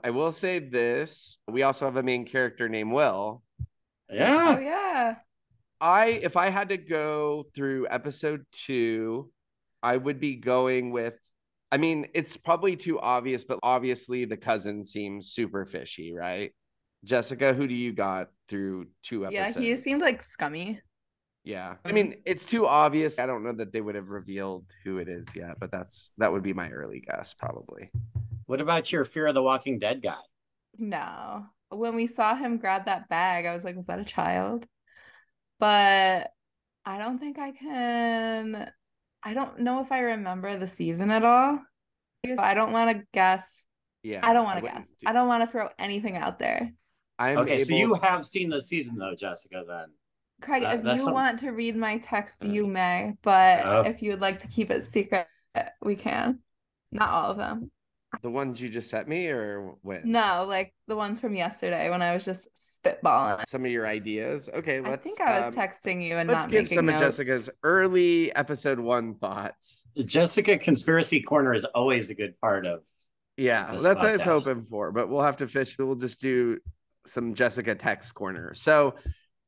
I 0.04 0.10
will 0.10 0.32
say 0.32 0.60
this. 0.60 1.38
We 1.48 1.64
also 1.64 1.86
have 1.86 1.98
a 1.98 2.04
main 2.04 2.26
character 2.26 2.68
named 2.68 2.92
Will. 2.92 3.44
Yeah. 4.12 4.36
Oh 4.36 4.60
Yeah, 4.60 4.60
yeah. 4.60 5.16
I 5.80 6.06
if 6.24 6.38
I 6.38 6.50
had 6.50 6.70
to 6.70 6.78
go 6.78 7.46
through 7.54 7.88
episode 7.90 8.46
two, 8.52 9.32
I 9.82 9.98
would 9.98 10.20
be 10.20 10.36
going 10.36 10.92
with 10.92 11.16
I 11.72 11.78
mean, 11.78 12.06
it's 12.14 12.38
probably 12.38 12.76
too 12.76 13.00
obvious, 13.00 13.44
but 13.44 13.60
obviously 13.64 14.26
the 14.26 14.38
cousin 14.38 14.84
seems 14.84 15.32
super 15.32 15.66
fishy, 15.66 16.14
right? 16.14 16.54
Jessica, 17.04 17.54
who 17.54 17.68
do 17.68 17.74
you 17.74 17.92
got 17.92 18.30
through 18.48 18.88
two 19.02 19.26
episodes? 19.26 19.56
Yeah, 19.56 19.62
he 19.62 19.76
seemed 19.78 20.02
like 20.02 20.22
scummy. 20.22 20.82
Yeah. 21.44 21.76
I 21.84 21.92
mean, 21.92 22.16
it's 22.26 22.46
too 22.46 22.66
obvious. 22.66 23.20
I 23.20 23.26
don't 23.26 23.44
know 23.44 23.52
that 23.54 23.74
they 23.74 23.82
would 23.82 23.96
have 23.96 24.10
revealed 24.10 24.66
who 24.84 24.98
it 24.98 25.10
is 25.10 25.28
yet, 25.36 25.60
but 25.60 25.72
that's 25.72 26.12
that 26.18 26.32
would 26.32 26.44
be 26.44 26.54
my 26.54 26.70
early 26.70 27.02
guess, 27.02 27.34
probably. 27.34 27.92
What 28.46 28.62
about 28.62 28.92
your 28.92 29.04
Fear 29.04 29.28
of 29.28 29.36
the 29.36 29.44
Walking 29.44 29.80
Dead 29.80 30.02
guy? 30.02 30.16
No. 30.78 31.46
When 31.70 31.96
we 31.96 32.08
saw 32.08 32.36
him 32.36 32.58
grab 32.58 32.86
that 32.86 33.10
bag, 33.10 33.46
I 33.46 33.54
was 33.56 33.64
like, 33.64 33.76
was 33.76 33.86
that 33.88 34.00
a 34.00 34.06
child? 34.06 34.66
But 35.60 36.32
I 36.86 36.98
don't 36.98 37.20
think 37.20 37.40
I 37.40 37.52
can. 37.52 38.70
I 39.24 39.34
don't 39.34 39.60
know 39.60 39.82
if 39.82 39.92
I 39.92 40.00
remember 40.00 40.58
the 40.58 40.68
season 40.68 41.12
at 41.12 41.24
all. 41.24 41.60
I 42.38 42.54
don't 42.54 42.72
want 42.72 42.98
to 42.98 43.06
guess. 43.14 43.66
Yeah. 44.02 44.20
I 44.24 44.34
don't 44.34 44.46
want 44.46 44.60
to 44.60 44.66
guess. 44.66 44.90
do- 44.90 45.08
I 45.08 45.14
don't 45.14 45.28
want 45.28 45.44
to 45.44 45.48
throw 45.48 45.70
anything 45.80 46.18
out 46.18 46.40
there. 46.40 46.72
I'm 47.20 47.38
Okay, 47.40 47.64
so 47.64 47.74
you 47.76 47.94
have 47.96 48.26
seen 48.26 48.50
the 48.50 48.62
season 48.62 48.98
though, 48.98 49.16
Jessica. 49.16 49.64
Then 49.68 49.86
Craig, 50.44 50.64
Uh, 50.64 50.78
if 50.80 50.96
you 50.98 51.04
some- 51.04 51.14
want 51.14 51.40
to 51.40 51.52
read 51.52 51.76
my 51.76 51.98
text, 52.00 52.44
you 52.44 52.68
may. 52.68 53.14
But 53.22 53.66
Oh. 53.66 53.82
if 53.82 54.02
you 54.02 54.12
would 54.12 54.22
like 54.22 54.40
to 54.40 54.48
keep 54.48 54.70
it 54.72 54.84
secret, 54.84 55.28
we 55.82 55.96
can. 55.96 56.40
Not 56.92 57.10
all 57.10 57.32
of 57.32 57.38
them. 57.38 57.72
the 58.22 58.30
ones 58.30 58.62
you 58.62 58.70
just 58.70 58.92
sent 58.92 59.08
me 59.08 59.28
or 59.30 59.74
when? 59.82 60.02
No, 60.06 60.46
like 60.48 60.72
the 60.88 60.96
ones 60.96 61.20
from 61.20 61.34
yesterday 61.36 61.90
when 61.90 62.04
I 62.04 62.14
was 62.14 62.24
just 62.24 62.48
spitballing. 62.56 63.44
Some 63.48 63.66
of 63.66 63.72
your 63.72 63.88
ideas. 63.88 64.50
Okay, 64.54 64.78
I 64.78 64.82
let's 64.82 65.08
I 65.08 65.10
think 65.10 65.22
I 65.22 65.40
was 65.40 65.48
um, 65.48 65.54
texting 65.60 66.08
you 66.08 66.18
and 66.18 66.30
Let's 66.30 66.44
not 66.44 66.52
give 66.52 66.70
some 66.70 66.86
notes. 66.86 66.98
of 66.98 67.02
Jessica's 67.08 67.50
early 67.64 68.32
episode 68.36 68.80
one 68.80 69.16
thoughts. 69.16 69.84
Jessica 69.98 70.60
Conspiracy 70.60 71.22
Corner 71.24 71.56
is 71.56 71.66
always 71.66 72.12
a 72.12 72.14
good 72.14 72.40
part 72.40 72.68
of. 72.68 72.82
Yeah, 73.36 73.72
This 73.74 73.82
that's 73.82 74.00
what 74.04 74.10
I 74.10 74.14
was 74.14 74.24
hoping 74.24 74.68
for, 74.70 74.92
but 74.92 75.10
we'll 75.10 75.24
have 75.24 75.38
to 75.38 75.48
fish. 75.48 75.76
We'll 75.80 75.96
just 75.96 76.22
do 76.22 76.60
some 77.08 77.34
Jessica 77.34 77.74
text 77.74 78.14
corner. 78.14 78.54
So, 78.54 78.94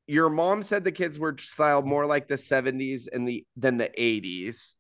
your 0.08 0.30
mom 0.30 0.63
said 0.63 0.84
the 0.84 0.91
kids 0.91 1.18
were 1.18 1.36
styled 1.39 1.86
more 1.86 2.06
like 2.06 2.28
the 2.28 2.36
70s 2.36 3.08
and 3.12 3.28
the 3.28 3.46
than 3.56 3.78
the 3.78 3.89
80s. 3.98 4.74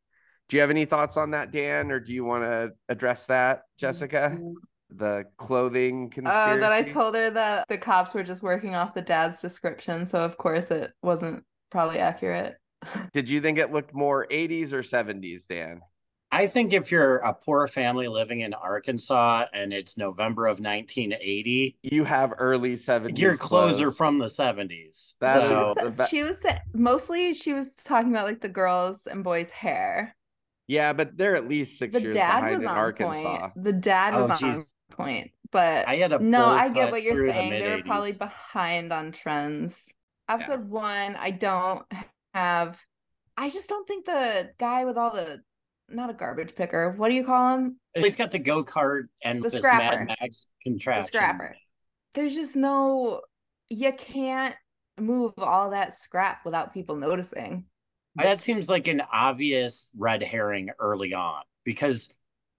Do 0.47 0.57
you 0.57 0.61
have 0.61 0.69
any 0.69 0.85
thoughts 0.85 1.17
on 1.17 1.31
that, 1.31 1.51
Dan, 1.51 1.91
or 1.91 1.99
do 1.99 2.13
you 2.13 2.23
want 2.23 2.43
to 2.43 2.71
address 2.87 3.25
that, 3.25 3.63
Jessica? 3.79 4.37
The 4.91 5.25
clothing 5.37 6.11
conspiracy. 6.11 6.51
Uh, 6.51 6.57
that 6.57 6.71
I 6.71 6.83
told 6.83 7.15
her 7.15 7.31
that 7.31 7.67
the 7.67 7.77
cops 7.77 8.13
were 8.13 8.23
just 8.23 8.43
working 8.43 8.75
off 8.75 8.93
the 8.93 9.01
dad's 9.01 9.41
description, 9.41 10.05
so 10.05 10.19
of 10.19 10.37
course 10.37 10.69
it 10.69 10.93
wasn't 11.01 11.43
probably 11.71 11.97
accurate. 11.97 12.55
Did 13.13 13.29
you 13.29 13.41
think 13.41 13.57
it 13.57 13.71
looked 13.71 13.95
more 13.95 14.27
80s 14.29 14.71
or 14.71 14.83
70s, 14.83 15.47
Dan? 15.47 15.81
I 16.35 16.47
think 16.47 16.73
if 16.73 16.91
you're 16.91 17.17
a 17.17 17.33
poor 17.33 17.65
family 17.67 18.07
living 18.07 18.41
in 18.41 18.53
Arkansas 18.53 19.45
and 19.53 19.71
it's 19.71 19.97
November 19.97 20.47
of 20.47 20.59
1980, 20.59 21.77
You 21.83 22.03
have 22.03 22.33
early 22.37 22.73
70s. 22.73 23.17
your 23.17 23.37
clothes 23.37 23.79
are 23.79 23.85
clothes. 23.85 23.97
from 23.97 24.19
the 24.19 24.25
70s. 24.25 25.13
That 25.21 25.41
she, 25.41 25.47
so, 25.47 25.73
the 25.77 25.83
was, 25.85 26.01
she 26.09 26.23
was 26.23 26.45
mostly 26.73 27.33
she 27.33 27.53
was 27.53 27.73
talking 27.73 28.09
about 28.11 28.25
like 28.25 28.41
the 28.41 28.49
girls 28.49 29.07
and 29.07 29.23
boys' 29.23 29.49
hair. 29.49 30.15
Yeah, 30.67 30.93
but 30.93 31.15
they're 31.17 31.35
at 31.35 31.47
least 31.47 31.77
six 31.77 31.93
The 31.95 32.01
years 32.01 32.15
dad 32.15 32.37
behind 32.39 32.55
was 32.55 32.63
in 32.63 32.69
on 32.69 32.77
Arkansas. 32.77 33.39
point. 33.39 33.63
The 33.63 33.73
dad 33.73 34.13
Oh, 34.15 34.21
was 34.21 34.29
on 34.31 34.37
geez. 34.37 34.73
point, 34.91 35.31
but 35.51 35.87
I 35.87 35.95
had 35.97 36.11
a 36.11 36.19
no, 36.19 36.45
I 36.45 36.69
get 36.69 36.91
what 36.91 37.03
you're 37.03 37.15
through 37.15 37.27
the 37.27 37.33
saying. 37.33 37.59
They 37.61 37.69
were 37.69 37.83
probably 37.83 38.13
behind 38.13 38.91
on 38.91 39.11
trends. 39.11 39.87
Episode 40.27 40.67
one, 40.69 41.15
I 41.15 41.31
don't 41.31 41.85
have. 42.33 42.83
I 43.37 43.49
just 43.49 43.69
don't 43.69 43.87
think 43.87 44.05
the 44.05 44.51
guy 44.57 44.85
with 44.85 44.97
all 44.97 45.11
the 45.11 45.43
not 45.89 46.09
a 46.09 46.13
garbage 46.13 46.55
picker. 46.55 46.91
What 46.91 47.09
do 47.09 47.15
you 47.15 47.23
call 47.23 47.55
him? 47.55 47.79
He's 47.95 48.15
got 48.15 48.31
the 48.31 48.39
go 48.39 48.63
kart 48.63 49.03
and 49.23 49.43
The 49.43 49.49
this 49.49 49.59
scrapper. 49.59 50.05
Mad 50.05 50.17
Max 50.21 50.47
The 50.65 51.01
scrapper. 51.01 51.55
There's 52.13 52.33
just 52.33 52.55
no. 52.55 53.21
You 53.69 53.93
can't 53.93 54.55
move 54.99 55.33
all 55.37 55.71
that 55.71 55.95
scrap 55.95 56.45
without 56.45 56.73
people 56.73 56.95
noticing. 56.95 57.65
That 58.15 58.41
seems 58.41 58.69
like 58.69 58.87
an 58.87 59.01
obvious 59.11 59.91
red 59.97 60.23
herring 60.23 60.69
early 60.79 61.13
on 61.13 61.41
because 61.65 62.13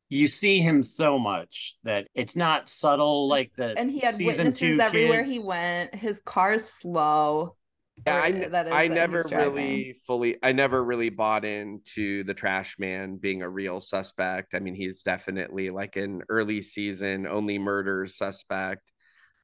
you 0.08 0.26
see 0.26 0.60
him 0.60 0.82
so 0.82 1.18
much 1.18 1.76
that 1.84 2.08
it's 2.14 2.36
not 2.36 2.68
subtle 2.68 3.28
like 3.28 3.50
the 3.56 3.76
and 3.78 3.90
he 3.90 4.00
had 4.00 4.14
season 4.14 4.46
witnesses 4.46 4.80
everywhere 4.80 5.24
he 5.24 5.40
went. 5.40 5.94
His 5.94 6.20
car's 6.20 6.64
slow. 6.68 7.56
Yeah, 8.06 8.16
I, 8.16 8.30
that 8.48 8.66
is 8.66 8.72
I 8.72 8.88
never 8.88 9.24
really 9.30 9.96
fully, 10.06 10.36
I 10.42 10.52
never 10.52 10.84
really 10.84 11.08
bought 11.08 11.44
into 11.44 12.24
the 12.24 12.34
trash 12.34 12.78
man 12.78 13.16
being 13.16 13.42
a 13.42 13.48
real 13.48 13.80
suspect. 13.80 14.54
I 14.54 14.60
mean, 14.60 14.74
he's 14.74 15.02
definitely 15.02 15.70
like 15.70 15.96
an 15.96 16.22
early 16.28 16.60
season 16.60 17.26
only 17.26 17.58
murders 17.58 18.16
suspect. 18.18 18.92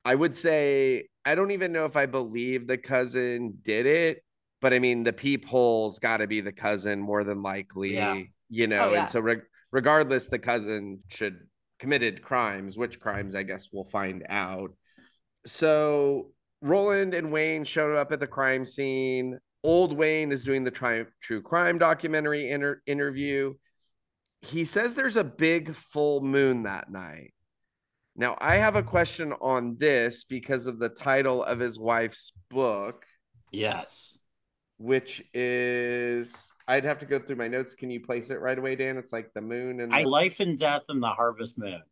I 0.05 0.15
would 0.15 0.35
say 0.35 1.09
I 1.25 1.35
don't 1.35 1.53
even 1.53 1.73
know 1.73 1.87
if 1.87 1.97
I 1.97 2.07
believe 2.07 2.67
the 2.67 2.77
cousin 2.79 3.59
did 3.63 3.87
it, 3.87 4.23
but 4.61 4.73
I 4.73 4.81
mean 4.81 5.05
the 5.05 5.13
peephole's 5.13 5.99
got 5.99 6.19
to 6.19 6.27
be 6.27 6.41
the 6.41 6.53
cousin 6.53 7.01
more 7.01 7.25
than 7.25 7.43
likely, 7.43 7.99
oh, 7.99 8.15
Yeah. 8.15 8.23
you 8.51 8.67
know. 8.67 8.89
Oh, 8.89 8.93
yeah. 8.93 9.01
And 9.01 9.09
so 9.09 9.21
reg- 9.21 9.45
regardless, 9.71 10.29
the 10.29 10.39
cousin 10.39 11.01
should 11.09 11.47
committed 11.79 12.21
crimes. 12.23 12.77
Which 12.77 13.01
crimes? 13.01 13.35
I 13.35 13.45
guess 13.45 13.69
we'll 13.73 13.85
find 13.85 14.25
out. 14.29 14.73
So 15.47 16.32
Roland 16.63 17.13
and 17.13 17.33
Wayne 17.33 17.65
showed 17.65 17.97
up 17.97 18.13
at 18.13 18.21
the 18.21 18.27
crime 18.27 18.65
scene. 18.65 19.39
Old 19.65 19.97
Wayne 19.97 20.33
is 20.33 20.45
doing 20.45 20.65
the 20.65 20.71
tri- 20.71 21.05
true 21.21 21.43
crime 21.43 21.77
documentary 21.79 22.51
inter- 22.51 22.81
interview. 22.87 23.55
He 24.41 24.65
says 24.65 24.95
there's 24.95 25.17
a 25.17 25.25
big 25.25 25.75
full 25.75 26.21
moon 26.21 26.63
that 26.65 26.91
night. 26.91 27.35
Now, 28.17 28.37
I 28.41 28.57
have 28.57 28.77
a 28.77 28.83
question 28.83 29.33
on 29.41 29.77
this 29.79 30.25
because 30.25 30.67
of 30.67 30.79
the 30.79 30.89
title 30.89 31.43
of 31.45 31.59
his 31.59 31.79
wife's 31.79 32.33
book, 32.51 33.07
Yes. 33.51 34.19
which 34.79 35.23
is 35.33 36.53
I'd 36.69 36.85
have 36.85 36.99
to 36.99 37.07
go 37.07 37.19
through 37.19 37.37
my 37.37 37.49
notes. 37.49 37.75
Can 37.75 37.91
you 37.91 38.01
place 38.01 38.31
it 38.31 38.41
right 38.41 38.59
away, 38.59 38.77
Dan? 38.77 38.99
It's 38.99 39.13
like 39.13 39.33
the 39.35 39.41
moon 39.41 39.81
and 39.81 39.95
I 39.95 40.03
the- 40.03 40.09
life 40.09 40.41
and 40.41 40.59
death 40.59 40.83
and 40.89 41.03
the 41.03 41.09
harvest 41.09 41.59
moon. 41.59 41.83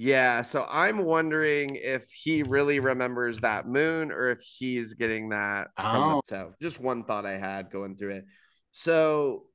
Yeah. 0.00 0.42
So 0.42 0.64
I'm 0.70 0.98
wondering 0.98 1.74
if 1.74 2.08
he 2.12 2.44
really 2.44 2.78
remembers 2.78 3.40
that 3.40 3.66
moon 3.66 4.12
or 4.12 4.30
if 4.30 4.38
he's 4.40 4.94
getting 4.94 5.30
that 5.30 5.68
from 5.76 5.96
Oh. 5.96 6.22
so 6.24 6.52
just 6.62 6.78
one 6.80 7.02
thought 7.02 7.26
I 7.26 7.36
had 7.36 7.72
going 7.72 7.96
through 7.96 8.14
it. 8.18 8.24
So 8.70 9.46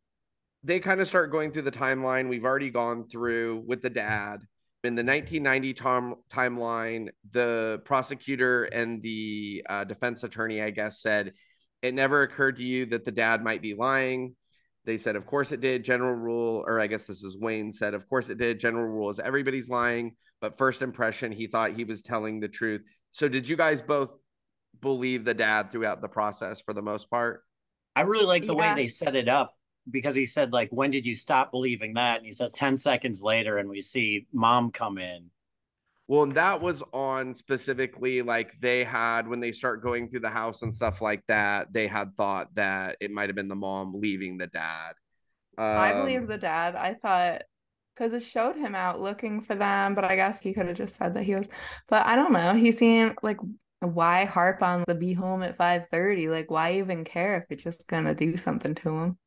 they 0.61 0.81
kind 0.81 0.99
of 0.99 1.07
start 1.07 1.31
going 1.31 1.51
through 1.53 1.61
the 1.61 1.71
timeline 1.71 2.27
we've 2.27 2.43
already 2.43 2.69
gone 2.71 3.07
through 3.07 3.63
with 3.65 3.81
the 3.81 3.89
dad. 3.89 4.41
In 4.83 4.95
the 4.95 5.03
1990 5.03 5.73
tom- 5.75 6.15
timeline, 6.29 7.07
the 7.31 7.81
prosecutor 7.85 8.65
and 8.65 9.01
the 9.01 9.63
uh, 9.69 9.85
defense 9.85 10.25
attorney, 10.25 10.61
I 10.61 10.71
guess, 10.71 11.01
said 11.01 11.31
it 11.81 11.93
never 11.93 12.23
occurred 12.23 12.57
to 12.57 12.63
you 12.63 12.85
that 12.87 13.05
the 13.05 13.11
dad 13.13 13.41
might 13.41 13.61
be 13.61 13.75
lying. 13.75 14.35
They 14.85 14.97
said, 14.97 15.15
of 15.15 15.25
course 15.25 15.53
it 15.53 15.61
did. 15.61 15.85
General 15.85 16.13
rule, 16.13 16.65
or 16.67 16.81
I 16.81 16.87
guess 16.87 17.07
this 17.07 17.23
is 17.23 17.37
Wayne 17.37 17.71
said, 17.71 17.93
of 17.93 18.09
course 18.09 18.29
it 18.29 18.37
did. 18.37 18.59
General 18.59 18.85
rule 18.87 19.09
is 19.09 19.19
everybody's 19.19 19.69
lying, 19.69 20.17
but 20.43 20.57
first 20.57 20.81
impression, 20.81 21.31
he 21.31 21.47
thought 21.47 21.71
he 21.71 21.85
was 21.85 22.01
telling 22.01 22.41
the 22.41 22.49
truth. 22.49 22.81
So, 23.11 23.29
did 23.29 23.47
you 23.47 23.55
guys 23.55 23.81
both 23.81 24.11
believe 24.81 25.23
the 25.23 25.33
dad 25.33 25.71
throughout 25.71 26.01
the 26.01 26.09
process 26.09 26.59
for 26.59 26.73
the 26.73 26.81
most 26.81 27.09
part? 27.09 27.45
I 27.95 28.01
really 28.01 28.25
like 28.25 28.45
the 28.45 28.53
Yeah. 28.53 28.71
way 28.71 28.75
they 28.75 28.89
set 28.89 29.15
it 29.15 29.29
up 29.29 29.55
because 29.89 30.15
he 30.15 30.25
said, 30.25 30.51
like, 30.51 30.69
when 30.69 30.91
did 30.91 31.05
you 31.05 31.15
stop 31.15 31.51
believing 31.51 31.93
that? 31.93 32.17
And 32.17 32.25
he 32.25 32.33
says 32.33 32.51
10 32.51 32.75
seconds 32.75 33.23
later, 33.23 33.57
and 33.57 33.69
we 33.69 33.79
see 33.79 34.27
mom 34.33 34.71
come 34.71 34.97
in. 34.97 35.29
Well, 36.09 36.23
and 36.23 36.35
that 36.35 36.59
was 36.59 36.83
on 36.91 37.33
specifically 37.33 38.21
like 38.21 38.59
they 38.59 38.83
had 38.83 39.29
when 39.29 39.39
they 39.39 39.53
start 39.53 39.81
going 39.81 40.09
through 40.09 40.19
the 40.19 40.29
house 40.29 40.61
and 40.61 40.73
stuff 40.73 41.01
like 41.01 41.23
that, 41.29 41.71
they 41.71 41.87
had 41.87 42.17
thought 42.17 42.53
that 42.55 42.97
it 42.99 43.11
might 43.11 43.29
have 43.29 43.37
been 43.37 43.47
the 43.47 43.55
mom 43.55 43.93
leaving 43.93 44.37
the 44.37 44.47
dad. 44.47 44.95
I 45.57 45.93
Um, 45.93 45.99
believe 45.99 46.27
the 46.27 46.37
dad. 46.37 46.75
I 46.75 46.95
thought 46.95 47.43
because 47.95 48.13
it 48.13 48.21
showed 48.23 48.55
him 48.55 48.75
out 48.75 48.99
looking 49.01 49.41
for 49.41 49.55
them, 49.55 49.95
but 49.95 50.03
I 50.03 50.15
guess 50.15 50.39
he 50.39 50.53
could 50.53 50.67
have 50.67 50.77
just 50.77 50.95
said 50.95 51.13
that 51.15 51.23
he 51.23 51.35
was. 51.35 51.47
But 51.87 52.05
I 52.05 52.15
don't 52.15 52.33
know. 52.33 52.53
He 52.53 52.71
seemed 52.71 53.15
like 53.23 53.37
why 53.79 54.25
harp 54.25 54.63
on 54.63 54.83
the 54.87 54.95
be 54.95 55.13
home 55.13 55.43
at 55.43 55.57
five 55.57 55.83
thirty? 55.91 56.27
Like 56.29 56.49
why 56.49 56.73
even 56.79 57.03
care 57.03 57.37
if 57.37 57.45
it's 57.49 57.63
just 57.63 57.87
gonna 57.87 58.15
do 58.15 58.37
something 58.37 58.75
to 58.75 58.89
him? 58.89 59.17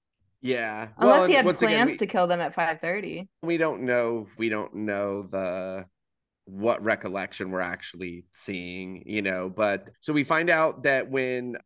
Yeah. 0.41 0.89
Unless 0.99 1.19
Well, 1.21 1.29
he 1.29 1.35
had 1.35 1.45
plans 1.45 1.63
again, 1.63 1.87
we- 1.89 1.97
to 1.97 2.07
kill 2.07 2.27
them 2.27 2.41
at 2.41 2.55
five 2.55 2.81
thirty. 2.81 3.29
we 3.43 3.57
don't 3.57 3.83
know 3.83 4.29
we 4.39 4.49
don't 4.49 4.75
know 4.75 5.23
the 5.23 5.85
what 6.49 6.83
recollection 6.85 7.51
we're 7.51 7.61
actually 7.61 8.25
seeing 8.33 9.03
you 9.05 9.21
know 9.21 9.49
but 9.51 9.89
so 10.01 10.13
we 10.13 10.23
find 10.23 10.49
out 10.49 10.85
that 10.85 11.11
when 11.11 11.57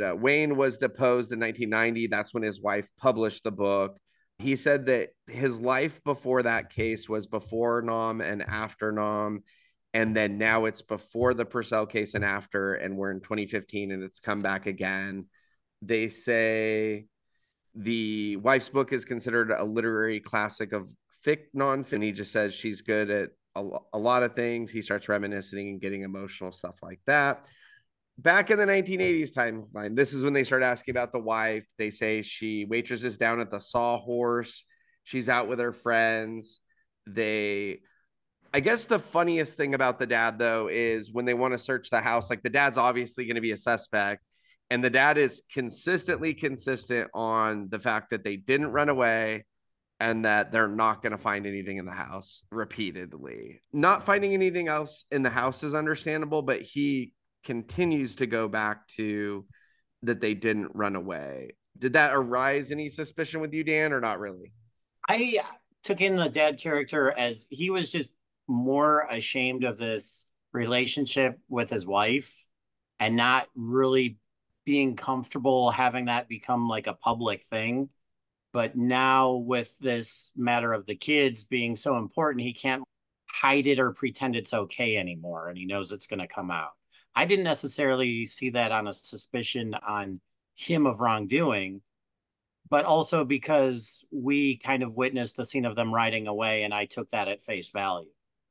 uh, 0.00 0.14
wayne 0.14 0.56
was 0.56 0.76
deposed 0.76 1.32
in 1.32 1.40
1990 1.40 2.06
that's 2.06 2.32
when 2.32 2.44
his 2.44 2.60
wife 2.60 2.88
published 2.98 3.42
the 3.42 3.50
book 3.50 3.98
he 4.38 4.56
said 4.56 4.86
that 4.86 5.10
his 5.26 5.58
life 5.58 6.02
before 6.04 6.42
that 6.42 6.70
case 6.70 7.08
was 7.08 7.26
before 7.26 7.82
Nam 7.82 8.20
and 8.20 8.42
after 8.42 8.92
Nam 8.92 9.42
and 9.94 10.14
then 10.14 10.36
now 10.36 10.66
it's 10.66 10.82
before 10.82 11.32
the 11.32 11.44
purcell 11.44 11.86
case 11.86 12.14
and 12.14 12.24
after 12.24 12.74
and 12.74 12.96
we're 12.96 13.10
in 13.10 13.20
2015 13.20 13.92
and 13.92 14.02
it's 14.02 14.20
come 14.20 14.40
back 14.40 14.66
again 14.66 15.26
they 15.82 16.08
say 16.08 17.06
the 17.74 18.36
wife's 18.36 18.68
book 18.68 18.92
is 18.92 19.04
considered 19.04 19.50
a 19.50 19.64
literary 19.64 20.20
classic 20.20 20.72
of 20.72 20.90
fic 21.24 21.40
non-fin. 21.52 22.02
He 22.02 22.12
just 22.12 22.32
says 22.32 22.54
she's 22.54 22.80
good 22.80 23.10
at 23.10 23.30
a, 23.54 23.64
a 23.92 23.98
lot 23.98 24.22
of 24.22 24.34
things. 24.34 24.70
He 24.70 24.82
starts 24.82 25.08
reminiscing 25.08 25.68
and 25.68 25.80
getting 25.80 26.02
emotional 26.02 26.52
stuff 26.52 26.76
like 26.82 27.00
that. 27.06 27.44
Back 28.18 28.50
in 28.50 28.58
the 28.58 28.64
1980s 28.64 29.32
timeline, 29.32 29.94
this 29.94 30.14
is 30.14 30.24
when 30.24 30.32
they 30.32 30.44
start 30.44 30.62
asking 30.62 30.92
about 30.92 31.12
the 31.12 31.18
wife. 31.18 31.66
They 31.78 31.90
say 31.90 32.22
she 32.22 32.64
waitresses 32.64 33.18
down 33.18 33.40
at 33.40 33.50
the 33.50 33.60
Sawhorse. 33.60 34.64
She's 35.04 35.28
out 35.28 35.48
with 35.48 35.58
her 35.58 35.72
friends. 35.72 36.60
They, 37.06 37.80
I 38.54 38.60
guess 38.60 38.86
the 38.86 38.98
funniest 38.98 39.56
thing 39.56 39.74
about 39.74 39.98
the 39.98 40.06
dad 40.06 40.38
though 40.38 40.68
is 40.68 41.12
when 41.12 41.26
they 41.26 41.34
want 41.34 41.52
to 41.52 41.58
search 41.58 41.90
the 41.90 42.00
house, 42.00 42.30
like 42.30 42.42
the 42.42 42.50
dad's 42.50 42.78
obviously 42.78 43.26
going 43.26 43.36
to 43.36 43.42
be 43.42 43.52
a 43.52 43.56
suspect 43.56 44.22
and 44.70 44.82
the 44.82 44.90
dad 44.90 45.16
is 45.16 45.42
consistently 45.52 46.34
consistent 46.34 47.10
on 47.14 47.68
the 47.70 47.78
fact 47.78 48.10
that 48.10 48.24
they 48.24 48.36
didn't 48.36 48.72
run 48.72 48.88
away 48.88 49.44
and 50.00 50.24
that 50.24 50.52
they're 50.52 50.68
not 50.68 51.02
going 51.02 51.12
to 51.12 51.18
find 51.18 51.46
anything 51.46 51.78
in 51.78 51.86
the 51.86 51.92
house 51.92 52.42
repeatedly. 52.50 53.60
Not 53.72 54.04
finding 54.04 54.34
anything 54.34 54.68
else 54.68 55.04
in 55.10 55.22
the 55.22 55.30
house 55.30 55.62
is 55.62 55.74
understandable, 55.74 56.42
but 56.42 56.62
he 56.62 57.12
continues 57.46 58.16
to 58.16 58.26
go 58.26 58.48
back 58.48 58.86
to 58.88 59.46
that 60.02 60.20
they 60.20 60.34
didn't 60.34 60.72
run 60.74 60.96
away. 60.96 61.52
Did 61.78 61.94
that 61.94 62.14
arise 62.14 62.70
any 62.70 62.88
suspicion 62.88 63.40
with 63.40 63.54
you, 63.54 63.64
Dan, 63.64 63.92
or 63.92 64.00
not 64.00 64.20
really? 64.20 64.52
I 65.08 65.36
uh, 65.40 65.46
took 65.84 66.00
in 66.00 66.16
the 66.16 66.28
dad 66.28 66.58
character 66.60 67.14
as 67.16 67.46
he 67.48 67.70
was 67.70 67.90
just 67.90 68.12
more 68.48 69.06
ashamed 69.10 69.64
of 69.64 69.78
this 69.78 70.26
relationship 70.52 71.38
with 71.48 71.70
his 71.70 71.86
wife 71.86 72.46
and 72.98 73.16
not 73.16 73.46
really 73.54 74.18
being 74.64 74.96
comfortable 74.96 75.70
having 75.70 76.06
that 76.06 76.28
become 76.28 76.68
like 76.68 76.88
a 76.88 76.94
public 76.94 77.44
thing. 77.44 77.88
But 78.52 78.74
now, 78.74 79.34
with 79.34 79.76
this 79.78 80.32
matter 80.34 80.72
of 80.72 80.86
the 80.86 80.96
kids 80.96 81.44
being 81.44 81.76
so 81.76 81.98
important, 81.98 82.42
he 82.42 82.54
can't 82.54 82.82
hide 83.30 83.66
it 83.66 83.78
or 83.78 83.92
pretend 83.92 84.34
it's 84.34 84.54
okay 84.54 84.96
anymore. 84.96 85.48
And 85.48 85.58
he 85.58 85.66
knows 85.66 85.92
it's 85.92 86.06
going 86.06 86.20
to 86.20 86.26
come 86.26 86.50
out. 86.50 86.70
I 87.16 87.24
didn't 87.24 87.44
necessarily 87.44 88.26
see 88.26 88.50
that 88.50 88.70
on 88.70 88.86
a 88.86 88.92
suspicion 88.92 89.74
on 89.74 90.20
him 90.54 90.86
of 90.86 91.00
wrongdoing 91.00 91.80
but 92.70 92.84
also 92.84 93.24
because 93.24 94.04
we 94.10 94.56
kind 94.58 94.82
of 94.82 94.96
witnessed 94.96 95.36
the 95.36 95.44
scene 95.44 95.64
of 95.64 95.76
them 95.76 95.94
riding 95.94 96.26
away 96.26 96.64
and 96.64 96.74
I 96.74 96.86
took 96.86 97.10
that 97.10 97.28
at 97.28 97.42
face 97.42 97.68
value. 97.68 98.08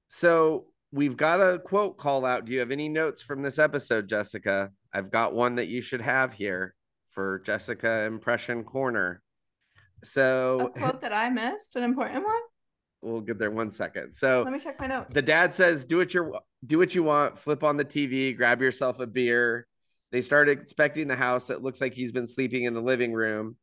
So 0.10 0.68
we've 0.92 1.18
got 1.18 1.42
a 1.42 1.60
quote 1.60 1.98
call 1.98 2.26
out. 2.26 2.46
Do 2.46 2.54
you 2.54 2.60
have 2.60 2.72
any 2.72 2.88
notes 2.88 3.22
from 3.22 3.42
this 3.42 3.60
episode, 3.60 4.08
Jessica? 4.08 4.72
I've 4.94 5.12
got 5.12 5.34
one 5.34 5.56
that 5.56 5.68
you 5.68 5.82
should 5.82 6.02
have 6.02 6.34
here 6.34 6.76
for 7.10 7.40
Jessica 7.40 8.04
Impression 8.04 8.64
Corner. 8.64 9.22
So 10.04 10.72
a 10.76 10.80
quote 10.80 11.02
that 11.02 11.14
I 11.14 11.30
missed, 11.30 11.76
an 11.76 11.84
important 11.84 12.24
one. 12.24 12.42
We'll 13.06 13.22
get 13.22 13.38
there 13.38 13.52
one 13.52 13.72
second. 13.72 14.14
So 14.14 14.42
Let 14.44 14.54
me 14.54 14.60
check 14.60 14.80
my 14.80 14.88
notes. 14.88 15.14
the 15.14 15.22
dad 15.22 15.54
says, 15.54 15.86
"Do 15.86 15.98
what 15.98 16.14
you 16.14 16.36
do 16.66 16.78
what 16.78 16.96
you 16.96 17.04
want. 17.04 17.38
Flip 17.38 17.64
on 17.64 17.78
the 17.78 17.86
TV, 17.86 18.36
grab 18.36 18.62
yourself 18.62 19.00
a 19.00 19.08
beer." 19.08 19.68
They 20.12 20.22
start 20.22 20.50
inspecting 20.50 21.08
the 21.08 21.16
house. 21.16 21.50
It 21.50 21.62
looks 21.62 21.82
like 21.82 21.94
he's 21.94 22.12
been 22.12 22.28
sleeping 22.28 22.64
in 22.64 22.74
the 22.74 22.82
living 22.82 23.14
room. 23.14 23.58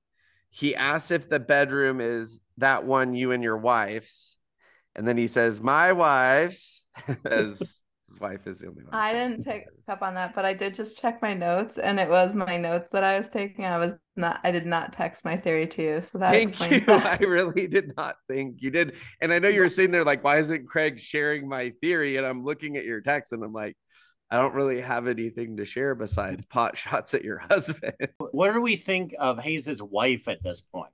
He 0.50 0.76
asks 0.76 1.10
if 1.10 1.28
the 1.28 1.40
bedroom 1.40 2.00
is 2.00 2.40
that 2.58 2.84
one 2.84 3.14
you 3.14 3.32
and 3.32 3.42
your 3.42 3.56
wife's, 3.56 4.36
and 4.94 5.06
then 5.08 5.16
he 5.16 5.26
says, 5.26 5.60
"My 5.60 5.92
wife's," 5.92 6.84
as 7.24 7.80
his 8.12 8.20
wife 8.20 8.46
is 8.46 8.58
the 8.58 8.68
only 8.68 8.84
one. 8.84 8.92
I 8.92 9.12
didn't 9.12 9.44
pick 9.46 9.66
up 9.88 10.02
on 10.02 10.14
that, 10.14 10.34
but 10.34 10.44
I 10.44 10.54
did 10.54 10.74
just 10.74 11.00
check 11.00 11.22
my 11.22 11.34
notes, 11.34 11.78
and 11.78 11.98
it 11.98 12.08
was 12.08 12.34
my 12.34 12.56
notes 12.56 12.90
that 12.90 13.04
I 13.04 13.18
was 13.18 13.28
taking. 13.28 13.64
I 13.64 13.78
was 13.78 13.94
not. 14.16 14.40
I 14.44 14.50
did 14.50 14.66
not 14.66 14.92
text 14.92 15.24
my 15.24 15.36
theory 15.36 15.66
to 15.68 15.82
you, 15.82 16.02
so 16.02 16.18
that 16.18 16.30
Thank 16.30 16.70
you. 16.70 16.80
that. 16.86 17.20
I 17.20 17.24
really 17.24 17.66
did 17.66 17.96
not 17.96 18.16
think 18.28 18.56
you 18.60 18.70
did. 18.70 18.96
And 19.20 19.32
I 19.32 19.38
know 19.38 19.48
you 19.48 19.60
were 19.60 19.68
sitting 19.68 19.90
there 19.90 20.04
like, 20.04 20.22
why 20.22 20.38
isn't 20.38 20.66
Craig 20.66 20.98
sharing 20.98 21.48
my 21.48 21.72
theory? 21.80 22.16
And 22.16 22.26
I'm 22.26 22.44
looking 22.44 22.76
at 22.76 22.84
your 22.84 23.00
text 23.00 23.32
and 23.32 23.42
I'm 23.42 23.52
like, 23.52 23.76
I 24.30 24.36
don't 24.36 24.54
really 24.54 24.80
have 24.80 25.08
anything 25.08 25.58
to 25.58 25.64
share 25.64 25.94
besides 25.94 26.46
pot 26.46 26.76
shots 26.78 27.14
at 27.14 27.24
your 27.24 27.38
husband. 27.38 27.94
What 28.18 28.52
do 28.52 28.60
we 28.60 28.76
think 28.76 29.14
of 29.18 29.38
Hayes's 29.38 29.82
wife 29.82 30.28
at 30.28 30.42
this 30.42 30.60
point? 30.60 30.92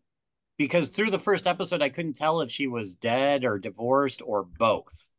Because 0.56 0.88
through 0.88 1.12
the 1.12 1.20
first 1.20 1.46
episode, 1.46 1.80
I 1.80 1.88
couldn't 1.88 2.16
tell 2.16 2.40
if 2.40 2.50
she 2.50 2.66
was 2.66 2.96
dead 2.96 3.44
or 3.44 3.60
divorced 3.60 4.22
or 4.22 4.42
both. 4.42 5.10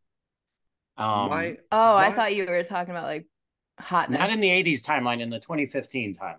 Um, 0.99 1.29
my, 1.29 1.57
Oh, 1.71 1.95
I 1.95 2.11
thought 2.11 2.35
you 2.35 2.45
were 2.45 2.63
talking 2.63 2.91
about 2.91 3.05
like 3.05 3.25
hotness. 3.79 4.19
not 4.19 4.31
in 4.31 4.39
the 4.41 4.49
80s 4.49 4.81
timeline, 4.83 5.21
in 5.21 5.29
the 5.29 5.39
2015 5.39 6.13
timeline. 6.15 6.37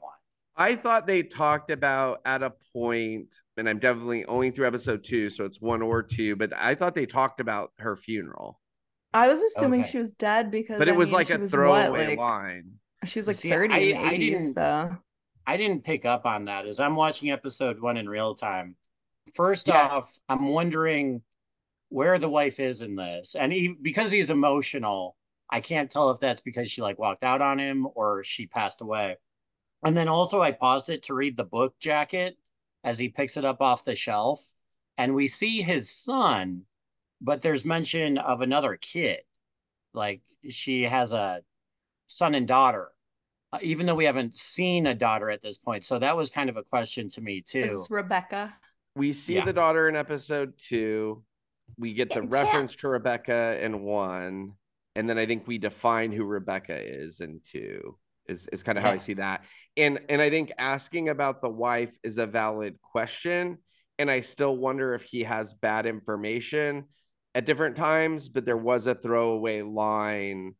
I 0.56 0.74
thought 0.74 1.06
they 1.06 1.22
talked 1.22 1.70
about 1.70 2.20
at 2.26 2.42
a 2.42 2.52
point, 2.74 3.34
and 3.56 3.68
I'm 3.68 3.78
definitely 3.78 4.26
only 4.26 4.50
through 4.50 4.66
episode 4.66 5.02
two, 5.02 5.30
so 5.30 5.44
it's 5.46 5.60
one 5.60 5.80
or 5.80 6.02
two, 6.02 6.36
but 6.36 6.52
I 6.54 6.74
thought 6.74 6.94
they 6.94 7.06
talked 7.06 7.40
about 7.40 7.72
her 7.78 7.96
funeral. 7.96 8.60
I 9.14 9.28
was 9.28 9.40
assuming 9.40 9.80
Okay. 9.82 9.90
she 9.90 9.98
was 9.98 10.12
dead 10.12 10.50
because 10.50 10.78
But 10.78 10.88
it 10.88 10.94
I 10.94 10.96
was 10.98 11.10
mean, 11.10 11.14
like 11.18 11.30
a 11.30 11.38
was 11.38 11.50
throwaway 11.50 11.88
what, 11.90 12.08
like, 12.10 12.18
line. 12.18 12.72
She 13.06 13.18
was 13.18 13.26
like 13.26 13.36
See, 13.36 13.48
30 13.50 13.74
I- 13.74 13.78
in 13.78 13.90
the 14.02 14.08
I 14.08 14.12
80s. 14.12 14.18
didn't- 14.30 14.52
So 14.52 14.96
I 15.46 15.56
didn't 15.56 15.82
pick 15.84 16.04
up 16.04 16.26
on 16.26 16.44
that 16.44 16.66
as 16.66 16.78
I'm 16.78 16.94
watching 16.94 17.30
episode 17.30 17.80
one 17.80 17.96
in 17.96 18.06
real 18.08 18.34
time. 18.34 18.76
First 19.34 19.68
Yeah. 19.68 19.86
off, 19.88 20.18
I'm 20.28 20.48
wondering 20.48 21.22
where 21.90 22.18
the 22.18 22.28
wife 22.28 22.58
is 22.58 22.80
in 22.82 22.96
this, 22.96 23.34
and 23.34 23.52
he, 23.52 23.76
because 23.80 24.10
he's 24.10 24.30
emotional, 24.30 25.16
I 25.50 25.60
can't 25.60 25.90
tell 25.90 26.10
if 26.10 26.20
that's 26.20 26.40
because 26.40 26.70
she 26.70 26.82
like 26.82 26.98
walked 26.98 27.22
out 27.22 27.42
on 27.42 27.58
him 27.58 27.86
or 27.94 28.24
she 28.24 28.46
passed 28.46 28.80
away. 28.80 29.18
And 29.84 29.96
then 29.96 30.08
also, 30.08 30.40
I 30.42 30.52
paused 30.52 30.88
it 30.88 31.04
to 31.04 31.14
read 31.14 31.36
the 31.36 31.44
book 31.44 31.78
jacket 31.78 32.38
as 32.82 32.98
he 32.98 33.08
picks 33.08 33.36
it 33.36 33.44
up 33.44 33.60
off 33.60 33.84
the 33.84 33.94
shelf, 33.94 34.42
and 34.96 35.14
we 35.14 35.28
see 35.28 35.62
his 35.62 35.90
son, 35.90 36.62
but 37.20 37.42
there's 37.42 37.64
mention 37.64 38.16
of 38.18 38.40
another 38.40 38.76
kid, 38.76 39.20
like 39.92 40.22
she 40.48 40.82
has 40.82 41.12
a 41.12 41.42
son 42.06 42.34
and 42.34 42.48
daughter 42.48 42.92
uh, 43.52 43.58
even 43.62 43.86
though 43.86 43.94
we 43.94 44.04
haven't 44.04 44.34
seen 44.34 44.86
a 44.86 44.94
daughter 44.94 45.30
at 45.30 45.42
this 45.42 45.58
point. 45.58 45.84
So 45.84 45.98
that 45.98 46.16
was 46.16 46.30
kind 46.30 46.48
of 46.48 46.56
a 46.56 46.62
question 46.62 47.08
to 47.10 47.20
me 47.20 47.40
too. 47.40 47.60
is 47.60 47.88
Rebecca? 47.90 48.54
We 48.94 49.12
see 49.12 49.34
Yeah. 49.34 49.44
the 49.44 49.52
daughter 49.52 49.88
in 49.88 49.96
episode 49.96 50.54
two. 50.56 51.22
We 51.78 51.94
get 51.94 52.12
the 52.12 52.22
reference 52.22 52.76
to 52.76 52.88
Rebecca 52.88 53.58
in 53.62 53.82
one. 53.82 54.52
And 54.96 55.08
then 55.08 55.18
I 55.18 55.26
think 55.26 55.46
we 55.46 55.58
define 55.58 56.12
who 56.12 56.24
Rebecca 56.24 56.78
is 56.78 57.20
in 57.20 57.40
two. 57.44 57.96
Is, 58.26 58.46
is 58.52 58.62
kind 58.62 58.78
of 58.78 58.84
how 58.84 58.92
I 58.92 58.96
see 58.96 59.14
that. 59.14 59.44
And 59.76 60.00
and 60.08 60.22
I 60.22 60.30
think 60.30 60.52
asking 60.56 61.08
about 61.08 61.42
the 61.42 61.48
wife 61.48 61.96
is 62.04 62.18
a 62.18 62.26
valid 62.26 62.80
question. 62.80 63.58
And 63.98 64.10
I 64.10 64.20
still 64.20 64.56
wonder 64.56 64.94
if 64.94 65.02
he 65.02 65.24
has 65.24 65.52
bad 65.54 65.84
information 65.84 66.84
at 67.34 67.44
different 67.44 67.76
times, 67.76 68.28
but 68.28 68.44
there 68.44 68.56
was 68.56 68.86
a 68.86 68.94
throwaway 68.94 69.62
line 69.62 70.54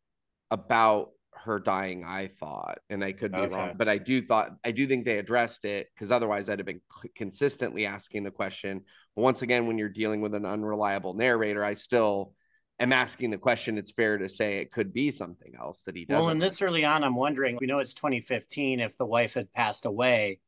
about 0.50 1.11
her 1.45 1.59
dying 1.59 2.05
i 2.05 2.26
thought 2.26 2.78
and 2.91 3.03
i 3.05 3.12
could 3.12 3.32
be 3.32 3.38
Okay. 3.38 3.55
wrong 3.55 3.74
but 3.76 3.88
i 3.88 3.99
do 3.99 4.20
thought 4.22 4.57
i 4.64 4.70
do 4.70 4.86
think 4.86 5.05
they 5.05 5.18
addressed 5.18 5.64
it 5.64 5.88
because 5.95 6.11
otherwise 6.11 6.49
i'd 6.49 6.59
have 6.59 6.66
been 6.66 6.80
c- 7.03 7.11
consistently 7.14 7.86
asking 7.86 8.22
the 8.22 8.30
question 8.30 8.82
but 9.16 9.22
once 9.22 9.43
again 9.43 9.66
when 9.66 9.78
you're 9.78 9.88
dealing 9.88 10.20
with 10.20 10.34
an 10.34 10.45
unreliable 10.47 11.14
narrator 11.14 11.64
i 11.64 11.74
still 11.74 12.34
am 12.78 12.93
asking 12.93 13.30
the 13.30 13.38
question 13.38 13.76
it's 13.78 13.91
fair 13.93 14.18
to 14.18 14.28
say 14.28 14.59
it 14.59 14.70
could 14.70 14.93
be 14.93 15.11
something 15.11 15.55
else 15.59 15.82
that 15.82 15.95
he 15.97 16.05
doesn't 16.05 16.24
well, 16.24 16.32
and 16.32 16.41
this 16.43 16.62
early 16.62 16.84
on, 16.84 17.05
I'm 17.05 17.14
wondering, 17.14 17.59
we 17.61 17.66
know 17.66 17.78
it's 17.80 17.93
2015. 17.93 18.80
If 18.80 18.97
the 18.97 19.05
wife 19.05 19.34
had 19.34 19.53
passed 19.53 19.84
away, 19.84 20.41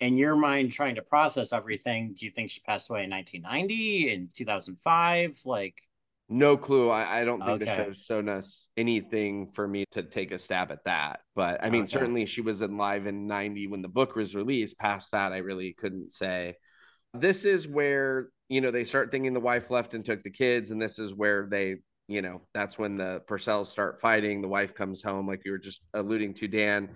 in 0.00 0.18
your 0.18 0.34
mind, 0.34 0.72
trying 0.72 0.96
to 0.96 1.02
process 1.02 1.52
everything, 1.52 2.14
do 2.18 2.26
you 2.26 2.32
think 2.32 2.50
she 2.50 2.60
passed 2.60 2.90
away 2.90 3.04
in 3.04 3.10
1990, 3.10 4.12
in 4.12 4.28
2005? 4.34 5.40
Like, 5.44 5.80
no 6.32 6.56
clue. 6.56 6.88
I, 6.88 7.20
I 7.20 7.24
don't 7.24 7.44
think 7.44 7.60
the 7.60 7.70
Okay. 7.70 7.84
show's 7.84 8.02
shown 8.04 8.28
us 8.28 8.68
anything 8.76 9.46
for 9.48 9.68
me 9.68 9.84
to 9.92 10.02
take 10.02 10.32
a 10.32 10.38
stab 10.38 10.70
at 10.72 10.84
that 10.84 11.20
but 11.34 11.62
i 11.62 11.70
mean 11.70 11.82
Okay. 11.82 11.90
certainly 11.92 12.26
she 12.26 12.40
was 12.40 12.62
in 12.62 12.76
live 12.76 13.06
in 13.06 13.26
90 13.26 13.66
when 13.68 13.82
the 13.82 13.88
book 13.88 14.16
was 14.16 14.34
released. 14.34 14.78
Past 14.78 15.12
that 15.12 15.32
i 15.32 15.38
really 15.38 15.72
couldn't 15.74 16.10
say. 16.10 16.56
This 17.14 17.44
is 17.44 17.68
where 17.68 18.30
you 18.48 18.60
know 18.60 18.70
they 18.70 18.84
start 18.84 19.10
thinking 19.10 19.34
the 19.34 19.40
wife 19.40 19.70
left 19.70 19.94
and 19.94 20.04
took 20.04 20.22
the 20.22 20.30
kids 20.30 20.70
and 20.70 20.80
this 20.80 20.98
is 20.98 21.14
where 21.14 21.46
they 21.50 21.76
you 22.08 22.22
know 22.22 22.40
that's 22.54 22.78
when 22.78 22.96
the 22.96 23.22
purcells 23.28 23.66
start 23.66 24.00
fighting. 24.00 24.40
The 24.42 24.48
wife 24.48 24.74
comes 24.74 25.02
home 25.02 25.26
like 25.28 25.42
you 25.44 25.52
were 25.52 25.58
just 25.58 25.82
alluding 25.94 26.34
to 26.34 26.48
dan. 26.48 26.90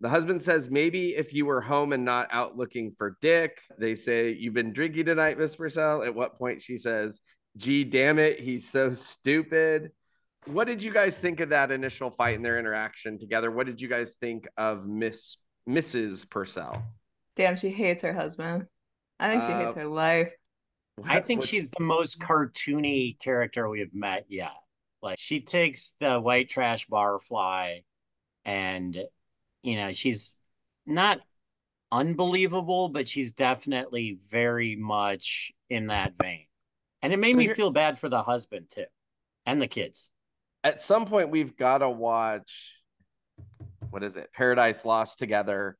The 0.00 0.08
husband 0.08 0.42
says 0.42 0.70
maybe 0.70 1.14
if 1.16 1.32
you 1.32 1.46
were 1.46 1.60
home 1.60 1.92
and 1.92 2.04
not 2.04 2.28
out 2.30 2.56
looking 2.56 2.92
for 2.98 3.16
dick 3.22 3.58
they 3.78 3.94
say 3.94 4.32
you've 4.32 4.54
been 4.54 4.72
drinking 4.72 5.06
tonight 5.06 5.38
miss 5.38 5.56
purcell? 5.56 6.02
At 6.02 6.14
what 6.14 6.36
point 6.38 6.60
she 6.62 6.76
says 6.76 7.20
gee 7.56 7.84
damn 7.84 8.18
it 8.18 8.40
he's 8.40 8.68
so 8.68 8.92
stupid 8.92 9.92
what 10.46 10.66
did 10.66 10.82
you 10.82 10.92
guys 10.92 11.20
think 11.20 11.40
of 11.40 11.48
that 11.50 11.70
initial 11.70 12.10
fight 12.10 12.36
and 12.36 12.44
their 12.44 12.58
interaction 12.58 13.18
together 13.18 13.50
what 13.50 13.66
did 13.66 13.80
you 13.80 13.88
guys 13.88 14.14
think 14.20 14.46
of 14.56 14.86
miss 14.86 15.36
mrs 15.68 16.28
purcell 16.28 16.82
Damn, 17.36 17.56
she 17.56 17.70
hates 17.70 18.02
her 18.02 18.12
husband. 18.12 18.66
I 19.18 19.28
think 19.28 19.42
she 19.42 19.48
hates 19.52 19.76
Uh, 19.76 19.80
her 19.80 19.86
life. 19.86 20.32
I 21.02 21.20
think 21.20 21.40
what's- 21.40 21.50
she's 21.50 21.68
the 21.70 21.82
most 21.82 22.20
cartoony 22.20 23.18
character 23.18 23.68
we've 23.68 23.92
met 23.92 24.26
yet. 24.28 24.52
Like, 25.02 25.18
she 25.18 25.40
takes 25.40 25.96
the 25.98 26.20
white 26.20 26.48
trash 26.48 26.86
barfly, 26.86 27.82
and, 28.44 28.96
you 29.64 29.74
know, 29.74 29.92
she's 29.92 30.36
not 30.86 31.20
unbelievable, 31.90 32.88
but 32.88 33.08
she's 33.08 33.32
definitely 33.32 34.20
very 34.30 34.76
much 34.76 35.50
in 35.68 35.88
that 35.88 36.12
vein. 36.16 36.46
And 37.04 37.12
it 37.12 37.18
made 37.18 37.32
So 37.32 37.36
me 37.36 37.44
here- 37.44 37.54
feel 37.54 37.70
bad 37.70 37.98
for 37.98 38.08
the 38.08 38.22
husband, 38.22 38.70
too, 38.70 38.86
and 39.44 39.60
the 39.60 39.68
kids. 39.68 40.10
at 40.64 40.80
some 40.80 41.04
point 41.04 41.28
we've 41.28 41.54
got 41.58 41.78
to 41.78 41.90
watch 41.90 42.80
what 43.90 44.02
is 44.02 44.16
it 44.16 44.32
paradise 44.32 44.86
lost 44.86 45.18
together 45.18 45.76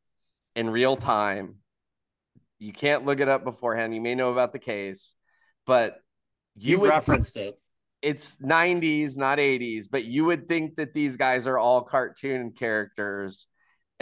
in 0.54 0.68
real 0.68 0.94
time 0.94 1.56
you 2.58 2.70
can't 2.70 3.06
look 3.06 3.18
it 3.20 3.26
up 3.28 3.44
beforehand 3.44 3.94
you 3.94 4.00
may 4.02 4.14
know 4.14 4.30
about 4.30 4.52
the 4.52 4.58
case 4.58 5.14
but 5.64 5.98
you 6.54 6.72
You 6.72 6.80
would 6.80 6.90
referenced 6.90 7.38
it. 7.38 7.58
it's 8.02 8.36
90s 8.36 9.16
not 9.16 9.38
80s 9.38 9.86
but 9.90 10.04
you 10.04 10.26
would 10.26 10.46
think 10.46 10.76
that 10.76 10.92
these 10.92 11.16
guys 11.16 11.46
are 11.46 11.56
all 11.56 11.80
cartoon 11.80 12.50
characters 12.52 13.46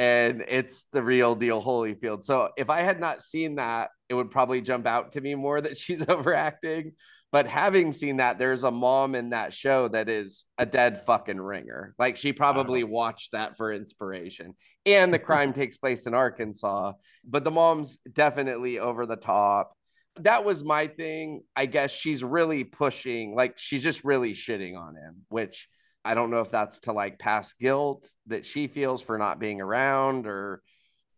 and 0.03 0.45
it's 0.49 0.87
the 0.91 1.01
real 1.01 1.37
deal 1.37 1.63
holyfield. 1.63 2.25
So 2.25 2.49
if 2.57 2.69
i 2.69 2.81
had 2.81 2.99
not 2.99 3.23
seen 3.23 3.55
that 3.55 3.91
it 4.09 4.15
would 4.15 4.33
probably 4.33 4.61
jump 4.61 4.85
out 4.85 5.13
to 5.13 5.21
me 5.21 5.37
more 5.37 5.61
that 5.61 5.77
she's 5.83 6.09
overacting. 6.09 6.93
But 7.31 7.47
having 7.47 7.93
seen 7.93 8.17
that 8.17 8.39
there's 8.39 8.65
a 8.65 8.71
mom 8.71 9.15
in 9.15 9.31
that 9.31 9.55
show 9.55 9.89
that 9.89 10.09
is 10.09 10.45
a 10.59 10.67
dead 10.67 11.03
fucking 11.07 11.41
ringer. 11.41 11.95
Like 11.99 12.17
she 12.17 12.33
probably 12.33 12.85
watched 12.85 13.31
that 13.33 13.57
for 13.57 13.73
inspiration. 13.73 14.55
And 14.85 15.15
the 15.15 15.21
crime 15.21 15.53
takes 15.61 15.77
place 15.77 16.07
in 16.07 16.15
arkansas 16.15 16.93
but 17.25 17.45
the 17.45 17.53
mom's 17.53 17.99
definitely 18.13 18.81
over 18.81 19.07
the 19.07 19.17
top. 19.17 19.77
That 20.17 20.45
was 20.45 20.65
my 20.65 20.89
thing. 20.89 21.43
I 21.55 21.67
guess 21.67 21.93
she's 21.93 22.25
really 22.25 22.65
pushing, 22.65 23.37
like 23.37 23.57
she's 23.57 23.85
just 23.85 24.05
really 24.05 24.33
shitting 24.33 24.77
on 24.77 24.97
him, 24.97 25.23
which 25.29 25.69
I 26.05 26.15
don't 26.15 26.31
know 26.31 26.41
if 26.41 26.51
that's 26.51 26.81
to 26.81 26.93
like 26.93 27.19
pass 27.19 27.55
guilt 27.55 28.09
that 28.27 28.45
she 28.45 28.67
feels 28.67 29.03
for 29.03 29.19
not 29.19 29.39
being 29.39 29.61
around 29.61 30.27
or, 30.27 30.63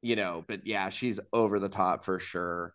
you 0.02 0.16
know, 0.16 0.44
but 0.46 0.66
yeah, 0.66 0.90
she's 0.90 1.20
over 1.32 1.58
the 1.58 1.68
top 1.68 2.04
for 2.04 2.18
sure. 2.18 2.74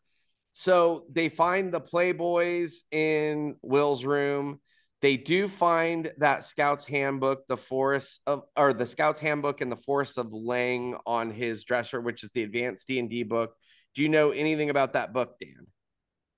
So 0.54 1.06
they 1.12 1.30
find 1.30 1.72
the 1.72 1.82
Playboys 1.82 2.80
in 2.92 3.56
Will's 3.62 4.04
room. 4.04 4.60
They 5.02 5.16
do 5.16 5.48
find 5.48 6.12
that 6.18 6.44
Scout's 6.44 6.84
handbook, 6.84 7.48
the 7.48 7.56
Forest 7.56 8.22
of, 8.28 8.44
or 8.58 8.74
the 8.74 8.86
Scout's 8.86 9.20
handbook 9.20 9.62
and 9.62 9.72
the 9.72 9.78
Forest 9.78 10.18
of 10.18 10.34
Lang 10.34 10.98
on 11.06 11.32
his 11.32 11.64
dresser, 11.64 12.02
which 12.02 12.24
is 12.24 12.32
the 12.34 12.44
advanced 12.44 12.88
D 12.88 13.00
and 13.00 13.10
D 13.10 13.24
book. 13.24 13.54
Do 13.96 14.02
you 14.02 14.10
know 14.10 14.32
anything 14.32 14.70
about 14.70 14.94
that 14.94 15.14
book, 15.14 15.36
Dan? 15.40 15.68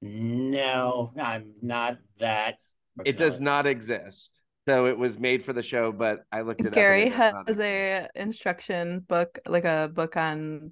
No, 0.01 1.11
I'm 1.19 1.53
not 1.61 1.97
that. 2.19 2.55
It 3.05 3.17
does 3.17 3.39
not 3.39 3.65
exist. 3.65 4.41
So 4.68 4.86
it 4.86 4.97
was 4.97 5.18
made 5.18 5.43
for 5.43 5.53
the 5.53 5.64
show, 5.64 5.91
but 5.91 6.22
I 6.32 6.41
looked 6.41 6.62
it 6.62 6.68
up. 6.68 6.74
Gary 6.74 7.03
it 7.03 7.09
does 7.09 7.34
not 7.34 7.47
has 7.47 7.59
a 7.59 8.07
instruction 8.16 8.99
book, 8.99 9.39
like 9.47 9.66
a 9.66 9.89
book 9.91 10.16
on 10.18 10.72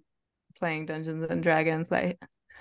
playing 0.58 0.86
Dungeons 0.86 1.26
and 1.30 1.42
Dragons 1.42 1.90
that 1.90 2.04
I 2.04 2.18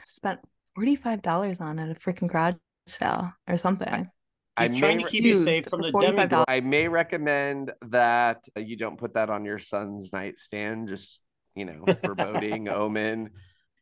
spent 0.07 0.41
$45 0.79 1.61
on 1.61 1.79
at 1.79 1.91
a 1.91 1.95
freaking 1.95 2.29
garage 2.29 2.55
sale 2.87 3.33
or 3.49 3.59
something. 3.59 4.11
I 4.57 4.67
He's 4.69 4.79
trying 4.79 4.97
may 4.97 5.03
to 5.05 5.09
keep 5.09 5.25
you 5.25 5.45
safe 5.45 5.67
from 5.67 5.83
the 5.83 5.93
$45. 5.93 6.01
demigod. 6.01 6.45
I 6.49 6.61
may 6.61 6.89
recommend 6.89 7.73
that 7.83 8.45
you 8.57 8.77
don't 8.77 8.99
put 8.99 9.15
that 9.15 9.31
on 9.31 9.45
your 9.45 9.59
son's 9.59 10.13
nightstand, 10.13 10.89
just 10.89 11.23
you 11.55 11.65
know, 11.65 11.85
foreboding, 12.05 12.69
omen. 12.69 13.31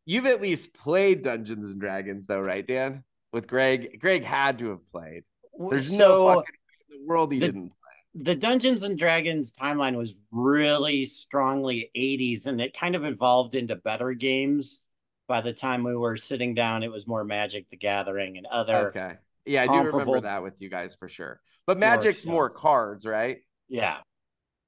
You've 0.04 0.26
at 0.26 0.40
least 0.40 0.74
played 0.74 1.22
Dungeons 1.22 1.68
and 1.68 1.80
Dragons, 1.80 2.26
though, 2.26 2.40
right, 2.40 2.66
Dan? 2.66 3.04
With 3.32 3.46
Greg, 3.46 3.98
Greg 4.00 4.24
had 4.24 4.58
to 4.60 4.70
have 4.70 4.86
played. 4.86 5.24
There's 5.58 5.92
no 5.92 6.26
fucking 6.26 6.38
way 6.38 6.44
in 6.44 6.65
the 7.00 7.06
world 7.06 7.32
he 7.32 7.38
the- 7.38 7.46
didn't. 7.46 7.68
play. 7.68 8.22
the 8.22 8.34
Dungeons 8.34 8.82
and 8.82 8.98
Dragons 8.98 9.52
timeline 9.52 9.96
was 9.96 10.14
really 10.30 11.04
strongly 11.04 11.90
80s 11.94 12.46
and 12.46 12.60
it 12.60 12.72
kind 12.78 12.94
of 12.94 13.04
evolved 13.04 13.54
into 13.54 13.76
better 13.76 14.12
games. 14.14 14.82
By 15.28 15.40
the 15.40 15.52
time 15.52 15.82
we 15.82 15.96
were 15.96 16.16
sitting 16.16 16.54
down, 16.54 16.82
it 16.84 16.90
was 16.90 17.06
more 17.06 17.24
Magic 17.24 17.68
the 17.68 17.76
Gathering 17.76 18.36
and 18.38 18.46
other. 18.46 18.88
Okay, 18.88 19.14
yeah, 19.44 19.64
I 19.64 19.66
do 19.66 19.78
remember 19.88 20.20
that 20.20 20.42
with 20.42 20.60
you 20.62 20.68
guys 20.68 20.94
for 20.94 21.08
sure. 21.08 21.40
But 21.66 21.78
Magic's 21.78 22.24
more 22.24 22.48
cards, 22.48 23.04
right? 23.04 23.38
Yeah. 23.68 23.98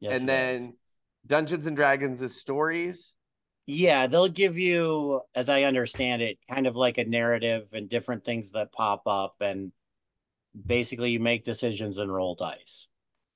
Yes, 0.00 0.20
and 0.20 0.28
it 0.28 0.32
is. 0.32 0.60
then 0.60 0.76
Dungeons 1.26 1.66
and 1.66 1.76
Dragons 1.76 2.20
is 2.22 2.36
stories. 2.36 3.14
Yeah, 3.66 4.06
they'll 4.06 4.28
give 4.28 4.58
you, 4.58 5.20
as 5.34 5.48
I 5.48 5.62
understand 5.64 6.22
it, 6.22 6.38
kind 6.50 6.66
of 6.66 6.74
like 6.74 6.98
a 6.98 7.04
narrative 7.04 7.68
and 7.72 7.88
different 7.88 8.24
things 8.24 8.52
that 8.52 8.72
pop 8.72 9.02
up. 9.06 9.36
And 9.40 9.72
basically, 10.66 11.10
you 11.10 11.20
make 11.20 11.44
decisions 11.44 11.98
and 11.98 12.12
roll 12.12 12.34
dice. 12.34 12.88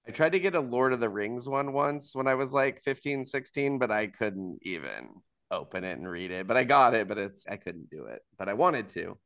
I 0.07 0.11
tried 0.11 0.33
to 0.33 0.41
get 0.41 0.55
a 0.55 0.61
Lord 0.61 0.93
of 0.93 1.01
the 1.01 1.09
Rings 1.09 1.49
one 1.49 1.73
once 1.73 2.15
when 2.15 2.27
I 2.27 2.35
was 2.35 2.53
like 2.53 2.83
15, 2.83 3.25
16, 3.25 3.79
but 3.79 3.91
I 3.91 4.09
couldn't 4.09 4.59
even 4.63 5.21
open 5.51 5.85
it 5.85 5.97
and 5.97 6.09
read 6.09 6.33
it. 6.33 6.49
But 6.49 6.57
I 6.57 6.65
got 6.65 6.95
it, 6.95 7.07
but 7.07 7.19
it's 7.19 7.45
I 7.49 7.57
couldn't 7.57 7.89
do 7.91 8.07
it. 8.07 8.21
But 8.37 8.49
I 8.49 8.55
wanted 8.55 8.91
to. 8.91 9.17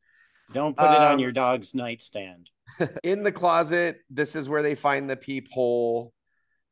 Don't 0.53 0.77
put 0.77 0.91
it 0.91 0.99
Um, 0.99 1.13
on 1.13 1.19
your 1.19 1.33
dog's 1.33 1.75
nightstand. 1.75 2.51
in 3.03 3.23
the 3.23 3.33
closet, 3.33 4.01
this 4.11 4.37
is 4.37 4.49
where 4.49 4.63
they 4.63 4.75
find 4.75 5.09
the 5.09 5.17
peephole. 5.17 6.13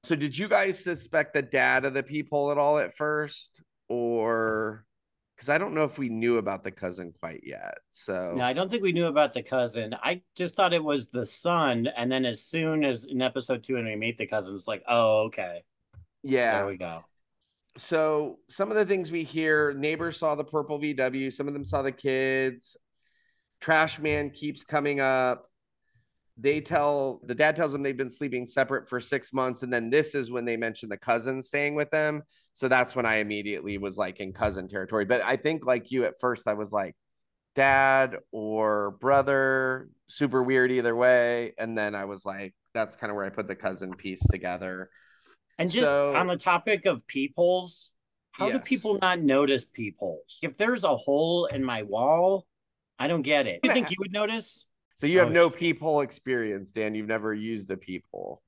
So, 0.02 0.14
did 0.14 0.36
you 0.36 0.48
guys 0.48 0.82
suspect 0.82 1.32
the 1.32 1.42
dad 1.42 1.84
of 1.84 1.94
the 1.94 2.02
peephole 2.02 2.50
at 2.52 2.58
all 2.58 2.78
at 2.78 2.96
first? 2.96 3.62
Or 3.88 4.84
because 5.36 5.48
I 5.48 5.58
don't 5.58 5.74
know 5.74 5.84
if 5.84 5.98
we 5.98 6.08
knew 6.08 6.38
about 6.38 6.64
the 6.64 6.70
cousin 6.70 7.12
quite 7.20 7.42
yet. 7.44 7.78
So, 7.90 8.34
No, 8.36 8.44
I 8.44 8.52
don't 8.52 8.70
think 8.70 8.82
we 8.82 8.92
knew 8.92 9.06
about 9.06 9.32
the 9.32 9.42
cousin. 9.42 9.94
I 10.02 10.22
just 10.36 10.54
thought 10.56 10.72
it 10.72 10.82
was 10.82 11.10
the 11.10 11.26
son. 11.26 11.88
And 11.96 12.10
then 12.10 12.24
as 12.24 12.42
soon 12.44 12.84
as 12.84 13.04
in 13.06 13.22
episode 13.22 13.62
two, 13.64 13.76
and 13.76 13.86
we 13.86 13.96
meet 13.96 14.18
the 14.18 14.26
cousin, 14.26 14.54
it's 14.54 14.68
like, 14.68 14.82
oh, 14.88 15.24
okay. 15.26 15.64
yeah. 16.22 16.62
There 16.62 16.66
we 16.70 16.76
go. 16.76 17.04
so 17.76 18.38
some 18.48 18.70
of 18.70 18.76
the 18.76 18.84
things 18.86 19.10
we 19.10 19.24
hear 19.24 19.72
neighbors 19.74 20.16
saw 20.18 20.34
the 20.36 20.44
purple 20.44 20.78
vw 20.78 21.32
some 21.32 21.48
of 21.48 21.54
them 21.54 21.64
saw 21.64 21.82
the 21.82 21.90
kids 21.92 22.76
trash 23.60 23.98
man 23.98 24.30
keeps 24.30 24.62
coming 24.62 25.00
up 25.00 25.50
they 26.36 26.60
tell 26.60 27.20
the 27.24 27.34
dad 27.34 27.54
tells 27.54 27.72
them 27.72 27.82
they've 27.82 27.96
been 27.96 28.10
sleeping 28.10 28.44
separate 28.44 28.88
for 28.88 28.98
six 28.98 29.32
months 29.32 29.62
and 29.62 29.72
then 29.72 29.88
this 29.88 30.14
is 30.16 30.30
when 30.30 30.44
they 30.44 30.56
mention 30.56 30.88
the 30.88 30.96
cousin 30.96 31.40
staying 31.40 31.74
with 31.76 31.88
them 31.90 32.22
so 32.52 32.66
that's 32.66 32.96
when 32.96 33.06
i 33.06 33.16
immediately 33.16 33.78
was 33.78 33.96
like 33.96 34.18
in 34.18 34.32
cousin 34.32 34.66
territory 34.66 35.04
but 35.04 35.22
i 35.24 35.36
think 35.36 35.64
like 35.64 35.92
you 35.92 36.04
at 36.04 36.18
first 36.18 36.48
i 36.48 36.52
was 36.52 36.72
like 36.72 36.96
dad 37.54 38.16
or 38.32 38.96
brother 39.00 39.88
super 40.08 40.42
weird 40.42 40.72
either 40.72 40.96
way 40.96 41.52
and 41.56 41.78
then 41.78 41.94
i 41.94 42.04
was 42.04 42.26
like 42.26 42.52
that's 42.72 42.96
kind 42.96 43.10
of 43.12 43.14
where 43.14 43.24
i 43.24 43.28
put 43.28 43.46
the 43.46 43.54
cousin 43.54 43.94
piece 43.94 44.26
together 44.32 44.90
And 45.58 45.70
just 45.70 45.84
So- 45.84 46.16
on 46.16 46.26
the 46.26 46.36
topic 46.36 46.84
of 46.84 47.06
peepholes, 47.06 47.92
how 48.32 48.50
do 48.50 48.58
people 48.58 48.98
not 49.00 49.20
notice 49.20 49.64
peepholes? 49.64 50.40
If 50.42 50.56
there's 50.56 50.82
a 50.82 50.96
hole 50.96 51.46
in 51.46 51.62
my 51.62 51.84
wall, 51.84 52.44
I 52.98 53.06
don't 53.06 53.22
get 53.22 53.46
it. 53.46 53.60
You 53.62 53.70
think 53.72 53.90
you 53.92 53.96
would 54.00 54.10
notice? 54.12 54.66
So 54.96 55.06
you 55.06 55.18
have 55.20 55.28
Oh, 55.28 55.32
no 55.32 55.50
sh- 55.50 55.56
peephole 55.56 56.00
experience, 56.02 56.70
Dan. 56.72 56.94
You've 56.94 57.08
never 57.08 57.34
used 57.34 57.70
a 57.70 57.76
peephole. 57.76 58.42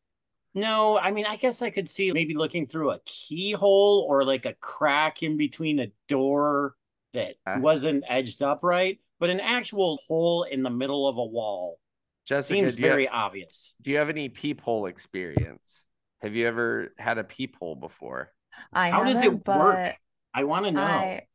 No, 0.54 0.98
I 0.98 1.10
mean, 1.12 1.26
I 1.26 1.36
guess 1.36 1.60
I 1.60 1.70
could 1.70 1.88
see 1.88 2.12
maybe 2.12 2.34
looking 2.34 2.66
through 2.66 2.90
a 2.92 3.00
keyhole 3.04 4.06
or 4.08 4.24
like 4.24 4.46
a 4.46 4.54
crack 4.54 5.22
in 5.22 5.36
between 5.36 5.78
a 5.80 5.92
door 6.08 6.76
that 7.12 7.36
Uh. 7.46 7.58
wasn't 7.60 8.04
edged 8.08 8.42
up 8.42 8.62
right, 8.62 8.98
but 9.18 9.30
an 9.30 9.40
actual 9.40 9.98
hole 10.08 10.44
in 10.44 10.62
the 10.62 10.70
middle 10.70 11.06
of 11.08 11.18
a 11.18 11.24
wall 11.24 11.78
Jessica, 12.24 12.54
seems 12.54 12.74
very 12.76 13.04
have, 13.06 13.14
obvious. 13.14 13.76
do 13.82 13.90
you 13.90 13.98
have 13.98 14.08
any 14.08 14.28
peephole 14.28 14.86
experience? 14.86 15.84
Have 16.22 16.34
you 16.34 16.46
ever 16.46 16.94
had 16.98 17.18
a 17.18 17.24
peephole 17.24 17.76
before? 17.76 18.32
I 18.72 18.90
How 18.90 19.04
does 19.04 19.22
it 19.22 19.46
work? 19.46 19.98
I 20.34 20.44
want 20.44 20.64
to 20.66 20.70
know. 20.72 20.82
I, 20.82 21.26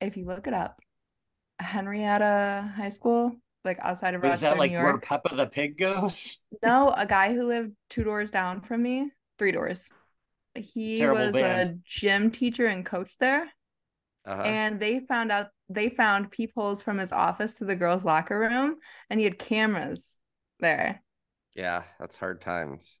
if 0.00 0.16
you 0.16 0.24
look 0.26 0.46
it 0.46 0.54
up, 0.54 0.80
Henrietta 1.60 2.72
High 2.76 2.90
School, 2.90 3.36
like 3.64 3.78
outside 3.80 4.14
of 4.14 4.22
Is 4.22 4.22
Rochester, 4.22 4.40
that 4.40 4.58
like 4.58 4.72
New 4.76 4.78
where 4.78 4.98
Peppa 4.98 5.34
the 5.34 5.46
Pig 5.46 5.76
goes? 5.76 6.42
No, 6.62 6.90
a 6.96 7.06
guy 7.06 7.34
who 7.34 7.46
lived 7.46 7.74
two 7.90 8.04
doors 8.04 8.30
down 8.30 8.62
from 8.62 8.82
me, 8.82 9.10
three 9.38 9.52
doors. 9.52 9.92
He 10.54 11.04
Terrible 11.04 11.30
was 11.30 11.38
a 11.38 11.78
gym 11.84 12.30
teacher 12.30 12.66
and 12.66 12.84
coach 12.86 13.16
there, 13.18 13.52
Uh-huh. 14.24 14.42
and 14.44 14.80
they 14.80 15.00
found 15.00 15.32
out 15.32 15.50
they 15.68 15.90
found 15.90 16.30
peepholes 16.32 16.82
from 16.82 16.98
his 16.98 17.12
office 17.12 17.54
to 17.56 17.66
the 17.66 17.76
girls' 17.76 18.04
locker 18.04 18.38
room, 18.38 18.78
and 19.10 19.20
he 19.20 19.24
had 19.24 19.38
cameras 19.38 20.18
there. 20.60 21.02
yeah, 21.54 21.82
that's 21.98 22.16
hard 22.16 22.40
times. 22.40 22.98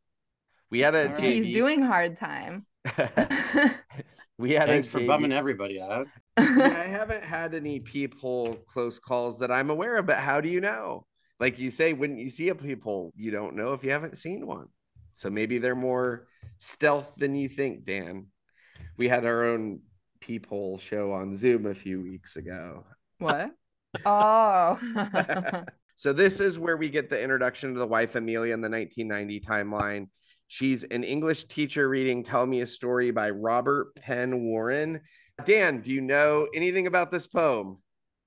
We 0.70 0.80
had 0.80 0.94
a 0.94 1.08
JV 1.10 1.40
He's 1.42 1.50
doing 1.50 1.82
hard 1.82 2.16
time. 2.18 2.66
we 4.38 4.52
had 4.52 4.68
Thanks 4.68 4.86
a 4.86 4.88
for 4.88 5.00
JV 5.00 5.00
bumming 5.00 5.32
everybody 5.32 5.80
out. 5.80 6.08
Yeah, 6.38 6.74
I 6.84 6.88
haven't 6.88 7.24
had 7.24 7.54
any 7.54 7.80
peephole 7.80 8.54
close 8.66 8.98
calls 8.98 9.38
that 9.40 9.50
I'm 9.50 9.70
aware 9.70 9.96
of, 9.96 10.06
but 10.06 10.16
how 10.16 10.40
do 10.40 10.48
you 10.48 10.60
know? 10.60 11.06
Like 11.40 11.58
you 11.58 11.70
say, 11.70 11.92
when 11.92 12.16
you 12.16 12.28
see 12.28 12.48
a 12.48 12.54
peephole, 12.54 13.12
you 13.16 13.30
don't 13.30 13.54
know 13.56 13.72
if 13.72 13.84
you 13.84 13.90
haven't 13.90 14.18
seen 14.18 14.46
one. 14.46 14.68
So 15.14 15.30
maybe 15.30 15.58
they're 15.58 15.74
more 15.74 16.26
stealth 16.58 17.12
than 17.16 17.34
you 17.34 17.48
think, 17.48 17.84
Dan. 17.84 18.26
We 18.96 19.08
had 19.08 19.24
our 19.24 19.44
own 19.44 19.80
peephole 20.20 20.78
show 20.78 21.12
on 21.12 21.36
Zoom 21.36 21.66
a 21.66 21.74
few 21.74 22.02
weeks 22.02 22.36
ago. 22.36 22.84
what? 23.18 23.50
Oh. 24.04 24.78
so 25.96 26.12
this 26.12 26.40
is 26.40 26.58
where 26.58 26.76
we 26.76 26.90
get 26.90 27.08
the 27.08 27.20
introduction 27.20 27.72
to 27.72 27.80
the 27.80 27.86
wife 27.86 28.16
Amelia 28.16 28.52
in 28.52 28.60
the 28.60 28.68
1990 28.68 29.40
timeline. 29.40 30.08
She's 30.46 30.84
an 30.84 31.04
English 31.04 31.44
teacher 31.44 31.88
reading 31.88 32.22
Tell 32.22 32.44
Me 32.46 32.60
a 32.60 32.66
Story 32.66 33.10
by 33.10 33.30
Robert 33.30 33.94
Penn 33.96 34.44
Warren. 34.44 35.00
Dan, 35.44 35.80
do 35.80 35.92
you 35.92 36.00
know 36.00 36.48
anything 36.54 36.86
about 36.86 37.10
this 37.10 37.26
poem? 37.26 37.78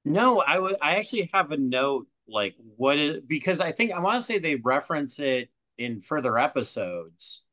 No, 0.05 0.41
I 0.41 0.59
would. 0.59 0.77
I 0.81 0.95
actually 0.95 1.29
have 1.33 1.51
a 1.51 1.57
note 1.57 2.07
like 2.27 2.55
what 2.77 2.97
is 2.97 3.21
because 3.27 3.59
I 3.59 3.71
think 3.71 3.91
I 3.91 3.99
want 3.99 4.19
to 4.19 4.25
say 4.25 4.39
they 4.39 4.55
reference 4.55 5.19
it 5.19 5.49
in 5.77 5.99
further 5.99 6.37
episodes. 6.37 7.43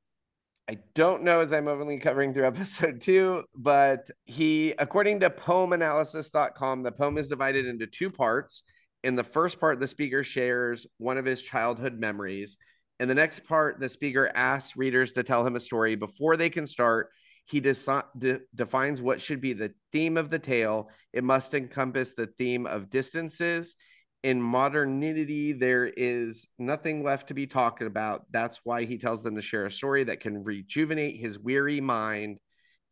I 0.70 0.78
don't 0.94 1.22
know 1.22 1.40
as 1.40 1.52
I'm 1.52 1.66
only 1.66 1.98
covering 1.98 2.34
through 2.34 2.46
episode 2.46 3.00
two, 3.00 3.44
but 3.54 4.10
he, 4.26 4.74
according 4.78 5.20
to 5.20 5.30
poemanalysis.com, 5.30 6.82
the 6.82 6.92
poem 6.92 7.18
is 7.18 7.28
divided 7.28 7.66
into 7.66 7.86
two 7.86 8.10
parts. 8.10 8.62
In 9.02 9.14
the 9.14 9.24
first 9.24 9.60
part, 9.60 9.80
the 9.80 9.86
speaker 9.86 10.22
shares 10.22 10.86
one 10.98 11.18
of 11.18 11.24
his 11.24 11.40
childhood 11.40 11.98
memories. 11.98 12.56
In 13.00 13.08
the 13.08 13.14
next 13.14 13.40
part, 13.40 13.78
the 13.78 13.88
speaker 13.88 14.30
asks 14.34 14.76
readers 14.76 15.12
to 15.12 15.22
tell 15.22 15.46
him 15.46 15.56
a 15.56 15.60
story. 15.60 15.94
Before 15.94 16.36
they 16.36 16.50
can 16.50 16.66
start, 16.66 17.10
he 17.48 17.60
de- 17.60 18.40
defines 18.54 19.00
what 19.00 19.20
should 19.20 19.40
be 19.40 19.54
the 19.54 19.72
theme 19.90 20.18
of 20.18 20.28
the 20.28 20.38
tale. 20.38 20.90
It 21.14 21.24
must 21.24 21.54
encompass 21.54 22.12
the 22.12 22.26
theme 22.26 22.66
of 22.66 22.90
distances. 22.90 23.74
In 24.22 24.42
modernity, 24.42 25.52
there 25.52 25.86
is 25.86 26.46
nothing 26.58 27.02
left 27.02 27.28
to 27.28 27.34
be 27.34 27.46
talked 27.46 27.80
about. 27.80 28.26
That's 28.30 28.60
why 28.64 28.84
he 28.84 28.98
tells 28.98 29.22
them 29.22 29.36
to 29.36 29.40
share 29.40 29.64
a 29.64 29.70
story 29.70 30.04
that 30.04 30.20
can 30.20 30.44
rejuvenate 30.44 31.18
his 31.18 31.38
weary 31.38 31.80
mind. 31.80 32.38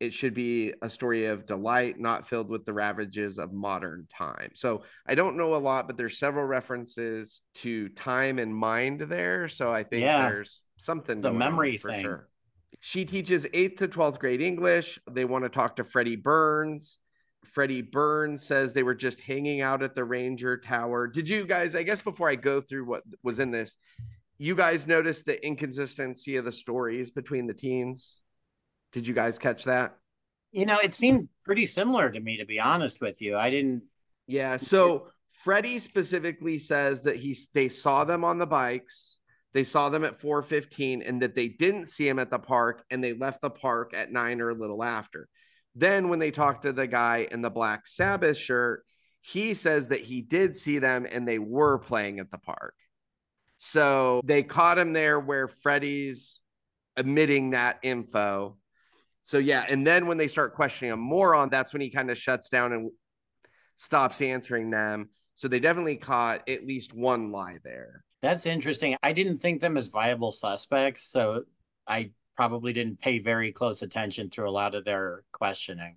It 0.01 0.15
should 0.15 0.33
be 0.35 0.73
a 0.81 0.89
story 0.89 1.27
of 1.27 1.45
delight, 1.45 1.99
not 1.99 2.27
filled 2.27 2.49
with 2.49 2.65
the 2.65 2.73
ravages 2.73 3.39
of 3.39 3.53
modern 3.53 4.07
time. 4.15 4.53
So 4.55 4.85
I 5.07 5.15
don't 5.15 5.37
know 5.37 5.55
a 5.55 5.57
lot, 5.57 5.87
but 5.87 5.99
there's 5.99 6.19
several 6.19 6.47
references 6.47 7.43
to 7.57 7.89
time 7.91 8.39
and 8.39 8.55
mind 8.55 9.01
there. 9.01 9.49
So 9.49 9.71
I 9.73 9.83
think 9.83 10.03
Yeah. 10.03 10.29
there's 10.29 10.63
something 10.79 11.21
The 11.21 11.33
memory 11.33 11.77
for 11.77 11.91
thing. 11.91 12.03
sure. 12.05 12.29
She 12.81 13.05
teaches 13.05 13.47
eighth 13.53 13.79
to 13.79 13.89
12th 13.89 14.19
grade 14.19 14.41
English. 14.41 14.99
They 15.11 15.25
want 15.25 15.45
to 15.45 15.49
talk 15.49 15.77
to 15.77 15.85
Freddie 15.85 16.17
Burns. 16.17 16.99
Freddie 17.45 17.83
Burns 17.83 18.45
says 18.45 18.73
they 18.73 18.83
were 18.83 18.95
just 18.95 19.21
hanging 19.21 19.61
out 19.61 19.83
at 19.83 19.95
the 19.95 20.05
Ranger 20.05 20.57
Tower. 20.57 21.07
Did 21.07 21.29
you 21.29 21.47
guys, 21.47 21.75
I 21.75 21.83
guess 21.83 22.01
before 22.01 22.29
I 22.29 22.35
go 22.35 22.61
through 22.61 22.85
what 22.87 23.03
was 23.23 23.41
in 23.41 23.51
this, 23.51 23.77
you 24.39 24.55
guys 24.55 24.87
notice 24.87 25.23
the 25.23 25.45
inconsistency 25.45 26.37
of 26.37 26.45
the 26.45 26.53
stories 26.53 27.11
between 27.11 27.47
the 27.47 27.55
teens? 27.55 28.21
Did 28.93 29.07
you 29.07 29.15
guys 29.15 29.39
catch 29.39 29.65
that? 29.65 29.97
You 30.53 30.67
know, 30.67 30.79
it 30.79 30.95
seemed 30.95 31.29
pretty 31.45 31.67
similar 31.67 32.11
to 32.11 32.21
me, 32.21 32.39
to 32.39 32.47
be 32.47 32.61
honest 32.61 33.01
with 33.01 33.21
you. 33.21 33.37
I 33.37 33.51
didn't. 33.51 33.83
Yeah. 34.27 34.57
So 34.57 35.09
Freddie 35.33 35.79
specifically 35.79 36.59
says 36.59 37.03
that 37.03 37.17
he 37.17 37.37
they 37.53 37.69
saw 37.69 38.05
them 38.05 38.25
on 38.25 38.39
the 38.39 38.47
bikes. 38.47 39.16
They 39.57 39.65
saw 39.65 39.89
them 39.89 40.05
at 40.05 40.21
4:15 40.21 41.01
and 41.01 41.23
that 41.23 41.35
they 41.35 41.49
didn't 41.49 41.87
see 41.87 42.07
him 42.07 42.19
at 42.19 42.29
the 42.29 42.39
park 42.39 42.85
and 42.91 43.03
they 43.03 43.15
left 43.15 43.41
the 43.41 43.49
park 43.49 43.95
at 43.95 44.13
9 44.13 44.43
or 44.43 44.51
a 44.51 44.55
little 44.55 44.85
after. 44.85 45.31
Then 45.75 46.11
when 46.11 46.19
they 46.19 46.31
talked 46.31 46.65
to 46.65 46.75
the 46.75 46.87
guy 46.87 47.27
in 47.31 47.41
the 47.41 47.49
black 47.49 47.87
Sabbath 47.87 48.37
shirt, 48.37 48.85
he 49.23 49.55
says 49.55 49.89
that 49.89 50.03
he 50.03 50.21
did 50.21 50.55
see 50.55 50.79
them 50.79 51.07
and 51.11 51.27
they 51.27 51.39
were 51.39 51.79
playing 51.79 52.21
at 52.21 52.31
the 52.31 52.37
park. 52.37 52.75
So 53.57 54.21
they 54.27 54.43
caught 54.43 54.77
him 54.77 54.93
there 54.93 55.19
where 55.19 55.49
Freddie's 55.49 56.43
admitting 56.95 57.53
that 57.53 57.79
info. 57.83 58.59
So 59.23 59.39
yeah, 59.39 59.65
and 59.67 59.87
then 59.87 60.07
when 60.07 60.19
they 60.19 60.29
start 60.29 60.55
questioning 60.55 60.93
him 60.93 61.01
more 61.01 61.35
on, 61.35 61.49
that's 61.49 61.73
when 61.73 61.81
he 61.81 61.89
kind 61.89 62.11
of 62.11 62.19
shuts 62.19 62.51
down 62.51 62.75
and 62.75 62.91
stops 63.77 64.21
answering 64.21 64.69
them. 64.69 65.09
So 65.33 65.49
they 65.49 65.61
definitely 65.61 65.97
caught 65.97 66.47
at 66.47 66.67
least 66.67 66.93
one 66.93 67.33
lie 67.33 67.57
there. 67.65 68.05
That's 68.23 68.47
interesting. 68.47 68.97
I 69.03 69.13
didn't 69.13 69.39
think 69.39 69.61
them 69.61 69.77
as 69.77 69.89
viable 69.89 70.33
suspects, 70.33 71.03
so 71.03 71.45
I 71.87 72.11
probably 72.35 72.73
didn't 72.73 73.01
pay 73.01 73.19
very 73.19 73.53
close 73.53 73.83
attention 73.83 74.31
through 74.31 74.49
a 74.49 74.51
lot 74.51 74.75
of 74.75 74.85
their 74.85 75.25
questioning. 75.33 75.97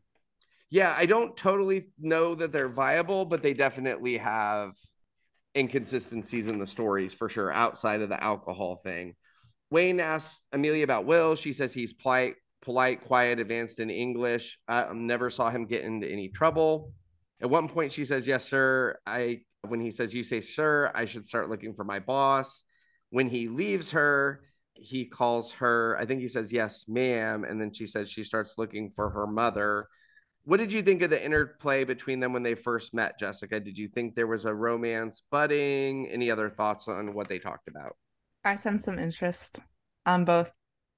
Yeah, 0.69 0.93
I 0.95 1.05
don't 1.05 1.35
totally 1.35 1.87
know 1.99 2.35
that 2.35 2.51
they're 2.51 2.69
viable, 2.69 3.25
but 3.25 3.41
they 3.41 3.53
definitely 3.53 4.17
have 4.17 4.73
inconsistencies 5.55 6.47
in 6.47 6.59
the 6.59 6.67
stories 6.67 7.13
for 7.13 7.27
sure, 7.27 7.51
outside 7.51 8.01
of 8.01 8.09
the 8.09 8.23
alcohol 8.23 8.75
thing. 8.75 9.15
Wayne 9.71 9.99
asks 9.99 10.43
Amelia 10.51 10.83
about 10.83 11.05
Will. 11.05 11.35
She 11.35 11.53
says 11.53 11.73
he's 11.73 11.93
polite, 11.93 12.35
polite, 12.61 13.03
quiet, 13.03 13.39
advanced 13.39 13.79
in 13.79 13.89
English. 13.89 14.59
I 14.67 14.83
um, 14.83 15.07
never 15.07 15.29
saw 15.29 15.49
him 15.49 15.65
get 15.65 15.83
into 15.83 16.07
any 16.07 16.29
trouble. 16.29 16.93
At 17.41 17.49
one 17.49 17.67
point, 17.67 17.91
she 17.91 18.05
says, 18.05 18.27
"Yes, 18.27 18.45
sir." 18.45 18.97
I 19.05 19.41
when 19.67 19.79
he 19.79 19.91
says, 19.91 20.13
"You 20.13 20.23
say, 20.23 20.41
sir," 20.41 20.91
I 20.95 21.05
should 21.05 21.25
start 21.25 21.49
looking 21.49 21.73
for 21.73 21.83
my 21.83 21.99
boss. 21.99 22.63
When 23.09 23.27
he 23.27 23.47
leaves 23.47 23.91
her, 23.91 24.41
he 24.73 25.05
calls 25.05 25.51
her. 25.53 25.97
I 25.99 26.05
think 26.05 26.21
he 26.21 26.27
says, 26.27 26.53
"Yes, 26.53 26.85
ma'am," 26.87 27.43
and 27.43 27.59
then 27.59 27.73
she 27.73 27.85
says 27.85 28.09
she 28.09 28.23
starts 28.23 28.55
looking 28.57 28.89
for 28.89 29.09
her 29.09 29.27
mother 29.27 29.87
what 30.49 30.57
did 30.57 30.71
you 30.71 30.81
think 30.81 31.03
of 31.03 31.11
the 31.11 31.23
interplay 31.23 31.83
between 31.83 32.19
them 32.19 32.33
when 32.33 32.41
they 32.41 32.55
first 32.55 32.91
met, 32.91 33.19
Jessica? 33.19 33.59
Did 33.59 33.77
you 33.77 33.87
think 33.87 34.15
there 34.15 34.25
was 34.25 34.45
a 34.45 34.53
romance 34.53 35.21
budding? 35.29 36.09
Any 36.09 36.31
other 36.31 36.49
thoughts 36.49 36.87
on 36.87 37.13
what 37.13 37.27
they 37.27 37.37
talked 37.37 37.67
about? 37.67 37.95
I 38.43 38.55
sensed 38.55 38.85
some 38.85 38.97
interest 38.97 39.59
on 40.07 40.25
both 40.25 40.51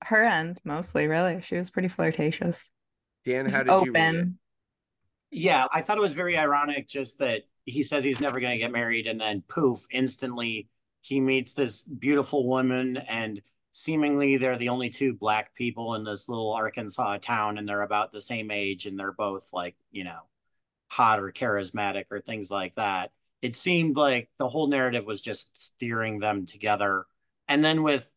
her 0.06 0.24
end, 0.24 0.62
mostly, 0.64 1.08
really. 1.08 1.42
She 1.42 1.58
was 1.58 1.70
pretty 1.70 1.90
flirtatious. 1.90 2.72
Dan, 3.26 3.50
how 3.50 3.64
did 3.64 3.86
you 3.86 3.92
read 3.92 4.16
it? 4.16 4.28
Yeah, 5.32 5.66
I 5.74 5.82
thought 5.82 5.98
it 5.98 6.02
was 6.02 6.14
very 6.14 6.38
ironic 6.38 6.88
just 6.88 7.20
that 7.20 7.42
he 7.66 7.84
says 7.84 8.04
he's 8.04 8.20
never 8.20 8.40
going 8.40 8.54
to 8.54 8.58
get 8.58 8.72
married 8.72 9.08
and 9.08 9.20
then 9.20 9.44
poof, 9.48 9.86
instantly 9.92 10.70
he 11.02 11.20
meets 11.20 11.54
this 11.54 11.82
beautiful 11.82 12.48
woman 12.48 12.98
and 12.98 13.42
seemingly 13.72 14.38
they're 14.38 14.58
the 14.58 14.70
only 14.70 14.90
two 14.90 15.14
black 15.14 15.54
people 15.56 15.96
in 15.96 16.04
this 16.04 16.30
little 16.30 16.54
Arkansas 16.54 17.18
town 17.18 17.58
and 17.58 17.68
they're 17.68 17.82
about 17.82 18.12
the 18.12 18.22
same 18.22 18.52
age 18.52 18.86
and 18.86 19.00
they're 19.00 19.12
both 19.12 19.50
like, 19.54 19.76
you 19.92 20.04
know, 20.04 20.20
hot 20.90 21.20
or 21.20 21.32
charismatic 21.32 22.06
or 22.12 22.20
things 22.20 22.52
like 22.52 22.76
that. 22.76 23.12
It 23.42 23.56
seemed 23.56 23.96
like 23.96 24.30
the 24.38 24.48
whole 24.48 24.68
narrative 24.68 25.06
was 25.08 25.22
just 25.22 25.60
steering 25.60 26.20
them 26.20 26.46
together. 26.46 27.06
And 27.48 27.64
then 27.64 27.82
with 27.82 28.12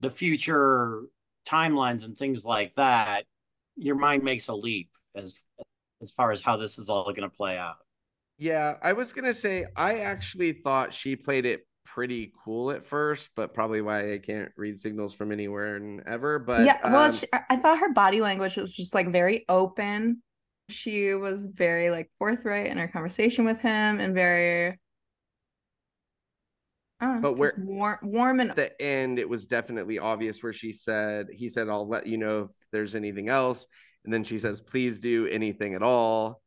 the 0.00 0.10
future 0.10 1.02
timelines 1.46 2.04
and 2.04 2.16
things 2.16 2.44
like 2.44 2.74
that, 2.74 3.24
your 3.76 3.96
mind 3.96 4.22
makes 4.22 4.48
a 4.48 4.54
leap 4.54 4.90
as 5.14 5.34
as 6.02 6.10
far 6.10 6.30
as 6.30 6.42
how 6.42 6.56
this 6.56 6.78
is 6.78 6.90
all 6.90 7.04
going 7.04 7.22
to 7.22 7.30
play 7.30 7.56
out. 7.56 7.76
Yeah, 8.38 8.74
I 8.82 8.92
was 8.92 9.12
gonna 9.12 9.34
say 9.34 9.66
I 9.76 10.00
actually 10.00 10.52
thought 10.52 10.92
she 10.92 11.16
played 11.16 11.46
it 11.46 11.66
pretty 11.84 12.32
cool 12.44 12.70
at 12.70 12.84
first, 12.84 13.30
but 13.34 13.54
probably 13.54 13.80
why 13.80 14.12
I 14.12 14.18
can't 14.18 14.52
read 14.56 14.78
signals 14.78 15.14
from 15.14 15.32
anywhere 15.32 15.76
and 15.76 16.02
ever. 16.06 16.38
But 16.38 16.66
yeah, 16.66 16.78
well, 16.84 17.04
um, 17.04 17.12
she, 17.12 17.26
I 17.48 17.56
thought 17.56 17.78
her 17.78 17.92
body 17.92 18.20
language 18.20 18.56
was 18.56 18.76
just 18.76 18.94
like 18.94 19.10
very 19.10 19.46
open. 19.48 20.22
She 20.68 21.14
was 21.14 21.46
very 21.46 21.90
like 21.90 22.10
forthright 22.18 22.66
in 22.66 22.76
her 22.76 22.88
conversation 22.88 23.44
with 23.46 23.60
him 23.60 24.00
and 24.00 24.14
very, 24.14 24.78
know, 27.00 27.20
But 27.22 27.36
where- 27.38 27.54
warm, 27.56 27.98
warm 28.02 28.40
and 28.40 28.50
at 28.50 28.56
the 28.56 28.82
end, 28.82 29.18
it 29.18 29.28
was 29.28 29.46
definitely 29.46 29.98
obvious 29.98 30.42
where 30.42 30.52
she 30.52 30.72
said, 30.72 31.28
he 31.32 31.48
said, 31.48 31.68
I'll 31.68 31.88
let 31.88 32.06
you 32.06 32.18
know 32.18 32.42
if 32.42 32.50
there's 32.72 32.94
anything 32.94 33.28
else. 33.28 33.66
And 34.04 34.12
then 34.12 34.24
she 34.24 34.38
says, 34.38 34.60
please 34.60 34.98
do 34.98 35.26
anything 35.26 35.74
at 35.74 35.82
all. 35.82 36.42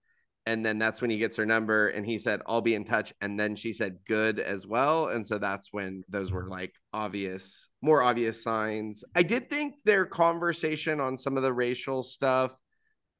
And 0.45 0.65
then 0.65 0.79
that's 0.79 1.01
when 1.01 1.11
he 1.11 1.17
gets 1.17 1.37
her 1.37 1.45
number 1.45 1.89
and 1.89 2.05
he 2.05 2.17
said, 2.17 2.41
I'll 2.47 2.61
be 2.61 2.73
in 2.73 2.83
touch. 2.83 3.13
And 3.21 3.39
then 3.39 3.55
she 3.55 3.71
said, 3.71 3.99
good 4.07 4.39
as 4.39 4.65
well. 4.65 5.09
And 5.09 5.25
so 5.25 5.37
that's 5.37 5.71
when 5.71 6.03
those 6.09 6.31
were 6.31 6.43
mm-hmm. 6.43 6.51
like 6.51 6.73
obvious, 6.91 7.67
more 7.81 8.01
obvious 8.01 8.41
signs. 8.41 9.03
I 9.15 9.23
did 9.23 9.49
think 9.49 9.75
their 9.85 10.05
conversation 10.05 10.99
on 10.99 11.17
some 11.17 11.37
of 11.37 11.43
the 11.43 11.53
racial 11.53 12.01
stuff, 12.01 12.55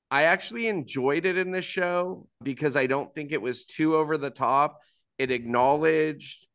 I 0.09 0.23
actually 0.23 0.67
enjoyed 0.67 1.25
it 1.25 1.37
in 1.37 1.51
this 1.51 1.65
show 1.65 2.27
because 2.41 2.75
I 2.75 2.87
don't 2.87 3.13
think 3.13 3.31
it 3.31 3.41
was 3.41 3.65
too 3.65 3.95
over 3.95 4.17
the 4.17 4.31
top. 4.31 4.79
It 5.19 5.29
acknowledged 5.29 6.47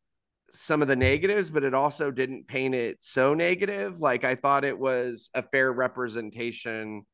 some 0.52 0.82
of 0.82 0.88
the 0.88 0.96
negatives, 0.96 1.50
but 1.50 1.64
it 1.64 1.74
also 1.74 2.10
didn't 2.10 2.48
paint 2.48 2.74
it 2.74 3.02
so 3.02 3.34
negative. 3.34 4.00
Like 4.00 4.24
I 4.24 4.34
thought 4.34 4.64
it 4.64 4.78
was 4.78 5.30
a 5.34 5.42
fair 5.42 5.72
representation 5.72 7.04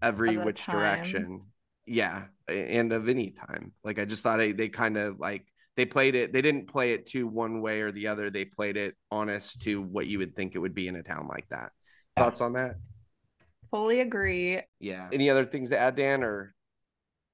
every 0.00 0.36
which 0.36 0.64
time. 0.64 0.76
direction. 0.76 1.42
Yeah, 1.86 2.24
and 2.48 2.92
of 2.92 3.08
any 3.08 3.30
time. 3.30 3.72
Like 3.82 3.98
I 3.98 4.04
just 4.04 4.22
thought 4.22 4.40
I, 4.40 4.52
they 4.52 4.68
kind 4.68 4.96
of 4.96 5.18
like 5.20 5.46
they 5.76 5.84
played 5.84 6.14
it. 6.14 6.32
They 6.32 6.42
didn't 6.42 6.66
play 6.66 6.92
it 6.92 7.06
to 7.10 7.26
one 7.26 7.60
way 7.60 7.80
or 7.80 7.90
the 7.90 8.06
other. 8.06 8.30
They 8.30 8.44
played 8.44 8.76
it 8.76 8.94
honest 9.10 9.62
to 9.62 9.82
what 9.82 10.06
you 10.06 10.18
would 10.18 10.34
think 10.36 10.54
it 10.54 10.60
would 10.60 10.74
be 10.74 10.88
in 10.88 10.96
a 10.96 11.02
town 11.02 11.28
like 11.28 11.48
that. 11.50 11.72
Yeah. 12.16 12.24
Thoughts 12.24 12.40
on 12.40 12.52
that? 12.54 12.76
fully 13.74 14.02
agree. 14.02 14.60
Yeah. 14.78 15.08
Any 15.12 15.28
other 15.28 15.44
things 15.44 15.70
to 15.70 15.78
add, 15.78 15.96
Dan? 15.96 16.22
Or 16.22 16.54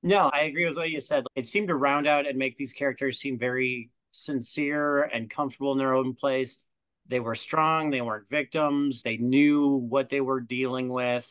No, 0.02 0.30
I 0.32 0.44
agree 0.44 0.66
with 0.66 0.76
what 0.76 0.90
you 0.90 0.98
said. 0.98 1.24
It 1.34 1.46
seemed 1.46 1.68
to 1.68 1.74
round 1.74 2.06
out 2.06 2.26
and 2.26 2.38
make 2.38 2.56
these 2.56 2.72
characters 2.72 3.20
seem 3.20 3.38
very 3.38 3.90
sincere 4.12 5.02
and 5.02 5.28
comfortable 5.28 5.72
in 5.72 5.78
their 5.78 5.92
own 5.92 6.14
place. 6.14 6.64
They 7.08 7.20
were 7.20 7.34
strong, 7.34 7.90
they 7.90 8.00
weren't 8.00 8.30
victims, 8.30 9.02
they 9.02 9.18
knew 9.18 9.68
what 9.68 10.08
they 10.08 10.22
were 10.22 10.40
dealing 10.40 10.88
with, 10.88 11.30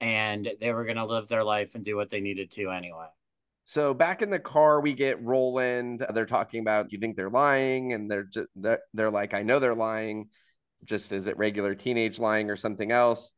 and 0.00 0.48
they 0.60 0.72
were 0.72 0.84
going 0.84 0.96
to 0.96 1.04
live 1.06 1.28
their 1.28 1.44
life 1.44 1.74
and 1.74 1.84
do 1.84 1.96
what 1.96 2.10
they 2.10 2.20
needed 2.20 2.50
to 2.52 2.70
anyway. 2.70 3.06
So 3.64 3.94
back 3.94 4.22
in 4.22 4.30
the 4.30 4.38
car, 4.38 4.80
we 4.80 4.94
get 4.94 5.22
Roland. 5.22 6.06
They're 6.14 6.26
talking 6.26 6.60
about, 6.60 6.88
do 6.88 6.96
you 6.96 7.00
think 7.00 7.16
they're 7.16 7.30
lying? 7.30 7.92
And 7.94 8.10
they're 8.10 8.22
just 8.24 8.48
they're, 8.54 8.80
they're 8.94 9.10
like, 9.10 9.34
I 9.34 9.42
know 9.42 9.58
they're 9.58 9.74
lying. 9.74 10.28
Just 10.84 11.10
is 11.12 11.26
it 11.26 11.36
regular 11.36 11.74
teenage 11.74 12.18
lying 12.20 12.48
or 12.50 12.56
something 12.56 12.92
else? 12.92 13.32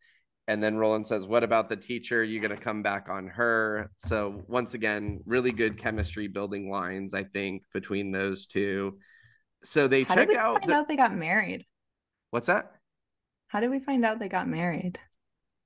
And 0.47 0.63
then 0.63 0.77
Roland 0.77 1.07
says, 1.07 1.27
What 1.27 1.45
about 1.45 1.69
the 1.69 1.77
teacher? 1.77 2.25
You're 2.25 2.43
gonna 2.43 2.61
come 2.61 2.83
back 2.83 3.09
on 3.09 3.29
her? 3.29 3.91
So 3.99 4.43
once 4.49 4.75
again, 4.75 5.21
really 5.25 5.53
good 5.53 5.79
chemistry 5.79 6.27
building 6.29 6.71
lines, 6.71 7.15
I 7.15 7.25
think, 7.25 7.63
between 7.73 8.11
those 8.11 8.47
two. 8.47 8.99
So 9.65 9.89
they 9.89 10.05
check 10.05 10.11
out. 10.11 10.17
How 10.17 10.25
check 10.25 10.29
did 10.29 10.35
we 10.35 10.39
out 10.39 10.59
find 10.61 10.71
the- 10.71 10.75
out 10.75 10.89
they 10.89 10.97
got 10.97 11.15
married? 11.15 11.65
what's 12.31 12.49
that? 12.49 12.73
How 13.47 13.61
did 13.61 13.71
we 13.71 13.81
find 13.81 14.05
out 14.05 14.19
they 14.19 14.29
got 14.29 14.47
married? 14.49 14.99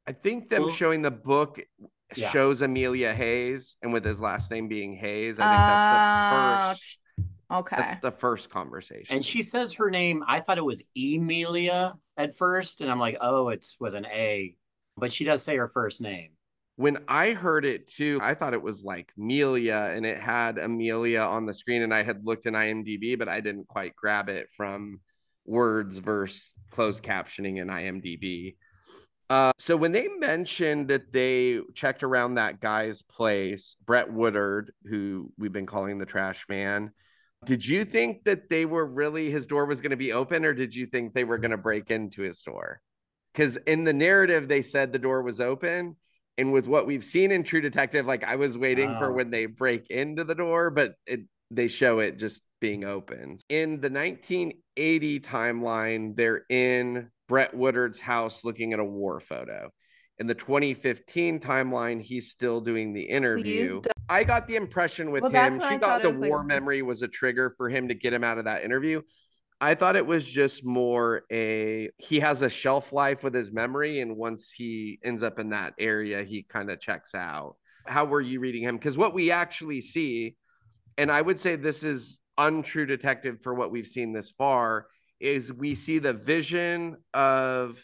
I 0.07 0.12
think 0.12 0.48
them 0.48 0.62
Well- 0.62 0.70
showing 0.70 1.03
the 1.03 1.11
book 1.11 1.61
Yeah. 2.16 2.28
shows 2.30 2.61
Amelia 2.62 3.14
Hayes, 3.14 3.76
and 3.82 3.92
with 3.92 4.05
his 4.05 4.20
last 4.20 4.50
name 4.50 4.68
being 4.68 4.94
Hayes, 4.96 5.38
I 5.40 5.44
think 5.44 5.57
that's 5.57 5.92
the 5.92 5.98
Uh, 5.98 6.72
first 6.74 7.03
Okay. 7.50 7.76
that's 7.76 8.00
the 8.03 8.11
first 8.11 8.50
conversation. 8.50 9.14
And 9.16 9.24
she 9.24 9.42
says 9.42 9.74
her 9.74 9.90
name, 9.90 10.22
I 10.26 10.40
thought 10.40 10.59
it 10.59 10.64
was 10.64 10.82
Emilia 10.96 11.94
at 12.16 12.34
first, 12.34 12.80
and 12.80 12.90
I'm 12.90 12.98
like, 12.98 13.16
oh, 13.20 13.48
it's 13.48 13.78
with 13.80 13.94
an 13.94 14.07
A. 14.07 14.57
But 14.96 15.12
she 15.12 15.24
does 15.24 15.42
say 15.42 15.57
her 15.57 15.68
first 15.68 16.00
name. 16.00 16.32
when 16.76 17.05
I 17.07 17.32
heard 17.32 17.66
it 17.66 17.86
too, 17.86 18.18
I 18.22 18.34
thought 18.34 18.55
it 18.55 18.62
was 18.62 18.82
like 18.82 19.12
Amelia 19.18 19.92
and 19.94 20.07
it 20.07 20.18
had 20.18 20.57
Amelia 20.59 21.20
on 21.20 21.44
the 21.44 21.53
screen. 21.53 21.82
And 21.82 21.92
I 21.92 22.03
had 22.03 22.24
looked 22.24 22.46
in 22.46 22.55
IMDb, 22.57 23.14
but 23.14 23.28
I 23.28 23.40
didn't 23.40 23.68
quite 23.68 23.94
grab 23.94 24.30
it 24.30 24.50
from 24.50 25.00
words 25.44 25.98
versus 25.98 26.55
closed 26.70 27.05
captioning 27.05 27.59
in 27.61 27.68
IMDb. 27.68 28.57
Uh, 29.33 29.51
so 29.59 29.78
when 29.78 29.93
they 29.93 30.09
mentioned 30.18 30.89
that 30.89 31.11
they 31.11 31.59
checked 31.72 32.03
around 32.03 32.35
that 32.35 32.61
guy's 32.61 33.01
place, 33.01 33.78
Brett 33.87 34.12
Woodard, 34.12 34.74
who 34.85 35.33
we've 35.39 35.55
been 35.55 35.64
calling 35.64 35.97
the 35.97 36.05
trash 36.05 36.45
man, 36.51 36.93
did 37.47 37.66
you 37.66 37.87
think 37.87 38.24
that 38.24 38.51
they 38.51 38.66
were 38.66 38.85
really 38.85 39.30
his 39.30 39.47
door 39.47 39.64
was 39.64 39.80
going 39.80 39.93
to 39.93 39.97
be 39.97 40.12
open, 40.12 40.45
or 40.45 40.53
did 40.53 40.74
you 40.74 40.85
think 40.85 41.14
they 41.14 41.24
were 41.24 41.39
going 41.39 41.51
to 41.51 41.57
break 41.57 41.91
into 41.91 42.20
his 42.20 42.43
door? 42.43 42.83
Because 43.33 43.57
in 43.66 43.85
the 43.85 43.95
narrative, 43.95 44.49
they 44.49 44.61
said 44.61 44.93
the 44.93 44.99
door 44.99 45.22
was 45.22 45.41
open. 45.41 45.97
And 46.37 46.53
with 46.53 46.66
what 46.66 46.87
we've 46.87 47.03
seen 47.03 47.33
in 47.33 47.43
True 47.43 47.62
Detective, 47.62 48.05
like 48.05 48.24
I 48.24 48.37
was 48.37 48.59
waiting 48.59 48.91
for 48.99 49.11
Oh. 49.11 49.14
when 49.14 49.30
they 49.30 49.47
break 49.47 49.87
into 49.89 50.24
the 50.24 50.35
door, 50.35 50.68
but 50.68 50.93
it, 51.07 51.20
they 51.51 51.68
show 51.68 52.01
it 52.01 52.18
just 52.18 52.43
being 52.61 52.85
open. 52.85 53.39
In 53.49 53.80
the 53.80 53.89
1980 53.89 55.20
timeline, 55.20 56.16
they're 56.16 56.45
in 56.51 57.09
Brett 57.29 57.55
Woodard's 57.55 58.01
house 58.01 58.45
looking 58.45 58.73
at 58.73 58.79
a 58.79 58.85
war 58.85 59.20
photo. 59.20 59.70
In 60.18 60.27
the 60.27 60.35
2015 60.35 61.41
timeline, 61.41 62.01
he's 62.01 62.31
still 62.31 62.61
doing 62.61 62.93
the 62.93 63.03
interview. 63.03 63.81
I 64.09 64.25
got 64.25 64.47
the 64.47 64.57
impression 64.57 65.11
with 65.11 65.23
Well, 65.23 65.33
him, 65.33 65.55
she 65.55 65.61
thought 65.61 65.81
thought 65.81 66.03
the 66.03 66.11
was 66.11 66.18
like- 66.18 66.31
war 66.31 66.45
memory 66.45 66.83
was 66.83 67.03
a 67.03 67.09
trigger 67.09 67.55
for 67.57 67.68
him 67.68 67.89
to 67.89 67.95
get 67.95 68.12
him 68.12 68.23
out 68.23 68.39
of 68.39 68.45
that 68.45 68.62
interview. 68.64 69.01
I 69.61 69.75
thought 69.77 69.95
it 69.97 70.05
was 70.07 70.27
just 70.27 70.64
more 70.64 71.23
a 71.33 71.89
he 71.99 72.18
has 72.20 72.43
a 72.43 72.51
shelf 72.51 72.93
life 72.93 73.23
with 73.23 73.33
his 73.33 73.53
memory, 73.53 74.01
and 74.01 74.16
once 74.16 74.51
he 74.51 74.99
ends 75.05 75.23
up 75.23 75.39
in 75.39 75.51
that 75.51 75.75
area, 75.79 76.25
he 76.25 76.43
kind 76.43 76.70
of 76.70 76.81
checks 76.81 77.14
out. 77.14 77.57
How 77.87 78.05
were 78.05 78.20
you 78.20 78.41
reading 78.41 78.64
him? 78.64 78.77
Because 78.77 78.99
what 78.99 79.14
we 79.14 79.31
actually 79.31 79.81
see, 79.81 80.37
and 80.99 81.11
I 81.12 81.23
would 81.23 81.39
say 81.39 81.57
this 81.57 81.85
is 81.85 82.20
untrue 82.37 82.87
detective 82.87 83.41
for 83.43 83.55
what 83.55 83.70
we've 83.70 83.87
seen 83.87 84.12
this 84.12 84.33
far, 84.33 84.89
is 85.23 85.53
we 85.53 85.75
see 85.75 85.99
the 85.99 86.12
vision 86.12 86.97
of 87.14 87.81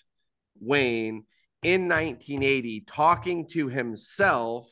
Wayne 0.60 1.24
in 1.62 1.88
1980 1.88 2.84
talking 2.86 3.46
to 3.48 3.68
himself 3.68 4.68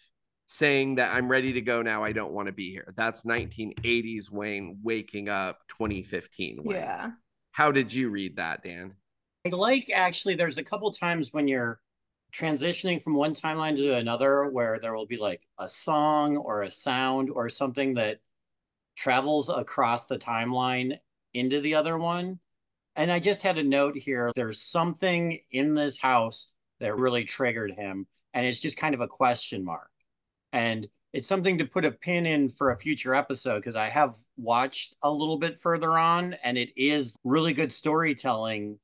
saying 0.46 0.96
that 0.96 1.14
I'm 1.14 1.28
ready 1.28 1.52
to 1.54 1.60
go 1.60 1.82
now. 1.82 2.04
I 2.04 2.12
don't 2.12 2.32
want 2.32 2.46
to 2.46 2.52
be 2.52 2.70
here. 2.70 2.92
That's 2.96 3.22
1980s 3.22 4.30
Wayne 4.30 4.78
waking 4.82 5.28
up 5.28 5.60
2015 5.68 6.62
Wayne. 6.62 6.76
yeah. 6.76 7.10
How 7.52 7.72
did 7.72 7.92
you 7.92 8.10
read 8.10 8.36
that, 8.36 8.62
Dan? 8.62 8.94
I 9.46 9.50
like 9.50 9.90
actually, 9.94 10.34
there's 10.34 10.58
a 10.58 10.64
couple 10.64 10.90
times 10.92 11.32
when 11.32 11.48
you're 11.48 11.80
transitioning 12.34 13.00
from 13.00 13.14
one 13.14 13.34
timeline 13.34 13.76
to 13.76 13.94
another 13.94 14.50
where 14.50 14.78
there 14.78 14.94
will 14.94 15.06
be 15.06 15.16
like 15.16 15.40
a 15.58 15.68
song 15.68 16.36
or 16.36 16.62
a 16.62 16.70
sound 16.70 17.30
or 17.30 17.48
something 17.48 17.94
that 17.94 18.18
travels 18.96 19.48
across 19.48 20.06
the 20.06 20.18
timeline 20.18 20.98
into 21.32 21.60
the 21.60 21.74
other 21.74 21.96
one. 21.96 22.38
And 22.96 23.12
I 23.12 23.18
just 23.18 23.42
had 23.42 23.58
a 23.58 23.62
note 23.62 23.96
here 23.96 24.32
there's 24.34 24.62
something 24.62 25.38
in 25.50 25.74
this 25.74 25.98
house 25.98 26.50
that 26.80 26.96
really 26.96 27.24
triggered 27.24 27.72
him. 27.72 28.06
And 28.34 28.44
it's 28.46 28.60
just 28.60 28.76
kind 28.78 28.94
of 28.94 29.00
a 29.00 29.08
question 29.08 29.64
mark. 29.64 29.90
And 30.52 30.88
it's 31.12 31.28
something 31.28 31.58
to 31.58 31.64
put 31.64 31.84
a 31.84 31.92
pin 31.92 32.26
in 32.26 32.48
for 32.48 32.70
a 32.70 32.78
future 32.78 33.14
episode 33.14 33.56
because 33.56 33.76
I 33.76 33.88
have 33.88 34.14
watched 34.36 34.96
a 35.02 35.10
little 35.10 35.38
bit 35.38 35.56
further 35.58 35.98
on 35.98 36.34
and 36.42 36.58
it 36.58 36.70
is 36.76 37.16
really 37.24 37.52
good 37.52 37.72
storytelling 37.72 38.78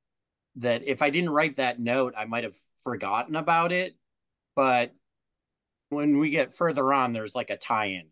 that 0.57 0.83
if 0.87 1.03
I 1.03 1.11
didn't 1.11 1.31
write 1.31 1.57
that 1.57 1.81
note, 1.81 2.15
I 2.17 2.27
might 2.27 2.45
have 2.45 2.57
forgotten 2.85 3.37
about 3.37 3.73
it. 3.73 3.97
But 4.55 4.95
when 5.89 6.19
we 6.19 6.31
get 6.31 6.55
further 6.55 6.93
on, 6.93 7.13
there's 7.13 7.35
like 7.35 7.51
a 7.51 7.57
tie-in. 7.57 8.07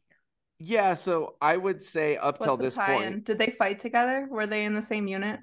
Yeah, 0.59 0.95
so 0.95 1.37
I 1.41 1.57
would 1.57 1.83
say 1.83 2.19
up 2.19 2.39
till 2.39 2.49
What's 2.49 2.59
the 2.59 2.65
this 2.65 2.75
tie-in? 2.75 3.13
point, 3.13 3.25
Did 3.25 3.39
they 3.39 3.51
fight 3.51 3.79
together? 3.79 4.27
Were 4.31 4.47
they 4.47 4.65
in 4.65 4.75
the 4.75 4.83
same 4.83 5.07
unit? 5.07 5.41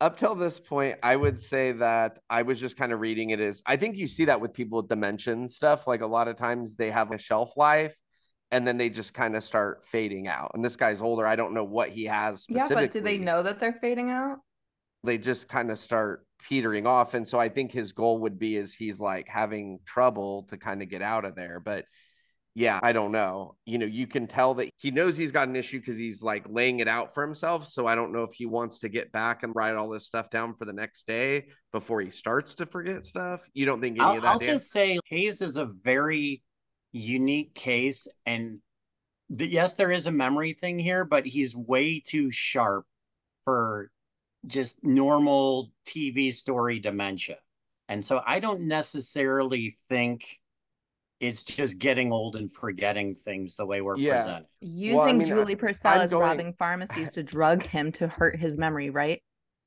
Up 0.00 0.18
till 0.18 0.34
this 0.34 0.60
point, 0.60 0.98
I 1.02 1.16
would 1.16 1.38
say 1.38 1.72
that 1.72 2.18
I 2.28 2.42
was 2.42 2.60
just 2.60 2.76
kind 2.76 2.92
of 2.92 3.00
reading 3.00 3.30
it 3.30 3.40
as 3.40 3.62
I 3.64 3.76
think 3.76 3.96
you 3.96 4.06
see 4.06 4.26
that 4.26 4.40
with 4.40 4.52
people 4.52 4.78
with 4.80 4.88
dementia 4.88 5.48
stuff. 5.48 5.86
Like 5.86 6.00
a 6.00 6.06
lot 6.06 6.28
of 6.28 6.36
times 6.36 6.76
they 6.76 6.90
have 6.90 7.10
a 7.12 7.18
shelf 7.18 7.56
life 7.56 7.96
and 8.50 8.66
then 8.66 8.76
they 8.76 8.90
just 8.90 9.14
kind 9.14 9.36
of 9.36 9.42
start 9.42 9.84
fading 9.84 10.28
out. 10.28 10.52
And 10.54 10.64
this 10.64 10.76
guy's 10.76 11.00
older. 11.00 11.26
I 11.26 11.36
don't 11.36 11.54
know 11.54 11.64
what 11.64 11.90
he 11.90 12.04
has 12.04 12.46
Yeah, 12.48 12.68
but 12.68 12.90
do 12.90 13.00
they 13.00 13.18
know 13.18 13.42
that 13.42 13.60
they're 13.60 13.72
fading 13.72 14.10
out? 14.10 14.38
They 15.02 15.18
just 15.18 15.48
kind 15.48 15.70
of 15.70 15.78
start 15.78 16.26
petering 16.48 16.86
off. 16.86 17.14
And 17.14 17.26
so 17.26 17.38
I 17.38 17.48
think 17.48 17.72
his 17.72 17.92
goal 17.92 18.18
would 18.20 18.38
be 18.38 18.56
is 18.56 18.74
he's 18.74 19.00
like 19.00 19.28
having 19.28 19.80
trouble 19.86 20.44
to 20.44 20.56
kind 20.56 20.82
of 20.82 20.88
get 20.88 21.02
out 21.02 21.24
of 21.24 21.34
there. 21.34 21.60
But 21.60 21.84
yeah, 22.56 22.78
I 22.82 22.92
don't 22.92 23.10
know. 23.10 23.56
You 23.64 23.78
know, 23.78 23.86
you 23.86 24.06
can 24.06 24.28
tell 24.28 24.54
that 24.54 24.70
he 24.76 24.92
knows 24.92 25.16
he's 25.16 25.32
got 25.32 25.48
an 25.48 25.56
issue 25.56 25.80
because 25.80 25.98
he's 25.98 26.22
like 26.22 26.44
laying 26.48 26.78
it 26.78 26.86
out 26.86 27.12
for 27.12 27.24
himself. 27.24 27.66
So 27.66 27.88
I 27.88 27.96
don't 27.96 28.12
know 28.12 28.22
if 28.22 28.32
he 28.32 28.46
wants 28.46 28.78
to 28.80 28.88
get 28.88 29.10
back 29.10 29.42
and 29.42 29.52
write 29.56 29.74
all 29.74 29.88
this 29.88 30.06
stuff 30.06 30.30
down 30.30 30.54
for 30.54 30.64
the 30.64 30.72
next 30.72 31.08
day 31.08 31.46
before 31.72 32.00
he 32.00 32.10
starts 32.10 32.54
to 32.54 32.66
forget 32.66 33.04
stuff. 33.04 33.48
You 33.54 33.66
don't 33.66 33.80
think 33.80 33.98
any 33.98 34.04
I'll, 34.04 34.16
of 34.16 34.22
that? 34.22 34.28
I'll 34.28 34.38
Dan? 34.38 34.54
just 34.54 34.70
say 34.70 35.00
Hayes 35.06 35.42
is 35.42 35.56
a 35.56 35.66
very 35.66 36.42
unique 36.92 37.54
case, 37.56 38.06
and 38.24 38.60
th- 39.36 39.50
yes, 39.50 39.74
there 39.74 39.90
is 39.90 40.06
a 40.06 40.12
memory 40.12 40.52
thing 40.52 40.78
here, 40.78 41.04
but 41.04 41.26
he's 41.26 41.56
way 41.56 41.98
too 41.98 42.30
sharp 42.30 42.86
for 43.44 43.90
just 44.46 44.84
normal 44.84 45.72
TV 45.88 46.32
story 46.32 46.78
dementia. 46.78 47.38
And 47.88 48.04
so 48.04 48.22
I 48.24 48.38
don't 48.38 48.62
necessarily 48.68 49.74
think 49.88 50.24
it's 51.26 51.42
just 51.42 51.78
getting 51.78 52.12
old 52.12 52.36
and 52.36 52.52
forgetting 52.52 53.14
things 53.14 53.56
the 53.56 53.66
way 53.66 53.80
we're 53.80 53.96
Yeah. 53.96 54.16
presented. 54.16 54.46
You 54.60 54.96
Well, 54.96 55.04
I 55.08 55.12
mean, 55.12 55.26
Julie 55.26 55.56
Purcell 55.56 55.92
I'm 55.98 56.04
is 56.06 56.10
going- 56.10 56.22
robbing 56.22 56.52
pharmacies 56.58 57.12
to 57.12 57.22
drug 57.22 57.62
him 57.62 57.92
to 57.92 58.08
hurt 58.08 58.36
his 58.36 58.58
memory, 58.58 58.90
right? 58.90 59.22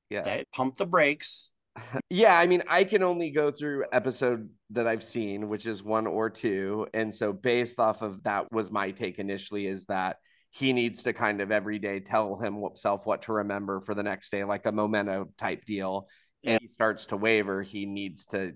yes. 0.10 0.44
Pump 0.54 0.78
the 0.78 0.86
brakes. 0.86 1.52
Yeah, 2.10 2.40
I 2.40 2.48
mean, 2.48 2.64
I 2.68 2.84
can 2.86 3.04
only 3.04 3.30
go 3.30 3.52
through 3.52 3.86
episode 3.92 4.50
that 4.72 4.88
I've 4.88 5.04
seen, 5.04 5.48
which 5.50 5.68
is 5.68 5.84
one 5.84 6.08
or 6.08 6.30
two. 6.30 6.88
And 6.94 7.14
so 7.14 7.32
based 7.34 7.80
off 7.80 8.02
of 8.02 8.24
that 8.24 8.52
was 8.52 8.72
my 8.72 8.92
take 8.92 9.20
initially 9.20 9.68
is 9.68 9.86
that 9.86 10.18
he 10.50 10.74
needs 10.74 11.04
to 11.04 11.14
kind 11.14 11.40
of 11.42 11.52
every 11.52 11.78
day 11.78 12.00
tell 12.00 12.38
himself 12.38 13.06
what 13.06 13.22
to 13.24 13.34
remember 13.34 13.80
for 13.82 13.94
the 13.94 14.02
next 14.02 14.32
day, 14.32 14.44
like 14.44 14.66
a 14.66 14.72
memento 14.72 15.28
type 15.38 15.66
deal. 15.66 16.08
And 16.44 16.60
he 16.62 16.68
starts 16.70 17.08
to 17.08 17.18
waver. 17.18 17.62
He 17.62 17.86
needs 17.86 18.26
to 18.28 18.54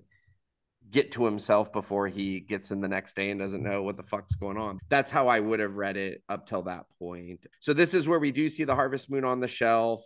get 0.92 1.12
to 1.14 1.26
himself 1.26 1.72
before 1.72 2.08
he 2.08 2.42
gets 2.42 2.72
in 2.72 2.82
the 2.82 2.88
next 2.88 3.16
day 3.16 3.32
and 3.32 3.40
doesn't 3.40 3.64
know 3.64 3.82
what 3.82 3.98
the 3.98 4.04
fuck's 4.04 4.36
going 4.36 4.58
on. 4.58 4.78
That's 4.90 5.10
how 5.10 5.28
I 5.28 5.40
would 5.40 5.60
have 5.60 5.76
read 5.76 5.98
it 5.98 6.22
up 6.28 6.48
till 6.48 6.64
that 6.64 6.86
point. 7.00 7.46
So 7.62 7.74
this 7.74 7.94
is 7.94 8.08
where 8.08 8.20
we 8.20 8.32
do 8.32 8.50
see 8.50 8.66
the 8.66 8.76
harvest 8.76 9.10
moon 9.10 9.24
on 9.24 9.40
the 9.40 9.48
shelf 9.48 10.04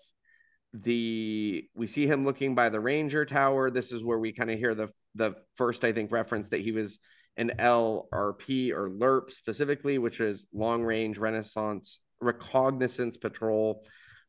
the 0.83 1.67
we 1.73 1.88
see 1.88 2.05
him 2.05 2.25
looking 2.25 2.53
by 2.53 2.69
the 2.69 2.79
ranger 2.79 3.25
tower 3.25 3.71
this 3.71 3.91
is 3.91 4.03
where 4.03 4.19
we 4.19 4.33
kind 4.33 4.51
of 4.51 4.59
hear 4.59 4.75
the 4.75 4.89
the 5.15 5.33
first 5.55 5.86
i 5.86 5.91
think 5.91 6.11
reference 6.11 6.49
that 6.49 6.61
he 6.61 6.71
was 6.71 6.99
an 7.38 7.51
lrp 7.59 8.71
or 8.71 8.89
lerp 8.89 9.31
specifically 9.31 9.97
which 9.97 10.19
is 10.19 10.47
long 10.53 10.83
range 10.83 11.17
renaissance 11.17 11.99
reconnaissance 12.19 13.15
patrol 13.15 13.86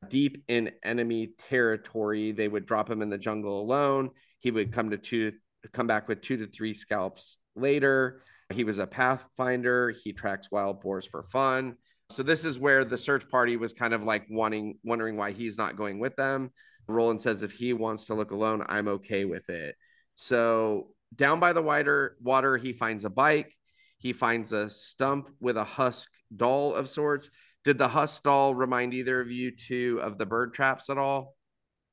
deep 0.09 0.45
in 0.47 0.71
enemy 0.85 1.31
territory 1.49 2.31
they 2.31 2.47
would 2.47 2.67
drop 2.67 2.89
him 2.89 3.03
in 3.03 3.11
the 3.11 3.19
jungle 3.19 3.61
alone 3.61 4.11
he 4.39 4.51
would 4.51 4.73
come 4.73 4.91
to 4.91 4.99
two 4.99 5.33
come 5.73 5.87
back 5.87 6.09
with 6.09 6.21
two 6.21 6.37
to 6.37 6.47
three 6.47 6.75
scalps 6.75 7.39
later 7.55 8.23
he 8.53 8.65
was 8.65 8.79
a 8.79 8.87
pathfinder 8.87 9.95
he 10.05 10.13
tracks 10.13 10.51
wild 10.51 10.81
boars 10.81 11.05
for 11.05 11.23
fun 11.23 11.77
so 12.11 12.23
this 12.23 12.45
is 12.45 12.59
where 12.59 12.85
the 12.85 12.99
search 12.99 13.29
party 13.29 13.57
was 13.57 13.73
kind 13.73 13.93
of 13.93 14.05
like 14.05 14.27
wanting, 14.31 14.79
wondering 14.85 15.17
why 15.17 15.33
he's 15.33 15.59
not 15.59 15.77
going 15.77 15.99
with 15.99 16.15
them. 16.17 16.53
Roland 16.87 17.21
says 17.21 17.43
if 17.43 17.53
he 17.53 17.73
wants 17.73 18.05
to 18.05 18.15
look 18.15 18.31
alone, 18.31 18.65
I'm 18.69 18.89
okay 18.89 19.25
with 19.25 19.49
it. 19.51 19.75
So 20.15 20.89
down 21.15 21.41
by 21.41 21.53
the 21.53 21.63
wider 21.63 22.17
water, 22.21 22.57
he 22.57 22.73
finds 22.73 23.05
a 23.05 23.11
bike. 23.11 23.53
He 23.99 24.13
finds 24.13 24.53
a 24.53 24.71
stump 24.71 25.31
with 25.41 25.57
a 25.57 25.65
husk 25.65 26.09
doll 26.35 26.75
of 26.75 26.89
sorts. 26.89 27.31
Did 27.65 27.79
the 27.79 27.89
husk 27.89 28.23
doll 28.23 28.55
remind 28.55 28.95
either 28.95 29.21
of 29.21 29.31
you 29.31 29.51
two 29.51 29.99
of 30.01 30.17
the 30.17 30.27
bird 30.27 30.55
traps 30.55 30.89
at 30.91 30.99
all? 30.99 31.35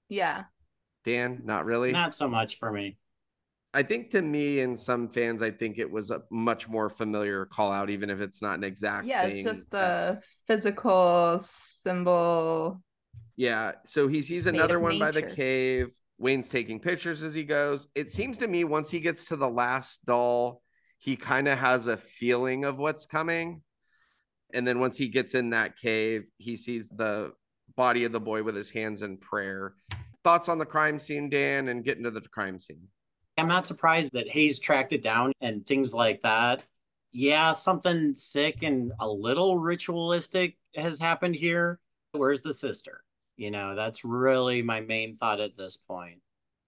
Yeah. 0.09 0.43
Dan, 1.05 1.41
not 1.43 1.65
really. 1.65 1.91
Not 1.91 2.13
so 2.13 2.27
much 2.27 2.59
for 2.59 2.71
me. 2.71 2.97
I 3.73 3.81
think 3.83 4.11
to 4.11 4.21
me 4.21 4.59
and 4.59 4.79
some 4.79 5.09
fans, 5.09 5.41
I 5.41 5.49
think 5.49 5.79
it 5.79 5.89
was 5.89 6.11
a 6.11 6.21
much 6.29 6.69
more 6.69 6.89
familiar 6.89 7.45
call 7.45 7.71
out, 7.71 7.89
even 7.89 8.09
if 8.09 8.21
it's 8.21 8.41
not 8.41 8.57
an 8.57 8.63
exact. 8.63 9.07
Yeah, 9.07 9.23
thing 9.23 9.35
it's 9.35 9.43
just 9.43 9.71
that's- 9.71 10.17
the 10.17 10.23
physical 10.47 11.39
symbol. 11.39 12.83
Yeah. 13.35 13.71
So 13.85 14.07
he 14.07 14.21
sees 14.21 14.45
another 14.45 14.79
one 14.79 14.99
by 14.99 15.11
the 15.11 15.23
cave. 15.23 15.91
Wayne's 16.19 16.47
taking 16.47 16.79
pictures 16.79 17.23
as 17.23 17.33
he 17.33 17.43
goes. 17.43 17.87
It 17.95 18.11
seems 18.11 18.37
to 18.37 18.47
me 18.47 18.63
once 18.63 18.91
he 18.91 18.99
gets 18.99 19.25
to 19.25 19.35
the 19.35 19.49
last 19.49 20.05
doll, 20.05 20.61
he 20.99 21.15
kind 21.15 21.47
of 21.47 21.57
has 21.57 21.87
a 21.87 21.97
feeling 21.97 22.63
of 22.63 22.77
what's 22.77 23.05
coming. 23.07 23.63
And 24.53 24.67
then 24.67 24.79
once 24.79 24.97
he 24.97 25.07
gets 25.07 25.33
in 25.33 25.49
that 25.49 25.77
cave, 25.77 26.27
he 26.37 26.55
sees 26.55 26.87
the 26.89 27.33
body 27.75 28.03
of 28.03 28.11
the 28.11 28.19
boy 28.19 28.43
with 28.43 28.55
his 28.55 28.69
hands 28.69 29.01
in 29.01 29.17
prayer. 29.17 29.73
Thoughts 30.23 30.47
on 30.47 30.59
the 30.59 30.65
crime 30.65 30.99
scene, 30.99 31.29
Dan, 31.29 31.67
and 31.69 31.83
getting 31.83 32.03
to 32.03 32.11
the 32.11 32.21
crime 32.21 32.59
scene. 32.59 32.87
I'm 33.37 33.47
not 33.47 33.67
surprised 33.67 34.13
that 34.13 34.29
Hayes 34.29 34.59
tracked 34.59 34.93
it 34.93 35.01
down 35.01 35.31
and 35.41 35.65
things 35.65 35.93
like 35.93 36.21
that. 36.21 36.63
Yeah, 37.11 37.51
something 37.51 38.15
sick 38.15 38.63
and 38.63 38.91
a 38.99 39.07
little 39.07 39.57
ritualistic 39.57 40.57
has 40.75 40.99
happened 40.99 41.35
here. 41.35 41.79
Where's 42.11 42.41
the 42.41 42.53
sister? 42.53 43.03
You 43.37 43.51
know, 43.51 43.75
that's 43.75 44.05
really 44.05 44.61
my 44.61 44.81
main 44.81 45.15
thought 45.15 45.39
at 45.39 45.55
this 45.55 45.77
point. 45.77 46.19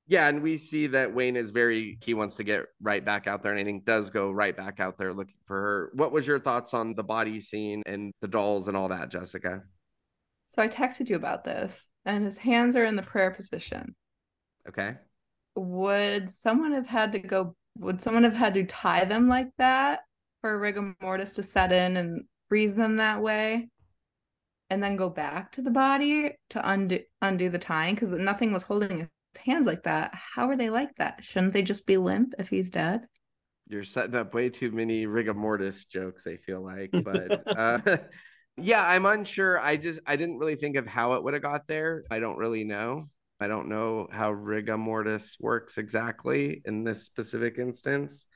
Yeah, 0.08 0.28
and 0.28 0.44
we 0.44 0.58
see 0.58 0.88
that 0.88 1.16
Wayne 1.16 1.36
is 1.36 1.50
very 1.50 1.98
he 2.02 2.14
wants 2.14 2.36
to 2.36 2.44
get 2.44 2.66
right 2.80 3.04
back 3.04 3.26
out 3.26 3.42
there, 3.42 3.52
and 3.52 3.60
I 3.60 3.64
think 3.64 3.86
does 3.86 4.12
go 4.12 4.30
right 4.30 4.56
back 4.56 4.80
out 4.80 4.98
there 4.98 5.14
looking 5.14 5.36
for 5.46 5.56
her. 5.56 5.92
What 5.96 6.12
was 6.12 6.28
your 6.28 6.40
thoughts 6.40 6.76
on 6.76 6.94
the 6.94 7.04
body 7.04 7.40
scene 7.40 7.82
and 7.88 8.12
the 8.22 8.28
dolls 8.28 8.68
and 8.68 8.78
all 8.78 8.90
that, 8.90 9.10
Jessica? 9.10 9.64
So 10.46 10.62
I 10.62 10.68
texted 10.68 11.10
you 11.10 11.16
about 11.16 11.44
this, 11.44 11.90
and 12.06 12.24
his 12.24 12.38
hands 12.38 12.76
are 12.76 12.86
in 12.86 12.96
the 12.96 13.02
prayer 13.02 13.32
position. 13.32 13.96
Okay. 14.68 14.96
Would 15.56 16.30
someone 16.30 16.74
have 16.74 16.88
had 16.88 17.14
to 17.14 17.20
go? 17.20 17.56
Would 17.80 18.02
someone 18.02 18.24
have 18.24 18.36
had 18.36 18.54
to 18.56 18.66
tie 18.66 19.06
them 19.06 19.28
like 19.28 19.50
that 19.58 20.02
for 20.42 20.58
rigor 20.60 20.96
mortis 21.02 21.34
to 21.34 21.44
set 21.44 21.72
in 21.72 21.98
and 21.98 22.24
freeze 22.50 22.76
them 22.76 22.98
that 22.98 23.22
way, 23.22 23.70
and 24.70 24.84
then 24.84 24.96
go 24.96 25.10
back 25.10 25.52
to 25.54 25.62
the 25.62 25.72
body 25.72 26.32
to 26.50 26.70
undo 26.70 27.00
undo 27.22 27.50
the 27.50 27.60
tying? 27.60 27.96
Because 27.96 28.12
nothing 28.12 28.52
was 28.54 28.64
holding 28.64 29.00
his 29.00 29.10
hands 29.38 29.68
like 29.68 29.84
that. 29.84 30.14
How 30.14 30.50
are 30.50 30.58
they 30.58 30.70
like 30.70 30.96
that? 30.98 31.24
Shouldn't 31.24 31.54
they 31.54 31.62
just 31.62 31.86
be 31.88 31.98
limp 31.98 32.34
if 32.38 32.50
he's 32.50 32.70
dead? 32.70 33.08
You're 33.68 33.84
setting 33.84 34.16
up 34.16 34.34
way 34.34 34.50
too 34.50 34.72
many 34.72 35.06
rigor 35.08 35.34
mortis 35.34 35.86
jokes, 35.86 36.28
I 36.28 36.38
feel 36.38 36.62
like. 36.62 36.92
But 37.04 37.58
uh 37.58 37.98
yeah, 38.58 38.86
I'm 38.88 39.06
unsure. 39.06 39.60
I 39.60 39.78
just 39.78 40.00
I 40.06 40.16
didn't 40.16 40.38
really 40.38 40.56
think 40.56 40.76
of 40.78 40.88
how 40.88 41.14
it 41.14 41.24
would 41.24 41.34
have 41.34 41.44
got 41.44 41.68
there. 41.68 42.04
I 42.10 42.20
don't 42.20 42.38
really 42.38 42.64
know. 42.64 43.10
I 43.40 43.48
don't 43.48 43.68
know 43.68 44.08
how 44.12 44.32
rigor 44.32 44.78
mortis 44.78 45.38
works 45.40 45.78
exactly 45.78 46.62
in 46.66 46.84
this 46.84 47.04
specific 47.04 47.58
instance. 47.58 48.28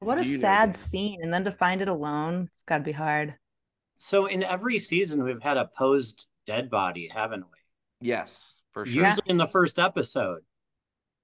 What 0.00 0.18
a 0.18 0.22
Do 0.22 0.28
you 0.28 0.36
know, 0.36 0.42
sad 0.42 0.76
scene, 0.76 1.20
and 1.22 1.32
then 1.32 1.44
to 1.44 1.50
find 1.50 1.82
it 1.82 1.88
alone, 1.88 2.48
it's 2.50 2.62
got 2.62 2.78
to 2.78 2.84
be 2.84 2.92
hard. 2.92 3.36
So 3.98 4.26
in 4.26 4.42
every 4.42 4.78
season, 4.78 5.24
we've 5.24 5.42
had 5.42 5.56
a 5.56 5.68
posed 5.76 6.26
dead 6.46 6.70
body, 6.70 7.10
haven't 7.12 7.42
we? 7.42 8.08
Yes, 8.08 8.54
for 8.72 8.86
sure. 8.86 9.04
Usually 9.04 9.22
in 9.26 9.36
the 9.36 9.46
first 9.46 9.78
episode. 9.78 10.42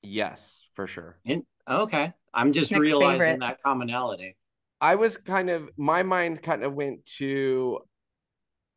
Yes, 0.02 0.68
for 0.74 0.86
sure. 0.86 1.18
In, 1.24 1.44
okay. 1.70 2.12
I'm 2.34 2.52
just 2.52 2.72
Nic's 2.72 2.80
realizing 2.80 3.20
favorite. 3.20 3.40
that 3.40 3.62
commonality. 3.62 4.36
I 4.80 4.96
was 4.96 5.16
kind 5.16 5.48
of 5.48 5.70
my 5.76 6.02
mind 6.02 6.42
kind 6.42 6.62
of 6.62 6.74
went 6.74 7.06
to 7.18 7.78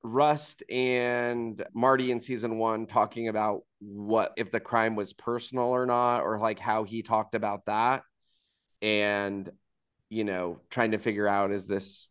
Rust 0.03 0.63
and 0.69 1.63
Marty 1.73 2.11
in 2.11 2.19
season 2.19 2.57
one 2.57 2.85
talking 2.85 3.27
about 3.27 3.61
what 3.79 4.33
if 4.37 4.51
the 4.51 4.59
crime 4.59 4.95
was 4.95 5.13
personal 5.13 5.65
or 5.65 5.85
not, 5.85 6.21
or 6.21 6.39
like 6.39 6.59
how 6.59 6.83
he 6.83 7.01
talked 7.01 7.35
about 7.35 7.65
that. 7.65 8.03
And, 8.81 9.49
you 10.09 10.23
know, 10.23 10.61
trying 10.69 10.91
to 10.91 10.97
figure 10.97 11.27
out 11.27 11.51
is 11.51 11.67
this, 11.67 12.07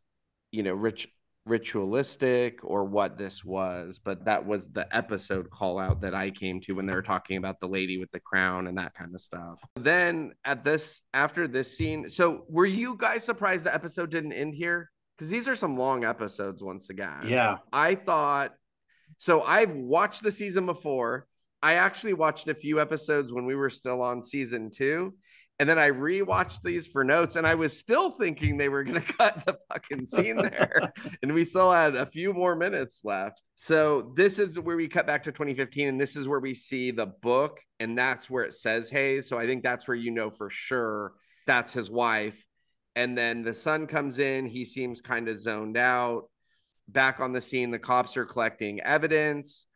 you 0.51 0.63
know, 0.63 0.75
rich 0.75 1.09
ritualistic 1.47 2.59
or 2.65 2.85
what 2.85 3.17
this 3.17 3.45
was. 3.45 4.01
But 4.05 4.25
that 4.25 4.45
was 4.45 4.69
the 4.69 4.95
episode 4.95 5.49
call 5.49 5.79
out 5.79 6.01
that 6.03 6.15
I 6.15 6.31
came 6.31 6.61
to 6.63 6.73
when 6.73 6.87
they 6.87 6.93
were 6.93 7.03
talking 7.03 7.37
about 7.37 7.61
the 7.61 7.69
lady 7.69 7.99
with 7.99 8.11
the 8.11 8.21
crown 8.21 8.67
and 8.67 8.77
that 8.79 8.95
kind 8.95 9.15
of 9.15 9.21
stuff. 9.21 9.61
Then 9.77 10.33
at 10.45 10.65
this 10.65 11.03
after 11.15 11.49
this 11.49 11.77
scene, 11.77 12.11
so 12.11 12.45
were 12.49 12.67
you 12.67 12.97
guys 12.99 13.25
surprised 13.25 13.65
the 13.65 13.75
episode 13.75 14.11
didn't 14.11 14.33
end 14.33 14.55
here? 14.55 14.91
Because 15.17 15.31
these 15.31 15.49
are 15.49 15.55
some 15.55 15.77
long 15.77 16.05
episodes 16.05 16.63
once 16.63 16.91
again. 16.91 17.23
Yeah. 17.27 17.59
I 17.73 17.95
thought 17.95 18.55
so. 19.17 19.43
I've 19.43 19.73
watched 19.73 20.23
the 20.23 20.33
season 20.33 20.67
before. 20.67 21.27
I 21.63 21.75
actually 21.75 22.13
watched 22.13 22.49
a 22.49 22.55
few 22.55 22.81
episodes 22.81 23.33
when 23.33 23.47
we 23.47 23.55
were 23.55 23.71
still 23.71 24.03
on 24.03 24.21
season 24.21 24.71
two. 24.71 25.15
And 25.59 25.67
then 25.69 25.79
I 25.79 25.91
rewatched 25.91 26.63
these 26.63 26.87
for 26.87 27.03
notes 27.03 27.37
and 27.37 27.47
I 27.47 27.55
was 27.55 27.77
still 27.77 28.11
thinking 28.11 28.57
they 28.57 28.69
were 28.69 28.85
going 28.85 29.01
to 29.03 29.13
cut 29.15 29.45
the 29.47 29.57
fucking 29.73 30.05
scene 30.05 30.37
there. 30.37 30.93
and 31.23 31.33
we 31.33 31.45
still 31.45 31.73
had 31.73 31.95
a 31.95 32.07
few 32.07 32.35
more 32.35 32.55
minutes 32.55 33.01
left. 33.05 33.41
So 33.55 34.13
this 34.17 34.39
is 34.39 34.61
where 34.61 34.77
we 34.77 34.87
cut 34.87 35.07
back 35.07 35.23
to 35.25 35.33
2015 35.33 35.89
and 35.89 36.01
this 36.01 36.15
is 36.15 36.29
where 36.29 36.41
we 36.41 36.53
see 36.53 36.91
the 36.91 37.07
book 37.07 37.61
and 37.81 37.97
that's 37.97 38.29
where 38.29 38.45
it 38.45 38.53
says 38.53 38.91
Hayes. 38.91 39.29
So 39.29 39.39
I 39.39 39.47
think 39.47 39.63
that's 39.63 39.89
where 39.89 39.97
you 39.97 40.11
know 40.11 40.31
for 40.31 40.51
sure 40.51 41.15
that's 41.47 41.73
his 41.73 41.91
wife. 41.91 42.46
And 42.97 43.17
then 43.17 43.43
the 43.43 43.55
son 43.55 43.87
comes 43.87 44.19
in, 44.19 44.47
he 44.47 44.65
seems 44.65 45.03
kind 45.03 45.29
of 45.29 45.39
zoned 45.39 45.77
out. 45.77 46.31
Back 46.89 47.21
on 47.21 47.33
the 47.33 47.41
scene, 47.41 47.71
the 47.71 47.79
cops 47.79 48.17
are 48.17 48.25
collecting 48.25 48.81
evidence. 48.81 49.67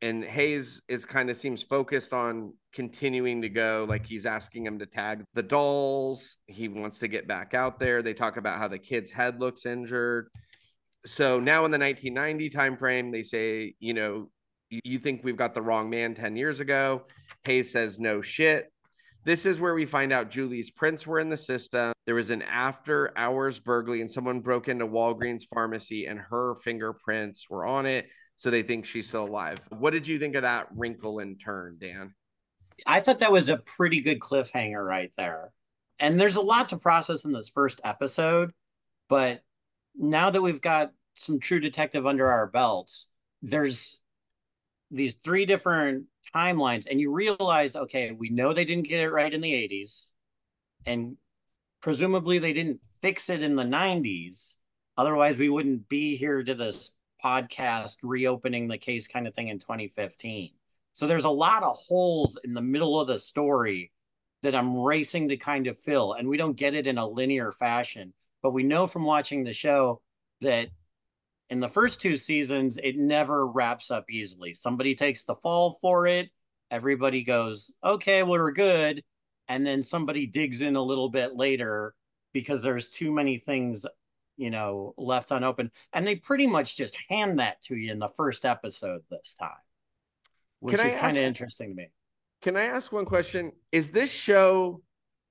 And 0.00 0.22
Hayes 0.24 0.80
is 0.86 1.04
kind 1.04 1.28
of 1.28 1.36
seems 1.36 1.60
focused 1.60 2.12
on 2.12 2.54
continuing 2.72 3.42
to 3.42 3.48
go. 3.48 3.84
Like 3.88 4.06
he's 4.06 4.26
asking 4.26 4.64
him 4.64 4.78
to 4.78 4.86
tag 4.86 5.24
the 5.34 5.42
dolls. 5.42 6.36
He 6.46 6.68
wants 6.68 7.00
to 7.00 7.08
get 7.08 7.26
back 7.26 7.52
out 7.52 7.80
there. 7.80 8.00
They 8.00 8.14
talk 8.14 8.36
about 8.36 8.58
how 8.58 8.68
the 8.68 8.78
kid's 8.78 9.10
head 9.10 9.40
looks 9.40 9.66
injured. 9.66 10.28
So 11.04 11.40
now 11.40 11.64
in 11.64 11.72
the 11.72 11.78
1990 11.78 12.50
timeframe 12.50 13.12
they 13.12 13.22
say 13.22 13.74
you 13.80 13.94
know 13.94 14.30
you 14.70 14.98
think 14.98 15.22
we've 15.24 15.36
got 15.36 15.54
the 15.54 15.62
wrong 15.62 15.90
man 15.90 16.14
10 16.14 16.36
years 16.36 16.60
ago? 16.60 17.06
Hayes 17.44 17.72
says 17.72 17.98
no 17.98 18.20
shit 18.20 18.70
this 19.28 19.44
is 19.44 19.60
where 19.60 19.74
we 19.74 19.84
find 19.84 20.12
out 20.12 20.30
julie's 20.30 20.70
prints 20.70 21.06
were 21.06 21.20
in 21.20 21.28
the 21.28 21.36
system 21.36 21.92
there 22.06 22.14
was 22.14 22.30
an 22.30 22.42
after 22.42 23.12
hours 23.16 23.58
burglary 23.58 24.00
and 24.00 24.10
someone 24.10 24.40
broke 24.40 24.68
into 24.68 24.86
walgreens 24.86 25.42
pharmacy 25.52 26.06
and 26.06 26.18
her 26.18 26.54
fingerprints 26.56 27.48
were 27.50 27.66
on 27.66 27.86
it 27.86 28.08
so 28.38 28.50
they 28.50 28.62
think 28.62 28.86
she's 28.86 29.08
still 29.08 29.24
alive. 29.24 29.58
What 29.70 29.90
did 29.90 30.06
you 30.06 30.20
think 30.20 30.36
of 30.36 30.42
that 30.42 30.68
wrinkle 30.72 31.18
and 31.18 31.40
turn, 31.40 31.76
Dan? 31.80 32.14
I 32.86 33.00
thought 33.00 33.18
that 33.18 33.32
was 33.32 33.48
a 33.48 33.56
pretty 33.56 34.00
good 34.00 34.20
cliffhanger 34.20 34.86
right 34.86 35.10
there. 35.16 35.52
And 35.98 36.20
there's 36.20 36.36
a 36.36 36.40
lot 36.40 36.68
to 36.68 36.76
process 36.76 37.24
in 37.24 37.32
this 37.32 37.48
first 37.48 37.80
episode, 37.82 38.52
but 39.08 39.42
now 39.96 40.30
that 40.30 40.40
we've 40.40 40.60
got 40.60 40.92
some 41.14 41.40
true 41.40 41.58
detective 41.58 42.06
under 42.06 42.30
our 42.30 42.46
belts, 42.46 43.08
there's 43.42 43.98
these 44.92 45.14
three 45.24 45.44
different 45.44 46.04
timelines 46.34 46.86
and 46.90 47.00
you 47.00 47.12
realize 47.12 47.76
okay, 47.76 48.12
we 48.12 48.30
know 48.30 48.52
they 48.52 48.64
didn't 48.64 48.88
get 48.88 49.00
it 49.00 49.10
right 49.10 49.32
in 49.32 49.40
the 49.40 49.52
80s 49.52 50.10
and 50.86 51.16
presumably 51.80 52.38
they 52.38 52.52
didn't 52.52 52.80
fix 53.02 53.30
it 53.30 53.42
in 53.42 53.56
the 53.56 53.64
90s. 53.64 54.56
Otherwise, 54.96 55.38
we 55.38 55.48
wouldn't 55.48 55.88
be 55.88 56.16
here 56.16 56.42
to 56.42 56.54
this 56.54 56.92
podcast 57.24 57.96
reopening 58.02 58.68
the 58.68 58.78
case 58.78 59.06
kind 59.06 59.26
of 59.26 59.34
thing 59.34 59.48
in 59.48 59.58
2015. 59.58 60.50
So 60.94 61.06
there's 61.06 61.24
a 61.24 61.30
lot 61.30 61.62
of 61.62 61.76
holes 61.76 62.38
in 62.42 62.54
the 62.54 62.60
middle 62.60 63.00
of 63.00 63.06
the 63.06 63.18
story 63.18 63.92
that 64.42 64.54
I'm 64.54 64.76
racing 64.76 65.28
to 65.28 65.36
kind 65.36 65.66
of 65.66 65.78
fill. 65.78 66.14
And 66.14 66.28
we 66.28 66.36
don't 66.36 66.56
get 66.56 66.74
it 66.74 66.86
in 66.86 66.98
a 66.98 67.06
linear 67.06 67.52
fashion. 67.52 68.12
But 68.42 68.52
we 68.52 68.62
know 68.62 68.86
from 68.86 69.04
watching 69.04 69.44
the 69.44 69.52
show 69.52 70.00
that 70.40 70.68
in 71.50 71.60
the 71.60 71.68
first 71.68 72.00
two 72.00 72.16
seasons, 72.16 72.78
it 72.82 72.96
never 72.96 73.46
wraps 73.46 73.90
up 73.90 74.10
easily. 74.10 74.54
Somebody 74.54 74.94
takes 74.94 75.22
the 75.22 75.36
fall 75.36 75.78
for 75.80 76.06
it. 76.06 76.30
Everybody 76.70 77.22
goes, 77.22 77.72
okay, 77.82 78.22
well, 78.22 78.32
we're 78.32 78.52
good. 78.52 79.02
And 79.48 79.66
then 79.66 79.82
somebody 79.82 80.26
digs 80.26 80.60
in 80.60 80.76
a 80.76 80.82
little 80.82 81.08
bit 81.08 81.34
later 81.34 81.94
because 82.34 82.62
there's 82.62 82.90
too 82.90 83.10
many 83.10 83.38
things 83.38 83.86
you 84.38 84.50
know, 84.50 84.94
left 84.96 85.32
unopened. 85.32 85.72
And 85.92 86.06
they 86.06 86.14
pretty 86.16 86.46
much 86.46 86.76
just 86.76 86.96
hand 87.08 87.40
that 87.40 87.60
to 87.64 87.76
you 87.76 87.92
in 87.92 87.98
the 87.98 88.08
first 88.08 88.46
episode 88.46 89.02
this 89.10 89.34
time, 89.34 89.50
which 90.60 90.76
Can 90.76 90.86
is 90.86 90.94
kind 90.94 91.16
of 91.16 91.22
interesting 91.22 91.70
to 91.70 91.74
me. 91.74 91.88
Can 92.40 92.56
I 92.56 92.64
ask 92.64 92.92
one 92.92 93.04
question? 93.04 93.52
Is 93.72 93.90
this 93.90 94.12
show 94.12 94.80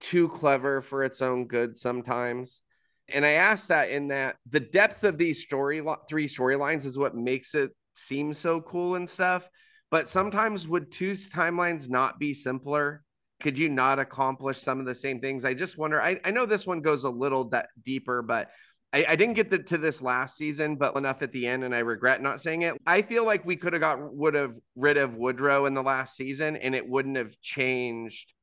too 0.01 0.28
clever 0.28 0.82
for 0.82 1.03
its 1.03 1.22
own 1.22 1.47
good 1.47 1.78
sometimes? 1.78 2.61
And 3.10 3.26
I 3.26 3.32
ask 3.32 3.68
that 3.68 3.89
in 3.89 4.10
that 4.10 4.36
the 4.49 4.60
depth 4.60 5.03
of 5.03 5.18
these 5.18 5.41
story 5.41 5.82
three 6.10 6.28
storylines 6.28 6.86
is 6.86 6.97
what 6.97 7.16
makes 7.16 7.55
it 7.55 7.72
seem 7.95 8.34
so 8.34 8.62
cool 8.62 8.95
and 8.95 9.10
stuff. 9.10 9.47
But 9.89 10.10
sometimes 10.10 10.68
would 10.68 10.91
two 10.91 11.12
timelines 11.12 11.89
not 11.89 12.20
be 12.20 12.34
simpler? 12.34 13.03
Could 13.39 13.58
you 13.58 13.70
not 13.70 13.99
accomplish 13.99 14.58
some 14.58 14.80
of 14.80 14.86
the 14.86 14.95
same 14.95 15.22
things? 15.22 15.45
I 15.45 15.53
just 15.53 15.78
wonder. 15.78 16.01
I, 16.01 16.20
I 16.26 16.32
know 16.32 16.45
this 16.45 16.68
one 16.68 16.82
goes 16.82 17.03
a 17.03 17.10
little 17.10 17.49
deeper, 17.84 18.22
but 18.22 18.49
I, 18.91 19.05
I 19.10 19.16
didn't 19.16 19.36
get 19.36 19.49
the, 19.49 19.60
to 19.60 19.78
this 19.78 20.01
last 20.01 20.38
season, 20.38 20.76
but 20.76 20.97
enough 20.97 21.22
at 21.22 21.32
the 21.32 21.47
end, 21.47 21.64
and 21.64 21.76
I 21.76 21.80
regret 21.80 22.22
not 22.22 22.41
saying 22.41 22.64
it. 22.64 22.76
I 22.86 23.01
feel 23.01 23.26
like 23.26 23.45
we 23.45 23.55
could 23.55 23.74
have 23.74 23.82
got 23.82 24.14
would 24.14 24.34
have 24.34 24.58
rid 24.76 24.97
of 24.97 25.12
Woodrugh 25.12 25.68
in 25.68 25.74
the 25.74 25.84
last 25.84 26.16
season, 26.16 26.55
and 26.58 26.74
it 26.74 26.88
wouldn't 26.88 27.18
have 27.18 27.39
changed 27.41 28.34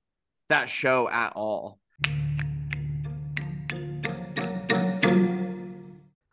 that 0.48 0.70
show 0.70 1.08
at 1.08 1.32
all. 1.34 1.80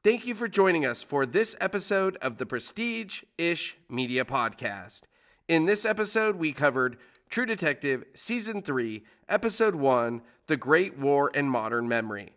Thank 0.03 0.25
you 0.25 0.33
for 0.33 0.47
joining 0.47 0.83
us 0.83 1.03
for 1.03 1.27
this 1.27 1.55
episode 1.61 2.17
of 2.23 2.37
the 2.37 2.45
Prestige 2.47 3.21
Ish 3.37 3.77
Media 3.87 4.25
Podcast. 4.25 5.01
In 5.47 5.67
this 5.67 5.85
episode, 5.85 6.37
we 6.37 6.53
covered 6.53 6.97
True 7.29 7.45
Detective 7.45 8.05
Season 8.15 8.63
3, 8.63 9.03
Episode 9.29 9.75
1 9.75 10.23
The 10.47 10.57
Great 10.57 10.97
War 10.97 11.29
and 11.35 11.51
Modern 11.51 11.87
Memory. 11.87 12.29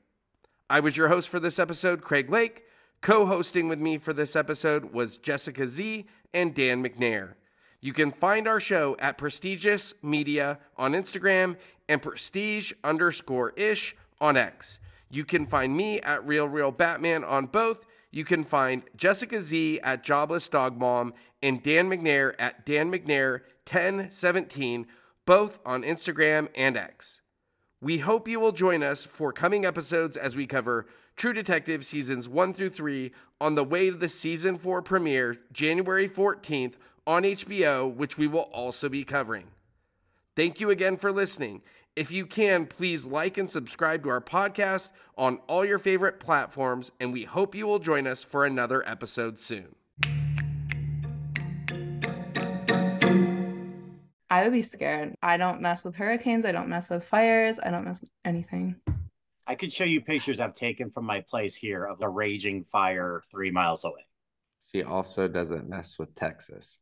I 0.69 0.81
was 0.81 0.99
your 0.99 1.09
host 1.09 1.31
for 1.31 1.41
this 1.41 1.59
episode, 1.59 2.03
Craig 2.03 2.29
Lake. 2.29 2.65
Co 3.01 3.25
hosting 3.25 3.67
with 3.67 3.79
me 3.79 3.97
for 3.97 4.12
this 4.12 4.37
episode 4.37 4.93
was 4.93 5.17
Jessica 5.17 5.67
Z 5.67 6.05
and 6.35 6.55
Dan 6.55 6.85
McNair. 6.85 7.33
You 7.81 7.95
can 7.95 8.11
find 8.11 8.47
our 8.47 8.61
show 8.61 8.95
at 8.99 9.17
Prestige-ish 9.17 9.95
Media 10.03 10.59
on 10.77 10.93
Instagram 10.93 11.57
and 11.89 12.03
Prestige 12.03 12.75
underscore 12.85 13.55
ish 13.57 13.97
on 14.21 14.37
X. 14.37 14.81
You 15.15 15.25
can 15.25 15.47
find 15.47 15.77
me 15.77 16.01
at 16.01 16.27
Real 16.27 16.49
Real 16.49 16.73
Batman 16.73 17.23
on 17.23 17.47
both. 17.47 17.87
You 18.11 18.25
can 18.25 18.43
find 18.43 18.83
Jessica 18.97 19.41
Z 19.41 19.81
at 19.83 20.03
Jobless 20.03 20.49
Dog 20.49 20.77
Mom 20.77 21.15
and 21.41 21.62
Dan 21.62 21.89
McNair 21.89 22.35
at 22.39 22.67
Dan 22.67 22.91
McNair 22.91 23.41
1017, 23.71 24.87
both 25.25 25.61
on 25.65 25.83
Instagram 25.83 26.49
and 26.57 26.77
X. 26.77 27.21
We 27.81 27.99
hope 27.99 28.27
you 28.27 28.41
will 28.41 28.53
join 28.53 28.83
us 28.83 29.05
for 29.05 29.33
coming 29.33 29.65
episodes 29.65 30.17
as 30.17 30.35
we 30.35 30.47
cover 30.47 30.87
True 31.17 31.33
Detective 31.33 31.85
seasons 31.85 32.29
1 32.29 32.55
through 32.55 32.71
3 32.71 33.12
on 33.41 33.55
the 33.55 33.62
way 33.62 33.91
to 33.91 33.97
the 33.97 34.09
season 34.09 34.57
4 34.57 34.83
premiere 34.83 35.37
January 35.53 36.09
14th 36.09 36.75
on 37.07 37.23
HBO, 37.23 37.95
which 37.95 38.19
we 38.19 38.27
will 38.27 38.49
also 38.53 38.89
be 38.89 39.05
covering. 39.05 39.47
Thank 40.35 40.61
you 40.61 40.71
again 40.71 40.97
for 40.97 41.12
listening. 41.12 41.62
If 41.97 42.11
you 42.11 42.27
can, 42.27 42.67
please 42.67 43.07
like 43.07 43.39
and 43.39 43.49
subscribe 43.49 44.03
to 44.03 44.09
our 44.09 44.21
podcast 44.21 44.91
on 45.17 45.39
all 45.47 45.65
your 45.65 45.79
favorite 45.79 46.19
platforms, 46.19 46.91
and 46.99 47.13
we 47.13 47.23
hope 47.23 47.55
you 47.55 47.69
will 47.69 47.79
join 47.79 48.09
us 48.09 48.25
for 48.25 48.45
another 48.45 48.87
episode 48.89 49.39
soon. 49.39 49.77
I 54.29 54.43
would 54.43 54.53
be 54.53 54.63
scared. 54.63 55.15
I 55.23 55.37
don't 55.37 55.61
mess 55.61 55.85
with 55.85 55.95
hurricanes. 55.95 56.45
I 56.45 56.51
don't 56.51 56.69
mess 56.69 56.91
with 56.91 57.05
fires. 57.05 57.61
I 57.63 57.71
don't 57.71 57.85
mess 57.85 58.01
with 58.01 58.11
anything. 58.25 58.75
I 59.47 59.55
could 59.55 59.73
show 59.73 59.85
you 59.85 60.01
pictures 60.01 60.41
I've 60.41 60.55
taken 60.55 60.91
from 60.91 61.05
my 61.05 61.21
place 61.21 61.55
here 61.55 61.85
of 61.85 62.03
a 62.03 62.09
raging 62.09 62.65
fire 62.65 63.23
three 63.31 63.53
miles 63.53 63.85
away. 63.85 64.05
She 64.73 64.83
also 64.83 65.29
doesn't 65.29 65.69
mess 65.69 65.97
with 66.01 66.13
Texas. 66.17 66.73